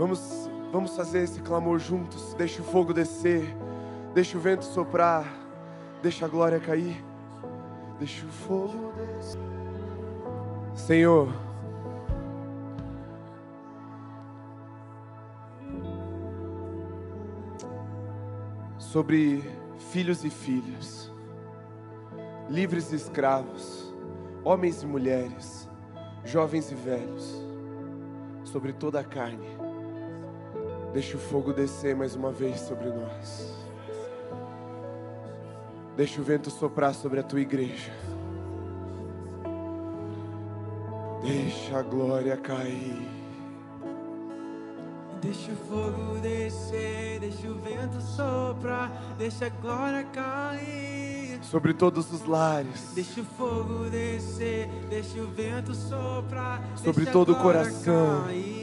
Vamos, 0.00 0.48
vamos 0.72 0.96
fazer 0.96 1.24
esse 1.24 1.42
clamor 1.42 1.78
juntos. 1.78 2.32
Deixa 2.32 2.62
o 2.62 2.64
fogo 2.64 2.94
descer, 2.94 3.54
deixa 4.14 4.38
o 4.38 4.40
vento 4.40 4.64
soprar, 4.64 5.30
deixa 6.00 6.24
a 6.24 6.28
glória 6.28 6.58
cair. 6.58 7.04
Deixa 7.98 8.24
o 8.24 8.30
fogo 8.30 8.94
descer. 9.18 9.38
Senhor, 10.74 11.28
sobre 18.78 19.44
filhos 19.90 20.24
e 20.24 20.30
filhas, 20.30 21.12
livres 22.48 22.90
e 22.90 22.96
escravos, 22.96 23.94
homens 24.42 24.82
e 24.82 24.86
mulheres, 24.86 25.68
jovens 26.24 26.72
e 26.72 26.74
velhos, 26.74 27.44
sobre 28.44 28.72
toda 28.72 28.98
a 28.98 29.04
carne 29.04 29.69
Deixa 30.92 31.16
o 31.16 31.20
fogo 31.20 31.52
descer 31.52 31.94
mais 31.94 32.14
uma 32.16 32.32
vez 32.32 32.60
sobre 32.60 32.88
nós. 32.90 33.54
Deixa 35.96 36.20
o 36.20 36.24
vento 36.24 36.50
soprar 36.50 36.94
sobre 36.94 37.20
a 37.20 37.22
tua 37.22 37.40
igreja. 37.40 37.92
Deixa 41.22 41.78
a 41.78 41.82
glória 41.82 42.36
cair. 42.36 43.08
Deixa 45.20 45.52
o 45.52 45.56
fogo 45.56 46.18
descer, 46.20 47.20
deixa 47.20 47.46
o 47.46 47.54
vento 47.58 48.00
soprar, 48.00 48.90
deixa 49.18 49.46
a 49.46 49.48
glória 49.50 50.02
cair. 50.04 51.38
sobre 51.42 51.74
todos 51.74 52.10
os 52.10 52.24
lares, 52.24 52.92
Deixa 52.94 53.20
o 53.20 53.24
fogo 53.24 53.90
descer, 53.90 54.66
deixa 54.88 55.20
o 55.20 55.26
vento 55.26 55.74
soprar 55.74 56.62
Sobre 56.76 57.04
todo 57.04 57.32
o 57.32 57.36
coração. 57.36 58.24
cair. 58.24 58.59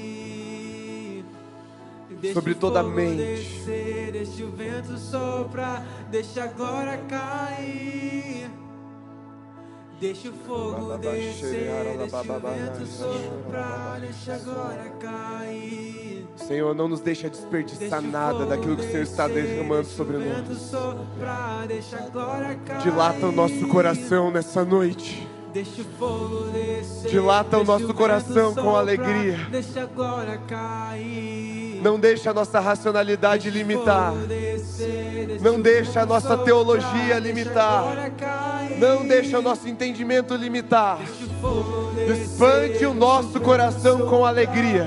Sobre 2.34 2.55
toda 2.55 2.80
a 2.80 2.84
mente. 2.84 3.63
deixa 4.11 4.43
o 4.43 4.51
vento 4.51 4.97
soprar, 4.97 5.86
deixa 6.09 6.43
agora 6.43 6.97
cair. 7.09 8.49
Deixa 9.99 10.30
o 10.30 10.34
fogo 10.34 10.95
descer, 10.97 11.97
deixa 11.97 12.17
o 12.17 12.39
vento 12.39 12.86
soprar, 12.86 13.99
deixa 13.99 14.36
agora 14.36 14.89
cair. 14.99 16.28
Senhor, 16.36 16.75
não 16.75 16.88
nos 16.88 17.01
deixa 17.01 17.30
desperdiçar 17.30 18.01
nada 18.01 18.45
daquilo 18.45 18.78
que 18.78 18.86
o 18.86 18.91
Senhor 18.91 19.03
está 19.03 19.28
derramando 19.28 19.88
sobre 19.88 20.17
nós. 20.17 20.71
Dilata 22.84 23.25
o 23.25 23.32
nosso 23.32 23.67
coração 23.67 24.30
nessa 24.30 24.63
noite. 24.63 25.28
Deixa 25.51 25.82
o 25.82 25.86
fogo 25.97 26.43
descer, 26.51 27.09
Dilata 27.09 27.57
o 27.57 27.63
nosso 27.63 27.91
coração 27.95 28.53
com 28.53 28.75
alegria. 28.75 29.47
Deixa 29.49 29.82
agora 29.82 30.38
cair. 30.47 31.57
Não 31.88 31.97
deixa 31.97 32.31
a 32.31 32.33
nossa 32.33 32.59
racionalidade 32.59 33.49
limitar. 33.49 34.13
Não 35.39 35.57
deixa 35.57 36.01
a 36.01 36.05
nossa 36.05 36.38
teologia 36.38 37.17
limitar. 37.17 38.11
Não 38.77 39.07
deixa 39.07 39.39
o 39.39 39.41
nosso 39.41 39.69
entendimento 39.69 40.35
limitar. 40.35 40.99
Expande 42.11 42.85
o 42.85 42.93
nosso 42.93 43.39
coração 43.39 44.05
com 44.09 44.25
alegria. 44.25 44.85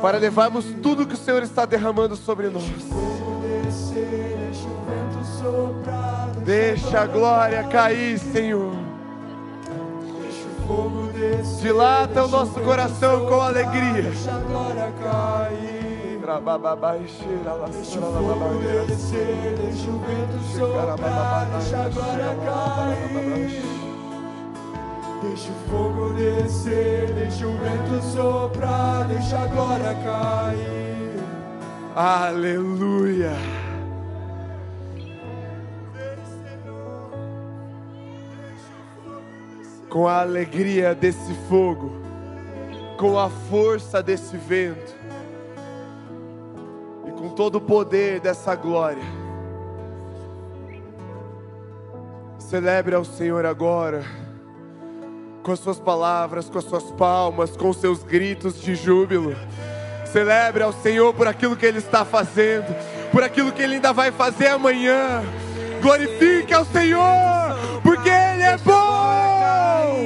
Para 0.00 0.16
levarmos 0.16 0.64
tudo 0.82 1.06
que 1.06 1.12
o 1.12 1.18
Senhor 1.18 1.42
está 1.42 1.66
derramando 1.66 2.16
sobre 2.16 2.48
nós. 2.48 2.64
Deixa 6.46 7.00
a 7.00 7.06
glória 7.06 7.62
cair, 7.64 8.18
Senhor. 8.18 8.87
Dilata 11.60 12.24
o 12.24 12.28
nosso 12.28 12.60
coração 12.60 13.26
com 13.26 13.40
alegria. 13.40 14.02
Deixa 14.02 14.30
o 17.90 18.14
fogo 18.28 18.60
descer, 18.60 19.56
deixa 19.56 19.90
o 19.90 19.98
vento 19.98 20.38
soprar, 20.54 21.46
deixa 21.50 21.78
a 21.78 21.88
glória 21.88 22.36
cair. 22.44 23.62
Deixa 25.22 25.50
o 25.50 25.54
fogo 25.68 26.12
descer, 26.12 27.12
deixa 27.14 27.46
o 27.46 27.52
vento 27.52 28.02
soprar, 28.12 29.04
deixa 29.08 29.38
a 29.38 29.46
glória 29.46 29.94
cair. 29.94 31.22
Aleluia. 31.96 33.57
Com 39.88 40.06
a 40.06 40.20
alegria 40.20 40.94
desse 40.94 41.32
fogo, 41.48 41.92
com 42.98 43.18
a 43.18 43.30
força 43.30 44.02
desse 44.02 44.36
vento 44.36 44.94
e 47.06 47.10
com 47.12 47.30
todo 47.30 47.56
o 47.56 47.60
poder 47.60 48.20
dessa 48.20 48.54
glória. 48.54 49.02
Celebre 52.38 52.94
ao 52.94 53.04
Senhor 53.04 53.44
agora, 53.46 54.04
com 55.42 55.52
as 55.52 55.58
suas 55.58 55.78
palavras, 55.78 56.48
com 56.48 56.58
as 56.58 56.64
suas 56.64 56.90
palmas, 56.92 57.56
com 57.56 57.70
os 57.70 57.76
seus 57.76 58.02
gritos 58.02 58.60
de 58.60 58.74
júbilo. 58.74 59.34
Celebre 60.12 60.62
ao 60.62 60.72
Senhor 60.72 61.12
por 61.14 61.26
aquilo 61.26 61.56
que 61.56 61.66
Ele 61.66 61.78
está 61.78 62.04
fazendo, 62.04 62.74
por 63.12 63.22
aquilo 63.22 63.52
que 63.52 63.62
Ele 63.62 63.74
ainda 63.74 63.92
vai 63.92 64.10
fazer 64.10 64.48
amanhã. 64.48 65.22
Glorifique 65.82 66.52
ao 66.52 66.64
Senhor, 66.64 67.54
porque 67.82 68.10
Ele 68.38 68.46
é 68.46 68.56
bom. 68.58 69.98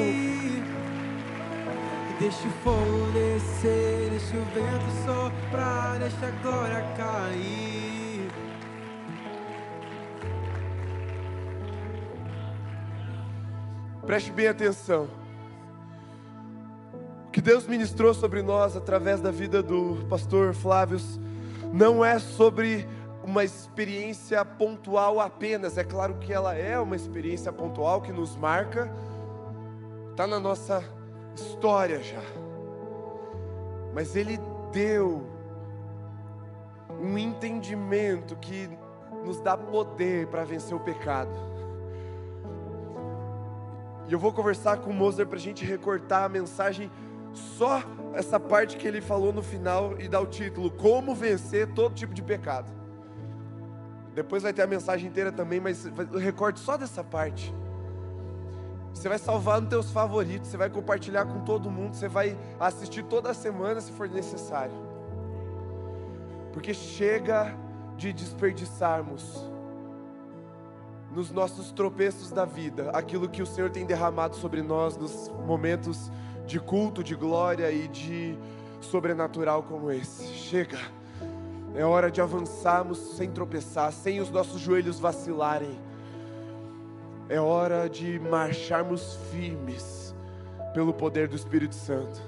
Deixa 2.18 2.48
o 2.48 2.50
fogo 2.64 3.12
descer, 3.12 4.08
deixa 4.08 4.36
o 4.38 4.44
vento 4.54 4.90
soprar, 5.04 5.98
deixa 5.98 6.26
a 6.26 6.30
glória 6.42 6.82
cair. 6.96 8.30
Preste 14.06 14.32
bem 14.32 14.48
atenção. 14.48 15.10
O 17.26 17.30
que 17.30 17.42
Deus 17.42 17.66
ministrou 17.66 18.14
sobre 18.14 18.40
nós 18.40 18.74
através 18.74 19.20
da 19.20 19.30
vida 19.30 19.62
do 19.62 20.06
pastor 20.08 20.54
Flávio 20.54 20.98
não 21.70 22.02
é 22.02 22.18
sobre 22.18 22.88
uma 23.24 23.44
experiência 23.44 24.44
pontual 24.44 25.20
apenas. 25.20 25.78
É 25.78 25.84
claro 25.84 26.14
que 26.14 26.32
ela 26.32 26.54
é 26.54 26.78
uma 26.78 26.96
experiência 26.96 27.52
pontual 27.52 28.00
que 28.00 28.12
nos 28.12 28.36
marca, 28.36 28.92
está 30.10 30.26
na 30.26 30.40
nossa 30.40 30.82
história 31.34 32.02
já. 32.02 32.22
Mas 33.94 34.16
Ele 34.16 34.38
deu 34.72 35.26
um 37.00 37.16
entendimento 37.18 38.36
que 38.36 38.68
nos 39.24 39.40
dá 39.40 39.56
poder 39.56 40.26
para 40.26 40.44
vencer 40.44 40.74
o 40.74 40.80
pecado. 40.80 41.52
E 44.08 44.12
eu 44.12 44.18
vou 44.18 44.32
conversar 44.32 44.78
com 44.78 44.90
o 44.90 44.94
Moser 44.94 45.26
para 45.26 45.38
a 45.38 45.40
gente 45.40 45.64
recortar 45.64 46.24
a 46.24 46.28
mensagem, 46.28 46.90
só 47.32 47.82
essa 48.12 48.38
parte 48.38 48.76
que 48.76 48.86
ele 48.86 49.00
falou 49.00 49.32
no 49.32 49.42
final 49.42 49.98
e 49.98 50.08
dar 50.08 50.20
o 50.20 50.26
título: 50.26 50.70
Como 50.70 51.14
vencer 51.14 51.72
todo 51.72 51.94
tipo 51.94 52.12
de 52.12 52.22
pecado. 52.22 52.81
Depois 54.14 54.42
vai 54.42 54.52
ter 54.52 54.62
a 54.62 54.66
mensagem 54.66 55.08
inteira 55.08 55.32
também, 55.32 55.60
mas 55.60 55.86
eu 55.86 56.18
recorte 56.18 56.60
só 56.60 56.76
dessa 56.76 57.02
parte. 57.02 57.52
Você 58.92 59.08
vai 59.08 59.18
salvar 59.18 59.60
nos 59.60 59.70
teus 59.70 59.90
favoritos, 59.90 60.50
você 60.50 60.56
vai 60.56 60.68
compartilhar 60.68 61.24
com 61.24 61.40
todo 61.40 61.70
mundo, 61.70 61.94
você 61.94 62.08
vai 62.08 62.36
assistir 62.60 63.02
toda 63.04 63.32
semana 63.32 63.80
se 63.80 63.90
for 63.92 64.08
necessário. 64.08 64.74
Porque 66.52 66.74
chega 66.74 67.56
de 67.96 68.12
desperdiçarmos 68.12 69.50
nos 71.10 71.30
nossos 71.30 71.72
tropeços 71.72 72.30
da 72.30 72.44
vida, 72.44 72.90
aquilo 72.90 73.28
que 73.28 73.42
o 73.42 73.46
Senhor 73.46 73.70
tem 73.70 73.84
derramado 73.84 74.36
sobre 74.36 74.62
nós 74.62 74.96
nos 74.96 75.30
momentos 75.46 76.10
de 76.46 76.58
culto, 76.58 77.02
de 77.02 77.14
glória 77.14 77.70
e 77.70 77.88
de 77.88 78.36
sobrenatural 78.80 79.62
como 79.62 79.90
esse. 79.90 80.26
Chega. 80.34 80.78
É 81.74 81.84
hora 81.84 82.10
de 82.10 82.20
avançarmos 82.20 82.98
sem 83.16 83.30
tropeçar, 83.30 83.90
sem 83.92 84.20
os 84.20 84.30
nossos 84.30 84.60
joelhos 84.60 85.00
vacilarem. 85.00 85.78
É 87.28 87.40
hora 87.40 87.88
de 87.88 88.18
marcharmos 88.18 89.16
firmes 89.30 90.14
pelo 90.74 90.92
poder 90.92 91.28
do 91.28 91.36
Espírito 91.36 91.74
Santo. 91.74 92.20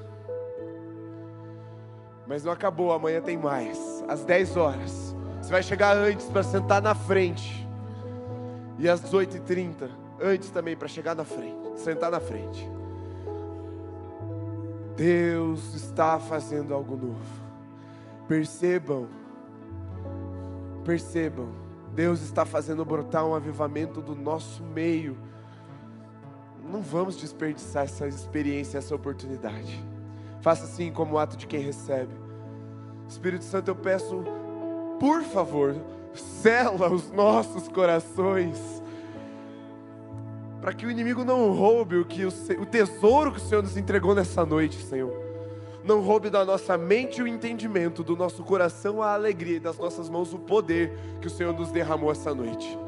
Mas 2.26 2.42
não 2.42 2.52
acabou, 2.52 2.92
amanhã 2.92 3.20
tem 3.20 3.36
mais. 3.36 4.02
Às 4.08 4.24
10 4.24 4.56
horas. 4.56 5.14
Você 5.42 5.50
vai 5.50 5.62
chegar 5.62 5.94
antes 5.94 6.26
para 6.26 6.42
sentar 6.42 6.80
na 6.80 6.94
frente. 6.94 7.68
E 8.78 8.88
às 8.88 9.02
18h30, 9.02 9.90
antes 10.20 10.48
também 10.50 10.74
para 10.74 10.88
chegar 10.88 11.14
na 11.14 11.24
frente, 11.24 11.78
sentar 11.78 12.10
na 12.10 12.18
frente. 12.18 12.66
Deus 14.96 15.74
está 15.74 16.18
fazendo 16.18 16.72
algo 16.72 16.96
novo. 16.96 17.44
Percebam, 18.26 19.06
percebam, 20.84 21.48
Deus 21.94 22.20
está 22.20 22.44
fazendo 22.44 22.84
brotar 22.84 23.26
um 23.26 23.34
avivamento 23.34 24.00
do 24.00 24.14
nosso 24.14 24.62
meio. 24.62 25.16
Não 26.70 26.82
vamos 26.82 27.16
desperdiçar 27.16 27.84
essa 27.84 28.06
experiência, 28.06 28.78
essa 28.78 28.94
oportunidade. 28.94 29.82
Faça 30.40 30.64
assim 30.64 30.92
como 30.92 31.18
ato 31.18 31.36
de 31.36 31.46
quem 31.46 31.60
recebe. 31.60 32.12
Espírito 33.08 33.44
Santo, 33.44 33.70
eu 33.70 33.76
peço, 33.76 34.24
por 34.98 35.22
favor, 35.22 35.74
sela 36.14 36.92
os 36.92 37.10
nossos 37.10 37.68
corações, 37.68 38.58
para 40.60 40.72
que 40.72 40.86
o 40.86 40.90
inimigo 40.90 41.24
não 41.24 41.52
roube 41.52 41.96
o, 41.96 42.04
que 42.04 42.24
o, 42.24 42.28
o 42.60 42.66
tesouro 42.66 43.32
que 43.32 43.38
o 43.38 43.40
Senhor 43.40 43.62
nos 43.62 43.76
entregou 43.76 44.14
nessa 44.14 44.44
noite, 44.44 44.82
Senhor. 44.82 45.23
Não 45.84 46.00
roube 46.00 46.30
da 46.30 46.44
nossa 46.46 46.78
mente 46.78 47.22
o 47.22 47.28
entendimento, 47.28 48.02
do 48.02 48.16
nosso 48.16 48.42
coração 48.42 49.02
a 49.02 49.12
alegria 49.12 49.56
e 49.56 49.60
das 49.60 49.76
nossas 49.76 50.08
mãos 50.08 50.32
o 50.32 50.38
poder 50.38 50.98
que 51.20 51.26
o 51.26 51.30
Senhor 51.30 51.52
nos 51.52 51.70
derramou 51.70 52.10
essa 52.10 52.34
noite. 52.34 52.78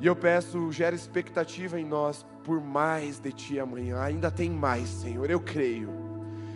E 0.00 0.06
eu 0.06 0.14
peço, 0.14 0.70
gera 0.70 0.94
expectativa 0.94 1.80
em 1.80 1.84
nós 1.84 2.24
por 2.44 2.60
mais 2.60 3.18
de 3.18 3.32
Ti 3.32 3.58
amanhã. 3.58 4.00
Ainda 4.00 4.30
tem 4.30 4.48
mais, 4.48 4.88
Senhor, 4.88 5.28
eu 5.28 5.40
creio. 5.40 5.90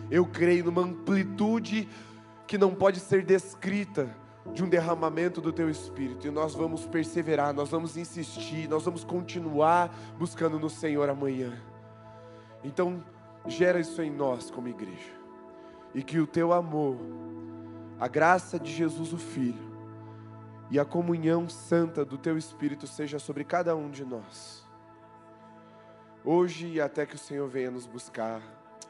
Eu 0.08 0.24
creio 0.24 0.64
numa 0.64 0.82
amplitude 0.82 1.88
que 2.46 2.56
não 2.56 2.74
pode 2.74 3.00
ser 3.00 3.24
descrita 3.24 4.08
de 4.52 4.62
um 4.62 4.68
derramamento 4.68 5.40
do 5.40 5.52
Teu 5.52 5.68
Espírito. 5.68 6.26
E 6.28 6.30
nós 6.30 6.54
vamos 6.54 6.86
perseverar, 6.86 7.52
nós 7.52 7.70
vamos 7.70 7.96
insistir, 7.96 8.68
nós 8.68 8.84
vamos 8.84 9.02
continuar 9.02 9.92
buscando 10.16 10.58
no 10.58 10.70
Senhor 10.70 11.08
amanhã. 11.10 11.60
Então, 12.62 13.02
gera 13.46 13.80
isso 13.80 14.02
em 14.02 14.10
nós 14.10 14.50
como 14.50 14.68
igreja. 14.68 15.12
E 15.94 16.02
que 16.02 16.18
o 16.18 16.26
Teu 16.26 16.52
amor, 16.52 16.98
a 18.00 18.08
graça 18.08 18.58
de 18.58 18.72
Jesus 18.72 19.12
o 19.12 19.18
Filho 19.18 19.74
e 20.70 20.78
a 20.78 20.84
comunhão 20.84 21.48
santa 21.48 22.04
do 22.04 22.18
Teu 22.18 22.36
Espírito 22.36 22.86
seja 22.86 23.18
sobre 23.18 23.44
cada 23.44 23.76
um 23.76 23.90
de 23.90 24.04
nós. 24.04 24.64
Hoje 26.24 26.66
e 26.68 26.80
até 26.80 27.04
que 27.04 27.14
o 27.14 27.18
Senhor 27.18 27.48
venha 27.48 27.70
nos 27.70 27.86
buscar. 27.86 28.40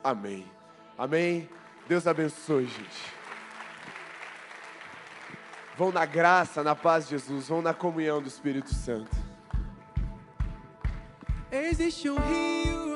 Amém. 0.03 0.51
Amém. 0.97 1.49
Deus 1.89 2.07
abençoe, 2.07 2.67
gente. 2.67 3.15
Vão 5.77 5.91
na 5.91 6.07
graça, 6.07 6.63
na 6.63 6.77
paz 6.77 7.05
de 7.05 7.11
Jesus, 7.11 7.49
vão 7.49 7.61
na 7.61 7.75
comunhão 7.75 8.23
do 8.23 8.29
Espírito 8.29 8.73
Santo. 8.73 9.11
Existe 11.51 12.09
um 12.09 12.17
rio 12.17 12.94